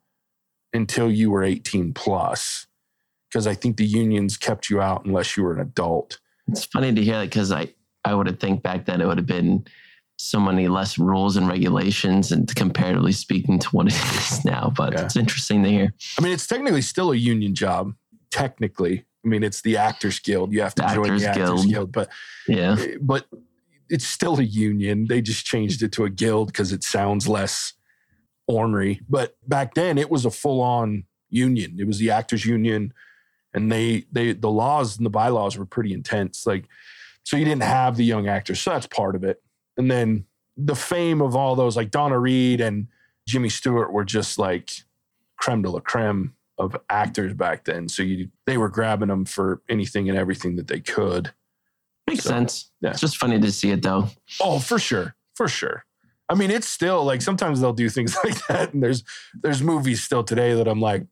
until 0.72 1.10
you 1.10 1.30
were 1.30 1.42
18 1.44 1.92
plus. 1.92 2.66
Because 3.30 3.46
I 3.46 3.54
think 3.54 3.76
the 3.76 3.84
unions 3.86 4.36
kept 4.36 4.68
you 4.70 4.80
out 4.80 5.04
unless 5.04 5.36
you 5.36 5.42
were 5.42 5.54
an 5.54 5.60
adult. 5.60 6.18
It's 6.48 6.64
funny 6.64 6.92
to 6.94 7.02
hear 7.04 7.18
that 7.18 7.30
because 7.30 7.52
I, 7.52 7.72
I 8.04 8.14
would 8.14 8.26
have 8.26 8.40
think 8.40 8.62
back 8.62 8.84
then 8.86 9.00
it 9.00 9.06
would 9.06 9.18
have 9.18 9.26
been 9.26 9.64
so 10.18 10.38
many 10.38 10.68
less 10.68 10.98
rules 10.98 11.36
and 11.36 11.48
regulations 11.48 12.30
and 12.32 12.54
comparatively 12.54 13.12
speaking 13.12 13.58
to 13.58 13.68
what 13.70 13.86
it 13.86 13.94
is 13.94 14.44
now. 14.44 14.72
But 14.76 14.92
Yeah. 14.92 15.04
it's 15.04 15.16
interesting 15.16 15.62
to 15.62 15.70
hear. 15.70 15.92
I 16.18 16.22
mean, 16.22 16.32
it's 16.32 16.46
technically 16.46 16.82
still 16.82 17.12
a 17.12 17.16
union 17.16 17.54
job. 17.54 17.94
Technically, 18.30 19.04
I 19.24 19.28
mean, 19.28 19.42
it's 19.42 19.62
the 19.62 19.76
Actors 19.76 20.18
Guild. 20.18 20.52
You 20.52 20.62
have 20.62 20.74
to 20.76 20.82
The 20.82 20.88
join 20.88 21.04
Actors 21.04 21.22
the 21.22 21.28
Actors 21.28 21.46
Guild. 21.46 21.68
Guild, 21.68 21.92
but 21.92 22.08
Yeah. 22.48 22.76
Eh, 22.78 22.96
but 23.00 23.26
it's 23.88 24.06
still 24.06 24.38
a 24.38 24.42
union. 24.44 25.06
They 25.08 25.20
just 25.20 25.44
changed 25.44 25.82
it 25.82 25.92
to 25.92 26.04
a 26.04 26.10
guild 26.10 26.48
because 26.48 26.72
it 26.72 26.82
sounds 26.82 27.28
less 27.28 27.74
ornery. 28.48 29.00
But 29.08 29.36
back 29.46 29.74
then, 29.74 29.98
it 29.98 30.10
was 30.10 30.24
a 30.24 30.30
full 30.30 30.60
on 30.60 31.04
union. 31.28 31.76
It 31.78 31.86
was 31.86 31.98
the 31.98 32.10
Actors 32.10 32.44
Union, 32.44 32.92
and 33.54 33.70
they 33.70 34.04
they 34.10 34.32
the 34.32 34.50
laws 34.50 34.96
and 34.96 35.06
the 35.06 35.10
bylaws 35.10 35.56
were 35.56 35.66
pretty 35.66 35.92
intense. 35.92 36.46
Like, 36.46 36.64
so 37.24 37.36
you 37.36 37.44
didn't 37.44 37.62
have 37.64 37.96
the 37.96 38.04
young 38.04 38.28
actors. 38.28 38.60
So 38.60 38.70
that's 38.70 38.86
part 38.86 39.14
of 39.14 39.24
it. 39.24 39.42
And 39.76 39.90
then 39.90 40.24
the 40.56 40.74
fame 40.74 41.20
of 41.22 41.36
all 41.36 41.54
those, 41.54 41.76
like 41.76 41.90
Donna 41.90 42.18
Reed 42.18 42.60
and 42.60 42.88
Jimmy 43.26 43.48
Stewart, 43.48 43.92
were 43.92 44.04
just 44.04 44.38
like 44.38 44.70
creme 45.36 45.62
de 45.62 45.70
la 45.70 45.80
creme 45.80 46.34
of 46.58 46.76
actors 46.90 47.34
back 47.34 47.64
then. 47.64 47.88
So 47.88 48.02
you 48.02 48.28
they 48.46 48.56
were 48.58 48.68
grabbing 48.68 49.08
them 49.08 49.24
for 49.24 49.62
anything 49.68 50.08
and 50.08 50.18
everything 50.18 50.56
that 50.56 50.66
they 50.68 50.80
could. 50.80 51.32
Makes 52.06 52.24
So, 52.24 52.30
sense. 52.30 52.70
yeah. 52.80 52.90
It's 52.90 53.00
just 53.00 53.16
funny 53.16 53.40
to 53.40 53.52
see 53.52 53.70
it 53.70 53.82
though. 53.82 54.08
Oh, 54.40 54.58
for 54.58 54.78
sure, 54.78 55.14
for 55.34 55.48
sure. 55.48 55.84
I 56.28 56.34
mean, 56.34 56.50
it's 56.50 56.68
still 56.68 57.04
like 57.04 57.22
sometimes 57.22 57.60
they'll 57.60 57.72
do 57.72 57.88
things 57.88 58.16
like 58.24 58.46
that, 58.48 58.72
and 58.74 58.82
there's 58.82 59.04
there's 59.42 59.62
movies 59.62 60.02
still 60.02 60.24
today 60.24 60.54
that 60.54 60.66
I'm 60.68 60.80
like, 60.80 61.06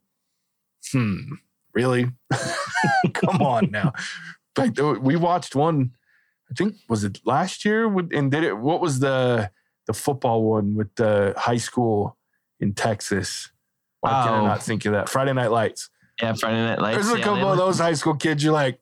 hmm, 0.92 1.35
really? 1.74 2.07
Come 3.14 3.42
on 3.42 3.70
now. 3.70 3.92
Fact, 4.57 4.81
we 4.81 5.16
watched 5.16 5.55
one. 5.55 5.92
I 6.50 6.55
think 6.55 6.74
was 6.88 7.05
it 7.05 7.20
last 7.24 7.64
year? 7.64 7.88
with- 7.88 8.12
And 8.12 8.31
did 8.31 8.42
it? 8.44 8.59
What 8.59 8.81
was 8.81 8.98
the 9.00 9.50
the 9.87 9.92
football 9.92 10.42
one 10.42 10.74
with 10.74 10.94
the 10.96 11.35
high 11.37 11.57
school 11.59 12.16
in 12.59 12.74
Texas? 12.74 13.50
Why 14.00 14.10
can 14.24 14.34
I 14.34 14.38
Oh. 14.38 14.46
not 14.46 14.62
think 14.62 14.84
of 14.86 14.92
that? 14.92 15.08
Friday 15.08 15.32
Night 15.32 15.50
Lights. 15.50 15.90
Yeah, 16.22 16.34
Friday 16.34 16.56
Night 16.62 16.80
Lights. 16.80 16.96
There's 16.96 17.12
a 17.14 17.18
yeah, 17.18 17.24
couple 17.24 17.50
of 17.50 17.56
those 17.58 17.78
high 17.78 17.94
school 17.94 18.14
kids. 18.14 18.42
You're 18.44 18.52
like, 18.52 18.78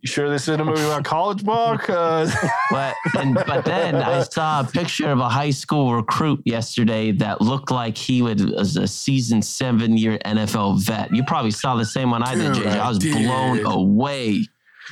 you 0.00 0.08
sure 0.08 0.28
this 0.28 0.42
isn't 0.42 0.60
a 0.60 0.64
movie 0.64 0.82
about 0.82 1.04
college 1.04 1.44
ball? 1.44 1.78
'Cause 1.78 2.34
But 2.70 2.94
and 3.18 3.34
but 3.34 3.64
then 3.64 3.94
I 3.96 4.22
saw 4.24 4.60
a 4.60 4.64
picture 4.64 5.10
of 5.10 5.20
a 5.20 5.28
high 5.28 5.50
school 5.50 5.94
recruit 5.94 6.42
yesterday 6.44 7.12
that 7.12 7.40
looked 7.40 7.70
like 7.70 7.96
he 7.96 8.20
would 8.20 8.40
was 8.50 8.76
a 8.76 8.88
season 8.88 9.42
seven 9.42 9.96
year 9.96 10.18
NFL 10.24 10.80
vet. 10.84 11.14
You 11.14 11.22
probably 11.24 11.52
saw 11.52 11.76
the 11.76 11.84
same 11.84 12.10
one 12.10 12.22
I 12.24 12.34
did, 12.34 12.52
JJ. 12.52 12.78
I 12.80 12.88
was 12.88 12.98
blown 12.98 13.64
away. 13.64 14.44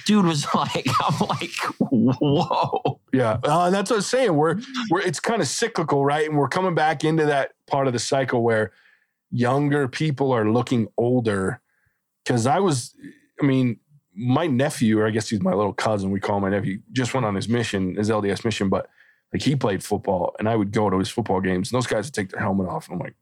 Dude 0.06 0.24
was 0.26 0.46
like, 0.54 0.86
I'm 1.02 1.26
like, 1.28 1.50
whoa. 1.80 3.00
Yeah, 3.12 3.38
uh, 3.44 3.64
and 3.66 3.74
that's 3.74 3.90
what 3.90 3.96
I'm 3.96 4.02
saying. 4.02 4.34
We're 4.34 4.56
we're 4.90 5.00
it's 5.00 5.20
kind 5.20 5.42
of 5.42 5.48
cyclical, 5.48 6.04
right? 6.04 6.28
And 6.28 6.38
we're 6.38 6.48
coming 6.48 6.74
back 6.74 7.04
into 7.04 7.26
that 7.26 7.52
part 7.66 7.87
of 7.87 7.92
the 7.92 7.98
cycle 7.98 8.42
where 8.42 8.70
younger 9.31 9.88
people 9.88 10.33
are 10.33 10.50
looking 10.50 10.88
older. 10.96 11.60
Because 12.24 12.46
I 12.46 12.58
was, 12.60 12.94
I 13.40 13.44
mean, 13.46 13.78
my 14.14 14.46
nephew, 14.46 14.98
or 14.98 15.06
I 15.06 15.10
guess 15.10 15.28
he's 15.31 15.40
my 15.42 15.54
little 15.54 15.72
cousin. 15.72 16.10
We 16.10 16.20
call 16.20 16.37
him 16.37 16.42
my 16.42 16.50
nephew. 16.50 16.81
Just 16.92 17.14
went 17.14 17.24
on 17.26 17.35
his 17.35 17.48
mission, 17.48 17.96
his 17.96 18.10
LDS 18.10 18.44
mission, 18.44 18.68
but 18.68 18.88
like 19.33 19.42
he 19.42 19.56
played 19.56 19.83
football, 19.83 20.35
and 20.38 20.48
I 20.48 20.56
would 20.56 20.72
go 20.72 20.90
to 20.90 20.98
his 20.98 21.08
football 21.08 21.40
games, 21.40 21.70
and 21.72 21.76
those 21.78 21.87
guys 21.87 22.06
would 22.06 22.14
take 22.14 22.31
their 22.31 22.40
helmet 22.40 22.68
off, 22.68 22.88
and 22.88 22.94
I'm 22.96 23.00
like, 23.00 23.14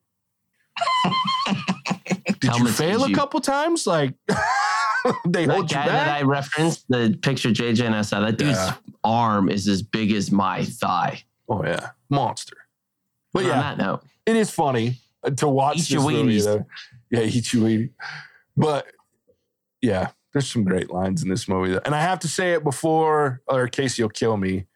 "Did 2.27 2.45
you 2.45 2.51
Helmets 2.51 2.77
fail 2.79 3.05
a 3.05 3.09
you. 3.09 3.15
couple 3.15 3.41
times? 3.41 3.87
Like 3.87 4.15
they 5.27 5.47
That 5.47 5.55
hold 5.55 5.71
you 5.71 5.77
guy 5.77 5.87
that 5.89 6.09
I 6.09 6.23
referenced, 6.23 6.87
the 6.89 7.19
picture 7.23 7.51
JJ 7.51 7.85
and 7.87 7.95
I 7.95 8.03
saw, 8.03 8.21
that 8.21 8.39
dude's 8.39 8.57
Yeah. 8.59 8.75
arm 9.05 9.49
is 9.49 9.69
as 9.69 9.83
big 9.83 10.13
as 10.13 10.31
my 10.33 10.65
thigh. 10.65 11.23
oh 11.49 11.63
yeah, 11.65 11.91
monster. 12.11 12.57
But 13.33 13.45
On 13.45 13.49
yeah, 13.51 13.61
that 13.61 13.79
note, 13.79 14.03
it 14.27 14.37
is 14.37 14.51
funny 14.51 14.97
to 15.37 15.49
watch 15.49 15.79
Eat 15.79 15.89
this 15.89 16.03
movie. 16.03 16.41
Though. 16.41 16.67
Yeah, 17.11 17.21
eat 17.23 17.53
your 17.53 17.65
Wheaties. 17.65 17.91
But 18.57 18.87
yeah, 19.81 20.11
There's 20.33 20.51
some 20.51 20.65
great 20.65 20.91
lines 20.91 21.23
in 21.23 21.29
this 21.29 21.49
movie. 21.49 21.79
And 21.85 21.95
I 21.95 22.01
have 22.01 22.19
to 22.21 22.29
say 22.29 22.53
it 22.53 22.65
before, 22.65 23.41
or 23.47 23.69
Casey 23.69 24.03
will 24.03 24.11
kill 24.11 24.37
me, 24.37 24.67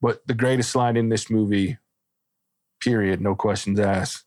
but 0.00 0.26
the 0.26 0.34
greatest 0.34 0.74
line 0.76 0.96
in 0.96 1.08
this 1.08 1.30
movie, 1.30 1.78
period, 2.80 3.20
no 3.20 3.34
questions 3.34 3.80
asked. 3.80 4.24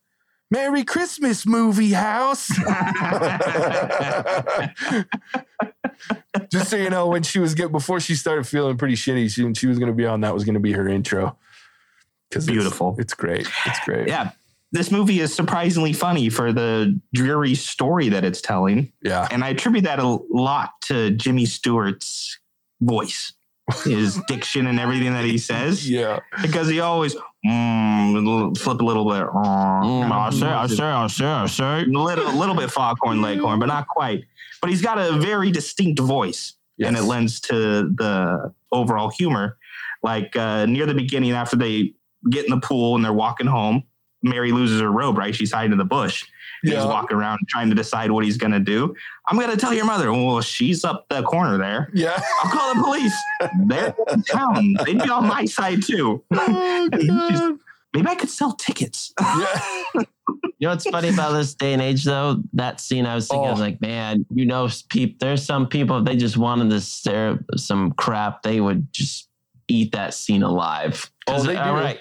Merry 0.49 0.83
Christmas, 0.83 1.45
movie 1.47 1.93
house. 1.93 2.47
Just 6.49 6.69
so 6.69 6.75
you 6.75 6.89
know, 6.89 7.07
when 7.07 7.23
she 7.23 7.39
was 7.39 7.55
get 7.55 7.71
before 7.71 7.99
she 7.99 8.13
started 8.15 8.45
feeling 8.47 8.77
pretty 8.77 8.95
shitty, 8.95 9.31
she, 9.33 9.51
she 9.53 9.67
was 9.67 9.79
going 9.79 9.91
to 9.91 9.95
be 9.95 10.05
on 10.05 10.21
that 10.21 10.33
was 10.33 10.43
going 10.43 10.53
to 10.53 10.59
be 10.59 10.73
her 10.73 10.87
intro. 10.87 11.37
Because 12.29 12.45
Beautiful. 12.45 12.95
It's, 12.99 13.13
great. 13.13 13.47
It's 13.65 13.79
great. 13.85 14.07
yeah, 14.07 14.31
this 14.73 14.89
movie 14.89 15.19
is 15.19 15.33
surprisingly 15.33 15.93
funny 15.93 16.29
for 16.29 16.51
the 16.51 16.99
dreary 17.13 17.53
story 17.53 18.09
that 18.09 18.25
it's 18.25 18.41
telling. 18.41 18.91
Yeah. 19.03 19.27
And 19.29 19.43
I 19.43 19.49
attribute 19.49 19.83
that 19.83 19.99
a 19.99 20.17
lot 20.31 20.71
to 20.85 21.11
Jimmy 21.11 21.45
Stewart's 21.45 22.39
voice, 22.81 23.33
his 23.83 24.19
diction 24.27 24.65
and 24.65 24.79
everything 24.79 25.13
that 25.13 25.25
he 25.25 25.37
says. 25.37 25.87
Yeah. 25.87 26.21
Because 26.41 26.67
he 26.67 26.79
always 26.79 27.15
mm, 27.45 28.57
flip 28.57 28.81
a 28.81 28.83
little 28.83 29.05
bit. 29.05 29.27
Mm, 29.27 30.11
I 30.11 30.31
say, 30.31 30.47
I 30.47 30.65
say, 30.65 30.83
I 30.83 31.07
say, 31.07 31.25
I 31.25 31.45
say. 31.45 31.83
a 31.83 31.85
little, 31.85 32.27
a 32.27 32.35
little 32.35 32.55
bit 32.55 32.71
foghorn 32.71 33.21
leghorn, 33.21 33.59
but 33.59 33.67
not 33.67 33.87
quite. 33.87 34.23
But 34.59 34.71
he's 34.71 34.81
got 34.81 34.97
a 34.97 35.19
very 35.19 35.51
distinct 35.51 35.99
voice, 35.99 36.53
and 36.83 36.97
it 36.97 37.03
lends 37.03 37.39
to 37.41 37.53
the 37.93 38.53
overall 38.71 39.09
humor. 39.09 39.57
Like 40.01 40.35
uh, 40.35 40.65
near 40.65 40.85
the 40.85 40.95
beginning, 40.95 41.31
after 41.31 41.57
they 41.57 41.93
get 42.29 42.45
in 42.45 42.51
the 42.51 42.59
pool 42.59 42.95
and 42.95 43.05
they're 43.05 43.13
walking 43.13 43.47
home, 43.47 43.83
Mary 44.23 44.51
loses 44.51 44.81
her 44.81 44.91
robe. 44.91 45.17
Right, 45.17 45.35
she's 45.35 45.51
hiding 45.51 45.71
in 45.73 45.77
the 45.77 45.85
bush. 45.85 46.25
He's 46.63 46.75
walking 46.75 47.17
around 47.17 47.39
trying 47.49 47.67
to 47.69 47.75
decide 47.75 48.09
what 48.09 48.23
he's 48.23 48.37
gonna 48.37 48.59
do. 48.59 48.95
I'm 49.27 49.37
gonna 49.37 49.57
tell 49.57 49.73
your 49.73 49.83
mother. 49.85 50.11
Well, 50.13 50.39
she's 50.41 50.85
up 50.85 51.05
the 51.09 51.21
corner 51.23 51.57
there. 51.57 51.89
Yeah. 51.93 52.21
I'll 52.41 52.51
call 52.51 52.73
the 52.73 52.81
police. 52.81 53.13
They're 53.65 53.93
in 54.13 54.23
town. 54.23 54.75
They'd 54.85 55.01
be 55.03 55.09
on 55.09 55.27
my 55.27 55.43
side 55.45 55.83
too. 55.83 56.23
Oh, 56.33 57.57
Maybe 57.95 58.07
I 58.07 58.15
could 58.15 58.29
sell 58.29 58.53
tickets. 58.53 59.13
Yeah. 59.19 59.61
You 60.59 60.67
know 60.69 60.75
what's 60.75 60.89
funny 60.89 61.09
about 61.09 61.33
this 61.33 61.53
day 61.53 61.73
and 61.73 61.81
age, 61.81 62.05
though? 62.05 62.41
That 62.53 62.79
scene, 62.79 63.05
I 63.05 63.15
was 63.15 63.27
thinking, 63.27 63.47
I 63.47 63.51
was 63.51 63.59
Oh. 63.59 63.63
like, 63.63 63.81
man, 63.81 64.25
you 64.33 64.45
know, 64.45 64.69
peep, 64.87 65.19
there's 65.19 65.43
some 65.43 65.67
people, 65.67 65.97
if 65.97 66.05
they 66.05 66.15
just 66.15 66.37
wanted 66.37 66.69
to 66.69 66.79
stare 66.79 67.43
some 67.57 67.91
crap, 67.91 68.43
they 68.43 68.61
would 68.61 68.87
just 68.93 69.27
eat 69.67 69.91
that 69.91 70.13
scene 70.13 70.41
alive. 70.41 71.11
Oh, 71.27 71.43
they 71.43 71.53
do. 71.55 71.59
all 71.59 71.73
right, 71.73 71.99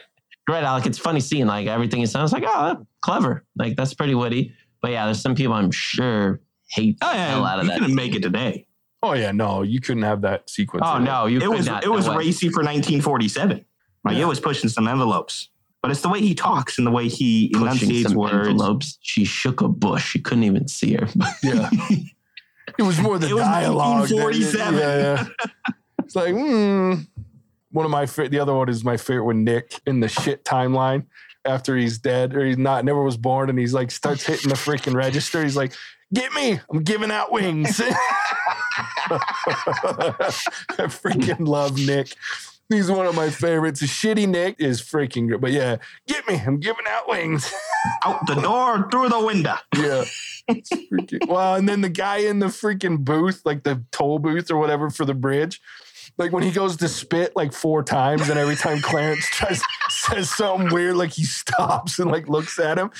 right, 0.48 0.64
Alec, 0.64 0.86
it's 0.86 0.98
funny 0.98 1.20
seeing 1.20 1.46
Like 1.46 1.66
everything 1.66 2.02
is 2.02 2.10
sounds 2.10 2.32
like, 2.32 2.44
oh, 2.46 2.86
clever. 3.00 3.44
Like 3.56 3.76
that's 3.76 3.94
pretty 3.94 4.14
witty. 4.14 4.52
But 4.80 4.90
yeah, 4.92 5.04
there's 5.06 5.20
some 5.20 5.34
people 5.34 5.54
I'm 5.54 5.70
sure 5.70 6.40
hate 6.70 6.98
the 7.00 7.06
Oh 7.06 7.10
hell 7.12 7.44
out 7.44 7.56
yeah, 7.56 7.60
of 7.60 7.64
you 7.64 7.70
that. 7.70 7.78
couldn't 7.80 7.94
make 7.94 8.14
it 8.14 8.22
today. 8.22 8.66
Oh 9.02 9.14
yeah, 9.14 9.32
no, 9.32 9.62
you 9.62 9.80
couldn't 9.80 10.02
have 10.04 10.20
that 10.22 10.48
sequence. 10.48 10.84
Oh 10.86 10.98
no, 10.98 11.26
you 11.26 11.38
it 11.38 11.42
could 11.42 11.50
was 11.50 11.66
not. 11.66 11.84
it 11.84 11.90
was 11.90 12.06
no 12.06 12.16
racy 12.16 12.48
for 12.48 12.60
1947. 12.62 13.64
Like 14.04 14.16
Yeah. 14.16 14.22
it 14.22 14.26
was 14.26 14.40
pushing 14.40 14.68
some 14.68 14.88
envelopes, 14.88 15.48
but 15.82 15.90
it's 15.90 16.00
the 16.02 16.08
way 16.08 16.20
he 16.20 16.34
talks 16.34 16.78
and 16.78 16.86
the 16.86 16.90
way 16.90 17.08
he 17.08 17.50
pushing 17.52 17.62
enunciates 17.66 18.08
some 18.10 18.16
words. 18.18 18.48
envelopes. 18.48 18.98
She 19.02 19.24
shook 19.24 19.60
a 19.60 19.68
bush. 19.68 20.14
You 20.14 20.22
couldn't 20.22 20.44
even 20.44 20.66
see 20.68 20.94
her. 20.94 21.06
Yeah. 21.42 21.68
It 22.78 22.82
was 22.84 22.98
more 23.00 23.18
the 23.18 23.28
It 23.28 23.34
was 23.34 23.42
dialogue. 23.42 24.08
that- 24.08 24.14
1947. 24.16 24.74
Yeah, 24.78 25.26
yeah. 25.26 25.72
It's 26.04 26.14
like, 26.16 26.32
hmm. 26.32 26.94
One 27.72 27.84
of 27.84 27.90
my 27.90 28.06
fa- 28.06 28.28
the 28.28 28.38
other 28.38 28.54
one 28.54 28.68
is 28.68 28.84
my 28.84 28.96
favorite 28.96 29.24
when 29.24 29.44
Nick 29.44 29.80
in 29.86 30.00
the 30.00 30.08
shit 30.08 30.44
timeline 30.44 31.06
after 31.44 31.76
he's 31.76 31.98
dead 31.98 32.34
or 32.34 32.44
he's 32.44 32.58
not 32.58 32.84
never 32.84 33.02
was 33.02 33.16
born 33.16 33.50
and 33.50 33.58
he's 33.58 33.74
like 33.74 33.90
starts 33.90 34.24
hitting 34.24 34.48
the 34.48 34.54
freaking 34.54 34.94
register. 34.94 35.42
He's 35.42 35.56
like, 35.56 35.72
"Get 36.12 36.32
me! 36.32 36.60
I'm 36.70 36.82
giving 36.84 37.10
out 37.10 37.32
wings." 37.32 37.80
I 39.10 39.18
freaking 40.88 41.46
love 41.48 41.78
Nick. 41.78 42.14
He's 42.68 42.90
one 42.90 43.06
of 43.06 43.14
my 43.14 43.28
favorites. 43.28 43.82
A 43.82 43.86
shitty 43.86 44.28
Nick 44.28 44.56
is 44.58 44.80
freaking 44.80 45.28
good, 45.28 45.40
but 45.40 45.52
yeah, 45.52 45.76
get 46.06 46.26
me! 46.28 46.40
I'm 46.46 46.58
giving 46.58 46.86
out 46.88 47.08
wings. 47.08 47.52
Out 48.04 48.24
the 48.28 48.36
door, 48.36 48.88
through 48.92 49.08
the 49.08 49.18
window. 49.18 49.56
Yeah. 49.74 50.04
Freaking, 50.48 51.26
well, 51.26 51.56
and 51.56 51.68
then 51.68 51.80
the 51.80 51.88
guy 51.88 52.18
in 52.18 52.38
the 52.38 52.46
freaking 52.46 52.98
booth, 52.98 53.42
like 53.44 53.64
the 53.64 53.82
toll 53.90 54.20
booth 54.20 54.52
or 54.52 54.56
whatever 54.56 54.88
for 54.88 55.04
the 55.04 55.14
bridge, 55.14 55.60
like 56.18 56.32
when 56.32 56.42
he 56.42 56.50
goes 56.50 56.76
to 56.78 56.88
spit 56.88 57.34
like 57.36 57.52
four 57.52 57.82
times, 57.82 58.28
and 58.28 58.38
every 58.38 58.56
time 58.56 58.80
Clarence 58.80 59.26
tries 59.30 59.62
says 59.90 60.30
something 60.30 60.72
weird, 60.72 60.96
like 60.96 61.10
he 61.12 61.24
stops 61.24 61.98
and 61.98 62.10
like 62.10 62.28
looks 62.28 62.58
at 62.58 62.78
him. 62.78 62.90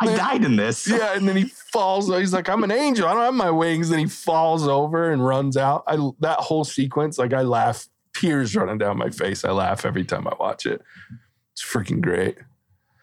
I 0.00 0.14
died 0.14 0.44
in 0.44 0.56
this. 0.56 0.86
Yeah, 0.86 1.14
and 1.14 1.26
then 1.26 1.36
he 1.36 1.44
falls. 1.44 2.08
He's 2.08 2.32
like, 2.34 2.48
"I'm 2.50 2.62
an 2.64 2.70
angel. 2.70 3.06
I 3.08 3.14
don't 3.14 3.22
have 3.22 3.34
my 3.34 3.50
wings." 3.50 3.90
And 3.90 3.98
he 3.98 4.06
falls 4.06 4.66
over 4.68 5.10
and 5.10 5.24
runs 5.24 5.56
out. 5.56 5.84
I 5.86 5.96
that 6.20 6.38
whole 6.40 6.64
sequence, 6.64 7.16
like 7.18 7.32
I 7.32 7.42
laugh, 7.42 7.86
tears 8.14 8.54
running 8.54 8.76
down 8.78 8.98
my 8.98 9.08
face. 9.10 9.44
I 9.44 9.52
laugh 9.52 9.86
every 9.86 10.04
time 10.04 10.26
I 10.28 10.34
watch 10.38 10.66
it. 10.66 10.82
It's 11.52 11.64
freaking 11.64 12.02
great. 12.02 12.36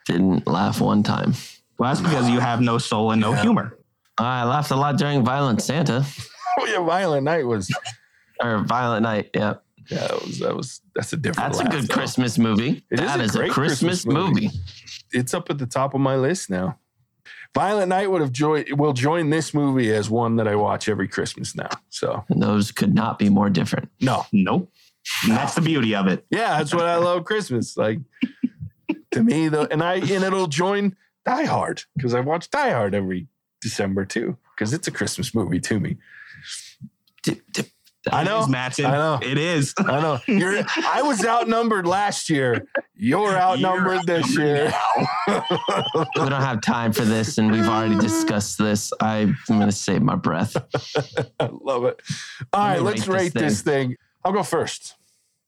Didn't 0.05 0.45
laugh 0.45 0.81
one 0.81 1.01
time. 1.01 1.33
Well, 1.79 1.89
that's 1.89 2.01
because 2.07 2.29
you 2.29 2.39
have 2.39 2.61
no 2.61 2.77
soul 2.77 3.09
and 3.11 3.19
no 3.21 3.31
Yeah. 3.31 3.41
humor. 3.41 3.77
I 4.19 4.43
laughed 4.43 4.69
a 4.69 4.75
lot 4.75 4.97
during 4.99 5.23
Violent 5.25 5.61
Santa 5.63 6.05
Oh 6.59 6.65
yeah, 6.67 6.83
Violent 6.83 7.23
Night 7.23 7.47
was 7.47 7.73
or 8.41 8.59
Violent 8.63 9.03
Night. 9.03 9.29
Yeah. 9.33 9.55
yeah, 9.89 10.07
that 10.07 10.21
was 10.25 10.39
that 10.39 10.55
was 10.55 10.81
that's 10.95 11.13
a 11.13 11.17
different. 11.17 11.53
That's 11.53 11.65
a 11.65 11.69
good 11.69 11.87
though. 11.87 11.93
Christmas 11.93 12.37
movie. 12.37 12.83
It 12.91 12.99
is 12.99 13.05
That 13.05 13.19
a 13.19 13.23
is 13.23 13.35
a 13.35 13.39
Christmas, 13.39 13.55
Christmas 13.55 14.05
movie. 14.05 14.45
movie. 14.45 14.49
it's 15.11 15.33
up 15.33 15.49
at 15.49 15.57
the 15.57 15.65
top 15.65 15.93
of 15.93 16.01
my 16.01 16.15
list 16.15 16.49
now. 16.49 16.77
Violent 17.53 17.89
Night 17.89 18.09
would 18.09 18.21
have 18.21 18.31
joined 18.31 18.79
will 18.79 18.93
join 18.93 19.29
this 19.29 19.53
movie 19.53 19.93
as 19.93 20.09
one 20.09 20.37
that 20.37 20.47
I 20.47 20.55
watch 20.55 20.89
every 20.89 21.07
Christmas 21.07 21.55
now. 21.55 21.69
So 21.89 22.23
And 22.29 22.41
those 22.41 22.71
could 22.71 22.95
not 22.95 23.19
be 23.19 23.29
more 23.29 23.49
different. 23.49 23.89
no. 24.01 24.25
Nope. 24.31 24.71
And 25.23 25.33
that's 25.33 25.53
the 25.55 25.61
beauty 25.61 25.93
of 25.95 26.07
it. 26.07 26.25
Yeah, 26.29 26.57
that's 26.57 26.73
what 26.73 26.85
I 26.85 26.95
love 26.97 27.25
Christmas. 27.25 27.75
Like 27.77 27.99
to 29.11 29.21
me 29.23 29.49
though, 29.49 29.67
and 29.69 29.83
I 29.83 29.95
and 29.95 30.23
it'll 30.23 30.47
join 30.47 30.95
Die 31.25 31.45
Hard 31.45 31.83
because 31.95 32.13
I 32.15 32.21
watch 32.21 32.49
Die 32.49 32.69
Hard 32.71 32.95
every 32.95 33.27
December 33.61 34.05
too. 34.05 34.37
Because 34.55 34.71
it's 34.73 34.87
a 34.87 34.91
Christmas 34.91 35.35
movie 35.35 35.59
to 35.59 35.79
me. 35.79 35.97
I 38.11 38.23
know. 38.23 38.39
It 38.39 38.43
is, 38.43 38.49
Matson. 38.49 38.85
I 38.85 38.91
know. 38.91 39.19
It 39.21 39.37
is. 39.37 39.73
I 39.77 40.01
know. 40.01 40.19
You're 40.27 40.63
I 40.85 41.01
was 41.01 41.25
outnumbered 41.25 41.87
last 41.87 42.29
year. 42.29 42.67
You're 42.95 43.37
outnumbered 43.37 44.05
this 44.05 44.37
year. 44.37 44.73
We 46.15 46.29
don't 46.29 46.41
have 46.41 46.61
time 46.61 46.91
for 46.91 47.05
this, 47.05 47.37
and 47.37 47.51
we've 47.51 47.67
already 47.67 47.97
discussed 47.97 48.57
this. 48.57 48.91
I'm 48.99 49.37
going 49.47 49.61
to 49.61 49.71
save 49.71 50.01
my 50.01 50.15
breath. 50.15 50.55
I 51.39 51.49
love 51.51 51.85
it. 51.85 52.01
All 52.51 52.61
I'm 52.61 52.71
right, 52.71 52.81
let's 52.81 53.07
rate 53.07 53.21
rate 53.21 53.33
this 53.33 53.41
this 53.41 53.61
thing. 53.61 53.95
I'll 54.25 54.33
go 54.33 54.43
first. 54.43 54.95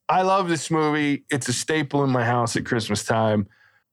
I 0.08 0.22
love 0.22 0.50
this 0.50 0.70
movie. 0.72 1.26
It's 1.30 1.48
a 1.48 1.54
staple 1.54 2.04
in 2.04 2.10
my 2.10 2.24
house 2.24 2.56
at 2.56 2.66
Christmas 2.66 3.04
time. 3.04 3.48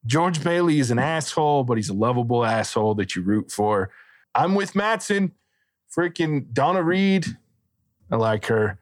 George 0.06 0.42
Bailey 0.42 0.78
is 0.78 0.90
an 0.90 0.98
asshole, 0.98 1.64
but 1.64 1.76
he's 1.78 1.88
a 1.88 1.94
lovable 1.94 2.44
asshole 2.44 2.94
that 2.96 3.16
you 3.16 3.22
root 3.22 3.50
for. 3.50 3.90
I'm 4.34 4.54
with 4.54 4.74
Matson. 4.74 5.32
Freaking 5.94 6.52
Donna 6.52 6.82
Reed. 6.82 7.26
I 8.12 8.16
like 8.16 8.46
her. 8.46 8.78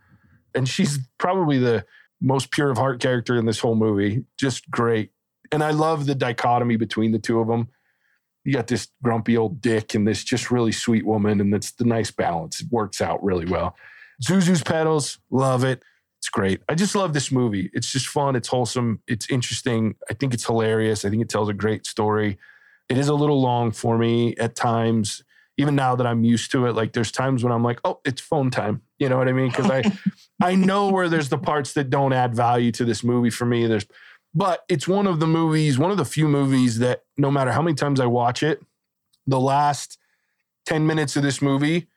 And 0.55 0.69
she's 0.69 0.99
probably 1.17 1.59
the 1.59 1.87
most 2.21 2.51
pure 2.51 2.71
of 2.71 2.77
heart 2.77 3.01
character 3.01 3.37
in 3.37 3.47
this 3.47 3.61
whole 3.61 3.77
movie. 3.77 4.25
Just 4.39 4.71
great. 4.71 5.13
And 5.53 5.63
I 5.63 5.71
love 5.71 6.07
the 6.07 6.15
dichotomy 6.15 6.77
between 6.77 7.13
the 7.13 7.19
two 7.19 7.41
of 7.41 7.49
them. 7.49 7.69
You 8.45 8.53
got 8.53 8.67
this 8.67 8.89
grumpy 9.03 9.37
old 9.37 9.61
dick 9.61 9.95
and 9.95 10.07
this 10.07 10.25
just 10.25 10.51
really 10.51 10.73
sweet 10.73 11.07
woman, 11.07 11.41
and 11.41 11.55
it's 11.55 11.73
the 11.73 11.85
nice 11.85 12.11
balance. 12.11 12.61
It 12.61 12.69
works 12.71 13.01
out 13.01 13.23
really 13.23 13.47
well. 13.47 13.77
Zuzu's 14.23 14.63
petals, 14.63 15.19
love 15.31 15.65
it. 15.65 15.83
It's 16.19 16.29
great. 16.29 16.61
I 16.69 16.75
just 16.75 16.95
love 16.95 17.13
this 17.13 17.33
movie. 17.33 17.71
It's 17.73 17.91
just 17.91 18.07
fun. 18.07 18.37
It's 18.37 18.49
wholesome. 18.49 19.01
It's 19.07 19.31
interesting. 19.31 19.95
I 20.11 20.15
think 20.15 20.35
it's 20.35 20.45
hilarious. 20.45 21.05
I 21.05 21.11
think 21.11 21.23
it 21.23 21.29
tells 21.29 21.49
a 21.49 21.55
great 21.55 21.87
story. 21.87 22.39
It 22.89 22.99
is 22.99 23.09
a 23.09 23.15
little 23.15 23.41
long 23.41 23.71
for 23.71 23.97
me 23.97 24.37
at 24.37 24.55
times, 24.55 25.23
even 25.61 25.75
now 25.75 25.95
that 25.95 26.07
I'm 26.07 26.25
used 26.25 26.51
to 26.53 26.67
it. 26.67 26.73
Like 26.73 26.93
there's 26.93 27.13
times 27.13 27.45
when 27.45 27.53
I'm 27.53 27.63
like, 27.63 27.81
oh, 27.85 28.01
it's 28.05 28.21
phone 28.21 28.51
time. 28.51 28.83
You 28.99 29.09
know 29.09 29.19
what 29.19 29.29
I 29.29 29.33
mean? 29.33 29.51
Because 29.51 29.71
I 29.71 29.93
I 30.43 30.55
know 30.55 30.89
where 30.89 31.09
there's 31.09 31.29
the 31.29 31.39
parts 31.39 31.75
that 31.75 31.91
don't 31.91 32.13
add 32.13 32.35
value 32.35 32.73
to 32.73 32.85
this 32.85 33.05
movie 33.05 33.31
for 33.31 33.45
me. 33.45 33.67
There's 33.67 33.87
but 34.35 34.65
it's 34.69 34.87
one 34.87 35.07
of 35.07 35.21
the 35.21 35.27
movies, 35.27 35.79
one 35.79 35.91
of 35.91 35.97
the 35.97 36.05
few 36.05 36.29
movies 36.29 36.79
that 36.79 37.03
no 37.19 37.31
matter 37.31 37.53
how 37.53 37.63
many 37.63 37.75
times 37.75 38.01
I 38.01 38.07
watch 38.07 38.43
it, 38.43 38.61
the 39.27 39.41
last 39.41 39.99
10 40.67 40.87
minutes 40.87 41.17
of 41.17 41.23
this 41.23 41.43
movie 41.43 41.89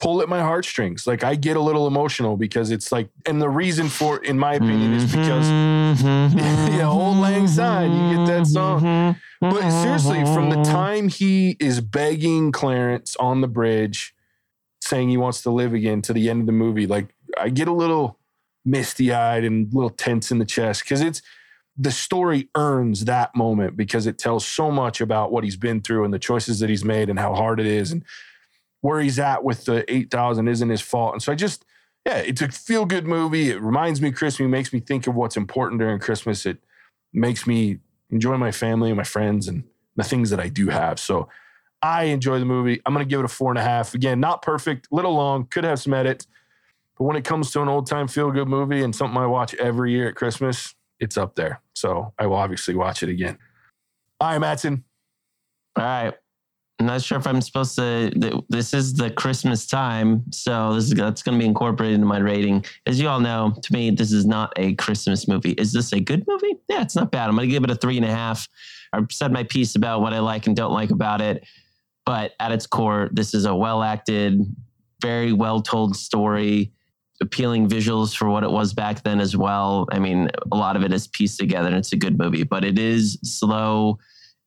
pull 0.00 0.22
at 0.22 0.28
my 0.28 0.40
heartstrings. 0.40 1.06
Like 1.06 1.24
I 1.24 1.34
get 1.34 1.56
a 1.56 1.60
little 1.60 1.86
emotional 1.86 2.36
because 2.36 2.70
it's 2.70 2.92
like, 2.92 3.08
and 3.26 3.42
the 3.42 3.48
reason 3.48 3.88
for 3.88 4.22
in 4.24 4.38
my 4.38 4.54
opinion, 4.54 4.92
is 4.94 5.04
because 5.04 5.50
yeah, 6.02 6.88
Auld 6.88 7.18
Lang 7.18 7.48
Syne, 7.48 7.92
you 7.92 8.16
get 8.16 8.26
that 8.26 8.46
song. 8.46 9.16
But 9.40 9.70
seriously, 9.82 10.24
from 10.24 10.50
the 10.50 10.62
time 10.62 11.08
he 11.08 11.56
is 11.60 11.80
begging 11.80 12.52
Clarence 12.52 13.16
on 13.16 13.40
the 13.40 13.48
bridge, 13.48 14.14
saying 14.80 15.08
he 15.08 15.16
wants 15.16 15.42
to 15.42 15.50
live 15.50 15.74
again 15.74 16.02
to 16.02 16.12
the 16.12 16.28
end 16.30 16.40
of 16.40 16.46
the 16.46 16.52
movie, 16.52 16.86
like 16.86 17.14
I 17.38 17.48
get 17.48 17.68
a 17.68 17.72
little 17.72 18.18
misty 18.64 19.12
eyed 19.12 19.44
and 19.44 19.72
a 19.72 19.76
little 19.76 19.90
tense 19.90 20.30
in 20.30 20.38
the 20.38 20.44
chest 20.44 20.84
because 20.84 21.00
it's 21.00 21.22
the 21.76 21.92
story 21.92 22.48
earns 22.56 23.04
that 23.04 23.34
moment 23.36 23.76
because 23.76 24.06
it 24.06 24.18
tells 24.18 24.44
so 24.46 24.70
much 24.70 25.00
about 25.00 25.30
what 25.30 25.44
he's 25.44 25.56
been 25.56 25.80
through 25.80 26.04
and 26.04 26.12
the 26.12 26.18
choices 26.18 26.58
that 26.58 26.68
he's 26.68 26.84
made 26.84 27.08
and 27.08 27.18
how 27.18 27.34
hard 27.34 27.60
it 27.60 27.66
is. 27.66 27.92
And 27.92 28.04
where 28.80 29.00
he's 29.00 29.18
at 29.18 29.44
with 29.44 29.64
the 29.64 29.90
8,000 29.92 30.48
isn't 30.48 30.68
his 30.68 30.80
fault. 30.80 31.14
And 31.14 31.22
so 31.22 31.32
I 31.32 31.34
just, 31.34 31.64
yeah, 32.06 32.18
it's 32.18 32.40
a 32.40 32.48
feel 32.48 32.84
good 32.84 33.06
movie. 33.06 33.50
It 33.50 33.60
reminds 33.60 34.00
me 34.00 34.12
Christmas, 34.12 34.48
makes 34.48 34.72
me 34.72 34.80
think 34.80 35.06
of 35.06 35.14
what's 35.14 35.36
important 35.36 35.80
during 35.80 35.98
Christmas. 35.98 36.46
It 36.46 36.58
makes 37.12 37.46
me 37.46 37.78
enjoy 38.10 38.36
my 38.36 38.52
family 38.52 38.90
and 38.90 38.96
my 38.96 39.04
friends 39.04 39.48
and 39.48 39.64
the 39.96 40.04
things 40.04 40.30
that 40.30 40.40
I 40.40 40.48
do 40.48 40.68
have. 40.68 40.98
So 40.98 41.28
I 41.82 42.04
enjoy 42.04 42.38
the 42.38 42.44
movie. 42.44 42.80
I'm 42.86 42.94
going 42.94 43.04
to 43.04 43.08
give 43.08 43.20
it 43.20 43.24
a 43.24 43.28
four 43.28 43.50
and 43.50 43.58
a 43.58 43.62
half. 43.62 43.94
Again, 43.94 44.20
not 44.20 44.42
perfect, 44.42 44.88
little 44.90 45.14
long, 45.14 45.46
could 45.46 45.64
have 45.64 45.80
some 45.80 45.94
edits. 45.94 46.26
But 46.96 47.04
when 47.04 47.16
it 47.16 47.24
comes 47.24 47.50
to 47.52 47.62
an 47.62 47.68
old 47.68 47.86
time 47.86 48.08
feel 48.08 48.30
good 48.30 48.48
movie 48.48 48.82
and 48.82 48.94
something 48.94 49.16
I 49.16 49.26
watch 49.26 49.54
every 49.54 49.92
year 49.92 50.08
at 50.08 50.16
Christmas, 50.16 50.74
it's 50.98 51.16
up 51.16 51.36
there. 51.36 51.60
So 51.74 52.12
I 52.18 52.26
will 52.26 52.36
obviously 52.36 52.74
watch 52.74 53.02
it 53.02 53.08
again. 53.08 53.38
All 54.20 54.30
right, 54.30 54.38
Matson. 54.38 54.84
All 55.76 55.84
right. 55.84 56.14
I'm 56.80 56.86
not 56.86 57.02
sure 57.02 57.18
if 57.18 57.26
I'm 57.26 57.40
supposed 57.40 57.74
to. 57.76 58.44
This 58.48 58.72
is 58.72 58.94
the 58.94 59.10
Christmas 59.10 59.66
time, 59.66 60.22
so 60.30 60.74
this 60.74 60.84
is 60.84 60.94
that's 60.94 61.24
going 61.24 61.36
to 61.36 61.42
be 61.42 61.46
incorporated 61.46 61.96
into 61.96 62.06
my 62.06 62.18
rating. 62.18 62.64
As 62.86 63.00
you 63.00 63.08
all 63.08 63.18
know, 63.18 63.52
to 63.60 63.72
me, 63.72 63.90
this 63.90 64.12
is 64.12 64.24
not 64.24 64.52
a 64.56 64.74
Christmas 64.76 65.26
movie. 65.26 65.52
Is 65.52 65.72
this 65.72 65.92
a 65.92 65.98
good 65.98 66.24
movie? 66.28 66.56
Yeah, 66.68 66.82
it's 66.82 66.94
not 66.94 67.10
bad. 67.10 67.28
I'm 67.28 67.34
going 67.34 67.48
to 67.48 67.52
give 67.52 67.64
it 67.64 67.70
a 67.70 67.74
three 67.74 67.96
and 67.96 68.06
a 68.06 68.10
half. 68.10 68.48
I've 68.92 69.10
said 69.10 69.32
my 69.32 69.42
piece 69.42 69.74
about 69.74 70.02
what 70.02 70.14
I 70.14 70.20
like 70.20 70.46
and 70.46 70.54
don't 70.54 70.72
like 70.72 70.90
about 70.90 71.20
it, 71.20 71.44
but 72.06 72.34
at 72.38 72.52
its 72.52 72.66
core, 72.66 73.08
this 73.12 73.34
is 73.34 73.44
a 73.44 73.54
well 73.54 73.82
acted, 73.82 74.40
very 75.02 75.32
well 75.32 75.60
told 75.60 75.96
story, 75.96 76.70
appealing 77.20 77.68
visuals 77.68 78.16
for 78.16 78.28
what 78.28 78.44
it 78.44 78.50
was 78.52 78.72
back 78.72 79.02
then 79.02 79.20
as 79.20 79.36
well. 79.36 79.88
I 79.90 79.98
mean, 79.98 80.28
a 80.52 80.56
lot 80.56 80.76
of 80.76 80.84
it 80.84 80.92
is 80.92 81.08
pieced 81.08 81.40
together, 81.40 81.66
and 81.66 81.76
it's 81.76 81.92
a 81.92 81.96
good 81.96 82.16
movie, 82.16 82.44
but 82.44 82.64
it 82.64 82.78
is 82.78 83.18
slow 83.24 83.98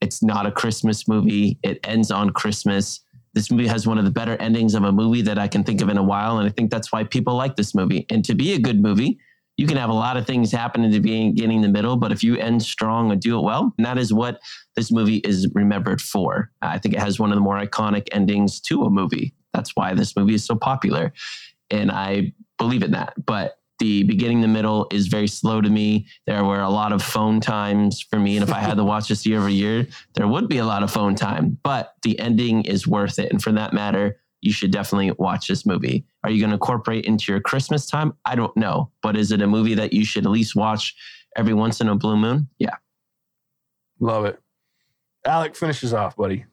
it's 0.02 0.24
not 0.24 0.46
a 0.46 0.52
Christmas 0.52 1.08
movie. 1.08 1.58
It 1.64 1.80
ends 1.84 2.12
on 2.12 2.32
Christmas. 2.32 3.02
This 3.34 3.50
movie 3.50 3.68
has 3.68 3.88
one 3.88 3.98
of 3.98 4.04
the 4.04 4.12
better 4.12 4.36
endings 4.38 4.74
of 4.76 4.84
a 4.84 4.92
movie 4.92 5.22
that 5.22 5.40
I 5.40 5.48
can 5.48 5.64
think 5.64 5.82
of 5.82 5.90
in 5.90 5.98
a 5.98 6.04
while. 6.04 6.40
And 6.40 6.48
I 6.48 6.52
think 6.52 6.70
that's 6.70 6.92
why 6.92 7.04
people 7.04 7.36
like 7.36 7.56
this 7.56 7.74
movie. 7.74 8.06
And 8.10 8.26
to 8.26 8.36
be 8.36 8.54
a 8.54 8.60
good 8.60 8.82
movie, 8.82 9.20
you 9.58 9.68
can 9.68 9.78
have 9.78 9.90
a 9.90 9.94
lot 9.94 10.18
of 10.18 10.26
things 10.26 10.52
happen 10.52 10.84
in 10.84 10.92
the 10.92 11.00
beginning, 11.00 11.62
the 11.62 11.70
middle, 11.70 11.96
but 11.96 12.12
if 12.12 12.24
you 12.24 12.36
end 12.38 12.64
strong 12.64 13.12
and 13.12 13.22
do 13.22 13.38
it 13.38 13.44
well, 13.44 13.74
and 13.78 13.86
that 13.86 13.98
is 13.98 14.12
what 14.12 14.40
this 14.76 14.92
movie 14.92 15.18
is 15.18 15.48
remembered 15.54 16.02
for. 16.02 16.52
I 16.62 16.80
think 16.80 16.96
it 16.96 17.00
has 17.00 17.20
one 17.20 17.32
of 17.32 17.36
the 17.36 17.42
more 17.42 17.64
iconic 17.64 18.08
endings 18.12 18.60
to 18.62 18.84
a 18.84 18.90
movie. 18.90 19.36
That's 19.54 19.76
why 19.76 19.94
this 19.94 20.16
movie 20.16 20.34
is 20.34 20.46
so 20.46 20.56
popular. 20.56 21.14
And 21.70 21.92
I 21.92 22.34
believe 22.58 22.82
in 22.82 22.92
that. 22.92 23.14
But 23.24 23.58
the 23.82 24.04
beginning, 24.04 24.42
the 24.42 24.48
middle 24.48 24.86
is 24.92 25.08
very 25.08 25.28
slow 25.28 25.60
to 25.60 25.70
me. 25.70 26.06
There 26.28 26.46
were 26.46 26.62
a 26.62 26.70
lot 26.70 26.94
of 26.94 27.02
phone 27.02 27.40
times 27.42 28.00
for 28.00 28.20
me. 28.20 28.38
And 28.38 28.44
if 28.44 28.54
I 28.54 28.60
had 28.60 28.78
to 28.78 28.84
watch 28.84 29.08
this 29.08 29.26
year 29.26 29.40
over 29.40 29.50
year, 29.50 29.88
there 30.14 30.28
would 30.28 30.48
be 30.48 30.60
a 30.60 30.66
lot 30.66 30.84
of 30.84 30.92
phone 30.92 31.16
time, 31.16 31.58
but 31.64 31.96
the 32.04 32.18
ending 32.20 32.64
is 32.66 32.86
worth 32.86 33.18
it. 33.18 33.32
And 33.32 33.42
for 33.42 33.52
that 33.54 33.74
matter, 33.74 34.20
you 34.42 34.54
should 34.54 34.72
definitely 34.72 35.12
watch 35.18 35.48
this 35.48 35.66
movie. 35.66 36.06
Are 36.24 36.30
you 36.30 36.40
going 36.40 36.52
to 36.52 36.56
incorporate 36.56 37.06
into 37.06 37.32
your 37.32 37.42
Christmas 37.42 37.88
time? 37.88 38.14
I 38.24 38.36
don't 38.36 38.56
know. 38.56 38.92
But 39.02 39.18
is 39.18 39.32
it 39.32 39.42
a 39.42 39.48
movie 39.48 39.74
that 39.74 39.94
you 39.94 40.06
should 40.06 40.26
at 40.26 40.32
least 40.32 40.56
watch 40.56 40.96
every 41.36 41.56
once 41.56 41.82
in 41.82 41.90
a 41.90 41.96
blue 41.96 42.18
moon? 42.18 42.50
Yeah. 42.60 42.76
Love 44.00 44.26
it. 44.26 44.40
Alec 45.26 45.56
finishes 45.56 45.92
off, 45.92 46.16
buddy. 46.16 46.46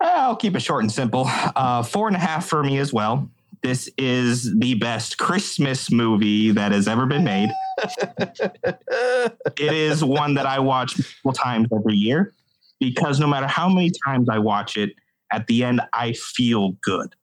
I'll 0.00 0.36
keep 0.36 0.54
it 0.54 0.60
short 0.60 0.82
and 0.84 0.92
simple. 0.92 1.24
Uh, 1.26 1.82
four 1.82 2.08
and 2.08 2.16
a 2.16 2.20
half 2.20 2.46
for 2.46 2.62
me 2.62 2.78
as 2.78 2.92
well. 2.92 3.30
This 3.62 3.90
is 3.98 4.54
the 4.58 4.74
best 4.74 5.18
Christmas 5.18 5.90
movie 5.90 6.50
that 6.52 6.72
has 6.72 6.86
ever 6.86 7.06
been 7.06 7.24
made. 7.24 7.50
it 7.78 9.72
is 9.72 10.04
one 10.04 10.34
that 10.34 10.46
I 10.46 10.58
watch 10.58 10.96
multiple 10.98 11.32
times 11.32 11.68
every 11.74 11.96
year 11.96 12.32
because 12.80 13.18
no 13.18 13.26
matter 13.26 13.46
how 13.46 13.68
many 13.68 13.90
times 14.04 14.28
I 14.28 14.38
watch 14.38 14.76
it, 14.76 14.90
at 15.32 15.46
the 15.46 15.64
end, 15.64 15.80
I 15.92 16.12
feel 16.12 16.72
good. 16.82 17.14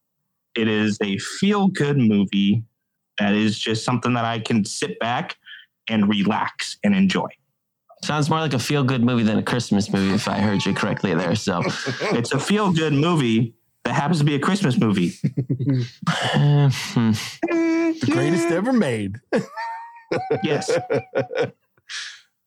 It 0.56 0.68
is 0.68 0.98
a 1.02 1.18
feel 1.18 1.68
good 1.68 1.98
movie 1.98 2.64
that 3.18 3.34
is 3.34 3.58
just 3.58 3.84
something 3.84 4.14
that 4.14 4.24
I 4.24 4.38
can 4.38 4.64
sit 4.64 4.98
back 4.98 5.36
and 5.88 6.08
relax 6.08 6.78
and 6.84 6.94
enjoy. 6.94 7.28
Sounds 8.04 8.28
more 8.28 8.40
like 8.40 8.52
a 8.52 8.58
feel 8.58 8.84
good 8.84 9.02
movie 9.02 9.22
than 9.22 9.38
a 9.38 9.42
Christmas 9.42 9.90
movie, 9.90 10.14
if 10.14 10.28
I 10.28 10.38
heard 10.38 10.64
you 10.64 10.74
correctly 10.74 11.14
there. 11.14 11.34
So 11.34 11.62
it's 12.12 12.32
a 12.32 12.38
feel 12.38 12.72
good 12.72 12.92
movie 12.92 13.54
that 13.86 13.94
happens 13.94 14.18
to 14.18 14.24
be 14.24 14.34
a 14.34 14.40
Christmas 14.40 14.78
movie. 14.78 15.12
the 16.02 17.14
greatest 18.10 18.48
ever 18.48 18.72
made. 18.72 19.20
yes. 20.42 20.70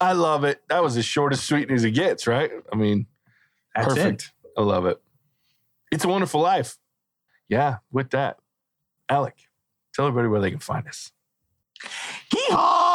I 0.02 0.14
love 0.14 0.44
it. 0.44 0.62
That 0.70 0.84
was 0.84 0.98
as 0.98 1.06
short 1.06 1.34
as 1.34 1.42
sweet 1.42 1.72
as 1.72 1.84
it 1.84 1.92
gets, 1.92 2.28
right? 2.28 2.52
I 2.72 2.76
mean, 2.76 3.08
That's 3.76 3.88
perfect. 3.88 4.32
It. 4.44 4.50
I 4.58 4.64
love 4.64 4.86
it. 4.86 5.02
It's 5.92 6.04
a 6.04 6.08
wonderful 6.08 6.42
life. 6.42 6.78
Yeah, 7.48 7.78
with 7.92 8.12
that, 8.12 8.38
Alec, 9.08 9.36
tell 9.94 10.08
everybody 10.08 10.28
where 10.28 10.42
they 10.42 10.52
can 10.52 10.60
find 10.60 10.88
us. 10.88 11.12
Hee-haw! 12.32 12.89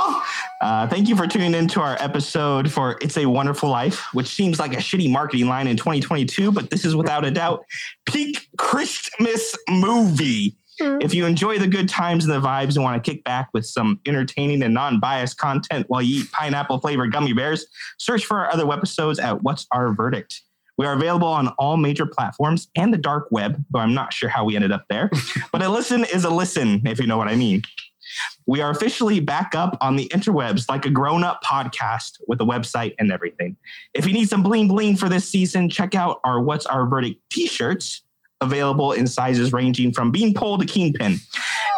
Uh, 0.61 0.86
thank 0.86 1.09
you 1.09 1.16
for 1.16 1.26
tuning 1.26 1.55
in 1.55 1.68
to 1.68 1.80
our 1.80 1.96
episode 2.00 2.70
for 2.70 2.96
It's 3.00 3.18
a 3.18 3.26
Wonderful 3.26 3.68
Life, 3.68 4.00
which 4.14 4.28
seems 4.28 4.59
like 4.59 4.72
a 4.72 4.78
shitty 4.78 5.11
marketing 5.11 5.48
line 5.48 5.66
in 5.66 5.76
2022, 5.76 6.52
but 6.52 6.70
this 6.70 6.84
is 6.84 6.96
without 6.96 7.24
a 7.24 7.30
doubt 7.30 7.64
peak 8.07 8.48
Christmas 8.57 9.57
movie. 9.68 10.57
If 10.80 11.14
you 11.14 11.24
enjoy 11.26 11.59
the 11.59 11.68
good 11.68 11.88
times 11.88 12.24
and 12.24 12.32
the 12.32 12.40
vibes 12.40 12.74
and 12.74 12.82
want 12.82 13.02
to 13.02 13.11
kick 13.11 13.22
back 13.22 13.48
with 13.55 13.64
some 13.64 14.00
entertaining 14.07 14.62
and 14.62 14.74
non 14.74 14.98
biased 14.98 15.38
content 15.38 15.86
while 15.88 16.02
you 16.02 16.22
eat 16.22 16.32
pineapple 16.32 16.80
flavored 16.80 17.12
gummy 17.12 17.32
bears, 17.32 17.66
search 17.98 18.24
for 18.24 18.38
our 18.38 18.52
other 18.52 18.70
episodes 18.72 19.20
at 19.20 19.42
What's 19.42 19.66
Our 19.70 19.94
Verdict. 19.94 20.42
We 20.76 20.86
are 20.86 20.94
available 20.94 21.28
on 21.28 21.48
all 21.59 21.76
major 21.76 22.07
platforms 22.07 22.68
and 22.74 22.92
the 22.92 22.98
dark 22.98 23.28
web, 23.30 23.64
though 23.70 23.78
I'm 23.78 23.94
not 23.94 24.12
sure 24.12 24.28
how 24.28 24.44
we 24.44 24.57
ended 24.57 24.72
up 24.72 24.84
there. 24.90 25.11
but 25.52 25.62
a 25.62 25.68
listen 25.68 26.05
is 26.12 26.24
a 26.24 26.30
listen, 26.30 26.82
if 26.86 26.98
you 26.98 27.07
know 27.07 27.18
what 27.18 27.28
I 27.28 27.36
mean. 27.36 27.62
We 28.46 28.60
are 28.60 28.70
officially 28.70 29.20
back 29.20 29.54
up 29.54 29.76
on 29.80 29.96
the 29.96 30.08
interwebs 30.08 30.68
like 30.68 30.86
a 30.86 30.90
grown 30.90 31.24
up 31.24 31.42
podcast 31.42 32.18
with 32.26 32.40
a 32.40 32.44
website 32.44 32.94
and 32.98 33.10
everything. 33.10 33.56
If 33.94 34.06
you 34.06 34.12
need 34.12 34.28
some 34.28 34.42
bling 34.42 34.68
bling 34.68 34.96
for 34.96 35.08
this 35.08 35.28
season, 35.28 35.68
check 35.68 35.94
out 35.94 36.20
our 36.24 36.40
What's 36.40 36.66
Our 36.66 36.86
Verdict 36.86 37.20
t 37.30 37.46
shirts 37.46 38.02
available 38.40 38.92
in 38.92 39.06
sizes 39.06 39.52
ranging 39.52 39.92
from 39.92 40.10
beanpole 40.10 40.58
to 40.58 40.66
kingpin. 40.66 41.18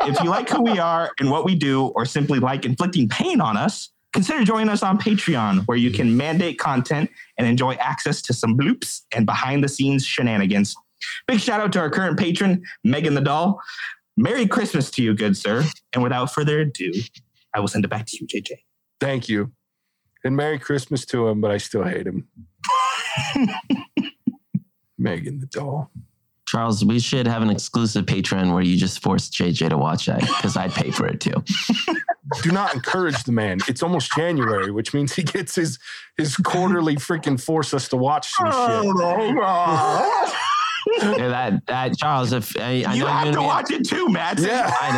If 0.03 0.21
you 0.23 0.31
like 0.31 0.49
who 0.49 0.63
we 0.63 0.79
are 0.79 1.11
and 1.19 1.31
what 1.31 1.45
we 1.45 1.55
do, 1.55 1.87
or 1.89 2.05
simply 2.05 2.39
like 2.39 2.65
inflicting 2.65 3.09
pain 3.09 3.41
on 3.41 3.57
us, 3.57 3.91
consider 4.13 4.45
joining 4.45 4.69
us 4.69 4.83
on 4.83 4.99
Patreon, 4.99 5.67
where 5.67 5.79
you 5.79 5.91
can 5.91 6.17
mandate 6.17 6.59
content 6.59 7.11
and 7.39 7.47
enjoy 7.47 7.75
access 7.75 8.21
to 8.23 8.33
some 8.33 8.57
bloops 8.57 9.03
and 9.15 9.27
behind 9.27 9.65
the 9.65 9.69
scenes 9.69 10.05
shenanigans. 10.05 10.77
Big 11.27 11.41
shout 11.41 11.61
out 11.61 11.73
to 11.73 11.79
our 11.79 11.91
current 11.91 12.19
patron, 12.19 12.63
Megan 12.85 13.15
the 13.15 13.21
Doll. 13.21 13.61
Merry 14.17 14.47
Christmas 14.47 14.91
to 14.93 15.03
you, 15.03 15.15
good 15.15 15.37
sir. 15.37 15.65
And 15.93 16.03
without 16.03 16.33
further 16.33 16.61
ado, 16.61 16.93
I 17.55 17.61
will 17.61 17.69
send 17.69 17.85
it 17.85 17.89
back 17.89 18.07
to 18.07 18.17
you, 18.19 18.27
JJ. 18.27 18.53
Thank 19.01 19.29
you. 19.29 19.53
And 20.25 20.37
Merry 20.37 20.59
Christmas 20.59 21.05
to 21.07 21.29
him, 21.29 21.41
but 21.41 21.51
I 21.51 21.59
still 21.59 21.85
hate 21.85 22.07
him. 22.07 22.29
Megan 24.99 25.39
the 25.39 25.47
doll. 25.47 25.91
Charles, 26.49 26.85
we 26.85 27.01
should 27.01 27.27
have 27.27 27.43
an 27.43 27.51
exclusive 27.51 28.07
patron 28.07 28.53
where 28.53 28.63
you 28.63 28.77
just 28.77 29.03
force 29.03 29.29
JJ 29.29 29.71
to 29.71 29.79
watch 29.79 30.07
that 30.07 30.21
because 30.21 30.57
I'd 30.57 30.73
pay 30.73 30.91
for 30.91 31.07
it 31.07 31.21
too. 31.21 31.45
Do 32.43 32.53
not 32.53 32.75
encourage 32.75 33.25
the 33.25 33.33
man. 33.33 33.59
It's 33.69 33.83
almost 33.83 34.13
January, 34.17 34.71
which 34.71 34.95
means 34.95 35.13
he 35.15 35.23
gets 35.23 35.55
his 35.55 35.79
his 36.17 36.37
quarterly 36.37 36.97
freaking 36.97 37.41
force 37.41 37.75
us 37.75 37.89
to 37.89 37.97
watch 37.97 38.31
some 38.31 38.47
shit 38.47 38.55
oh, 38.57 40.33
yeah, 41.03 41.29
that 41.29 41.67
that 41.67 41.99
Charles, 41.99 42.33
if 42.33 42.57
I, 42.57 42.85
I 42.87 42.95
you 42.95 43.01
know 43.01 43.07
have 43.07 43.33
to 43.35 43.43
watch 43.43 43.71
it 43.71 43.87
too, 43.87 44.09
Matt. 44.09 44.39
Yeah, 44.39 44.71
I 44.81 44.93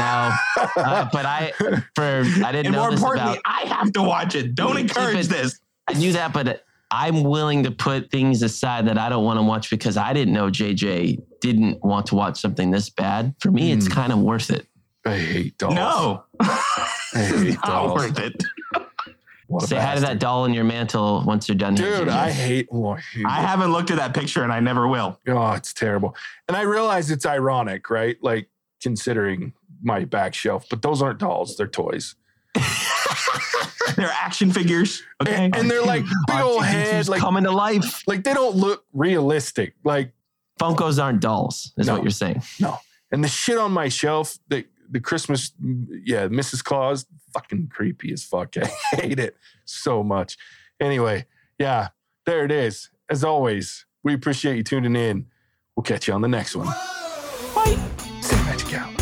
know, 0.56 0.82
uh, 0.82 1.08
but 1.12 1.24
I 1.24 1.52
for 1.94 2.22
I 2.44 2.52
didn't 2.52 2.66
and 2.66 2.74
know 2.74 2.82
more 2.82 2.92
importantly, 2.92 3.38
about, 3.38 3.42
I 3.44 3.60
have 3.68 3.92
to 3.94 4.02
watch 4.02 4.34
it. 4.34 4.54
Don't 4.54 4.76
encourage 4.76 5.26
it, 5.26 5.28
this. 5.28 5.58
I 5.86 5.94
knew 5.94 6.12
that, 6.12 6.34
but 6.34 6.64
I'm 6.90 7.22
willing 7.22 7.62
to 7.64 7.70
put 7.70 8.10
things 8.10 8.42
aside 8.42 8.86
that 8.88 8.98
I 8.98 9.08
don't 9.08 9.24
want 9.24 9.38
to 9.38 9.42
watch 9.42 9.70
because 9.70 9.96
I 9.96 10.12
didn't 10.12 10.34
know 10.34 10.50
JJ 10.50 11.22
didn't 11.40 11.82
want 11.82 12.06
to 12.06 12.14
watch 12.14 12.38
something 12.38 12.70
this 12.70 12.90
bad. 12.90 13.34
For 13.40 13.50
me, 13.50 13.70
mm. 13.70 13.76
it's 13.76 13.86
hmm. 13.86 13.92
kind 13.92 14.12
of 14.12 14.18
worth 14.18 14.50
it. 14.50 14.66
I 15.06 15.16
hate 15.16 15.58
dolls. 15.58 15.74
No, 15.74 16.24
I 16.40 16.62
hate 17.14 17.60
dolls. 17.62 17.88
Not 17.88 17.94
worth 17.94 18.18
it. 18.18 18.42
Say 19.60 19.76
hi 19.76 19.94
to 19.94 20.00
that 20.02 20.18
doll 20.18 20.44
in 20.44 20.52
your 20.52 20.64
mantle 20.64 21.22
once 21.26 21.48
you're 21.48 21.56
done. 21.56 21.74
Dude, 21.74 21.86
here, 21.86 22.10
I 22.10 22.30
hate. 22.30 22.68
Oh, 22.70 22.90
I, 22.90 22.98
I 23.24 23.40
haven't 23.40 23.72
looked 23.72 23.90
at 23.90 23.96
that 23.96 24.12
picture 24.12 24.42
and 24.42 24.52
I 24.52 24.60
never 24.60 24.86
will. 24.86 25.18
Oh, 25.26 25.52
it's 25.52 25.72
terrible. 25.72 26.14
And 26.48 26.56
I 26.56 26.62
realize 26.62 27.10
it's 27.10 27.24
ironic, 27.24 27.88
right? 27.88 28.16
Like 28.22 28.50
considering 28.82 29.54
my 29.82 30.04
back 30.04 30.34
shelf, 30.34 30.66
but 30.68 30.82
those 30.82 31.00
aren't 31.00 31.18
dolls; 31.18 31.56
they're 31.56 31.66
toys. 31.66 32.14
they're 33.96 34.10
action 34.10 34.52
figures. 34.52 35.02
Okay, 35.22 35.34
and, 35.34 35.56
and 35.56 35.70
they're 35.70 35.82
like 35.82 36.04
big 36.26 36.40
old 36.40 36.64
heads, 36.64 37.08
like 37.08 37.20
coming 37.20 37.44
to 37.44 37.50
life. 37.50 38.06
Like 38.06 38.24
they 38.24 38.34
don't 38.34 38.56
look 38.56 38.84
realistic. 38.92 39.74
Like 39.82 40.12
Funkos 40.60 41.02
aren't 41.02 41.20
dolls, 41.20 41.72
is 41.78 41.86
no, 41.86 41.94
what 41.94 42.02
you're 42.02 42.10
saying. 42.10 42.42
No. 42.60 42.78
And 43.10 43.24
the 43.24 43.28
shit 43.28 43.56
on 43.56 43.72
my 43.72 43.88
shelf, 43.88 44.38
the 44.48 44.66
the 44.90 45.00
Christmas, 45.00 45.52
yeah, 46.04 46.28
Mrs. 46.28 46.62
Claus, 46.64 47.06
fucking 47.32 47.68
creepy 47.68 48.12
as 48.12 48.24
fuck. 48.24 48.56
I 48.62 48.66
hate 48.96 49.18
it 49.18 49.36
so 49.64 50.02
much. 50.02 50.36
Anyway, 50.80 51.26
yeah, 51.58 51.88
there 52.26 52.44
it 52.44 52.52
is. 52.52 52.90
As 53.10 53.24
always, 53.24 53.86
we 54.02 54.14
appreciate 54.14 54.56
you 54.56 54.62
tuning 54.62 54.96
in. 54.96 55.26
We'll 55.76 55.84
catch 55.84 56.08
you 56.08 56.14
on 56.14 56.20
the 56.20 56.28
next 56.28 56.56
one. 56.56 56.66
Bye. 57.54 57.78
Stay 58.20 58.36
magic 58.36 58.74
out. 58.74 58.97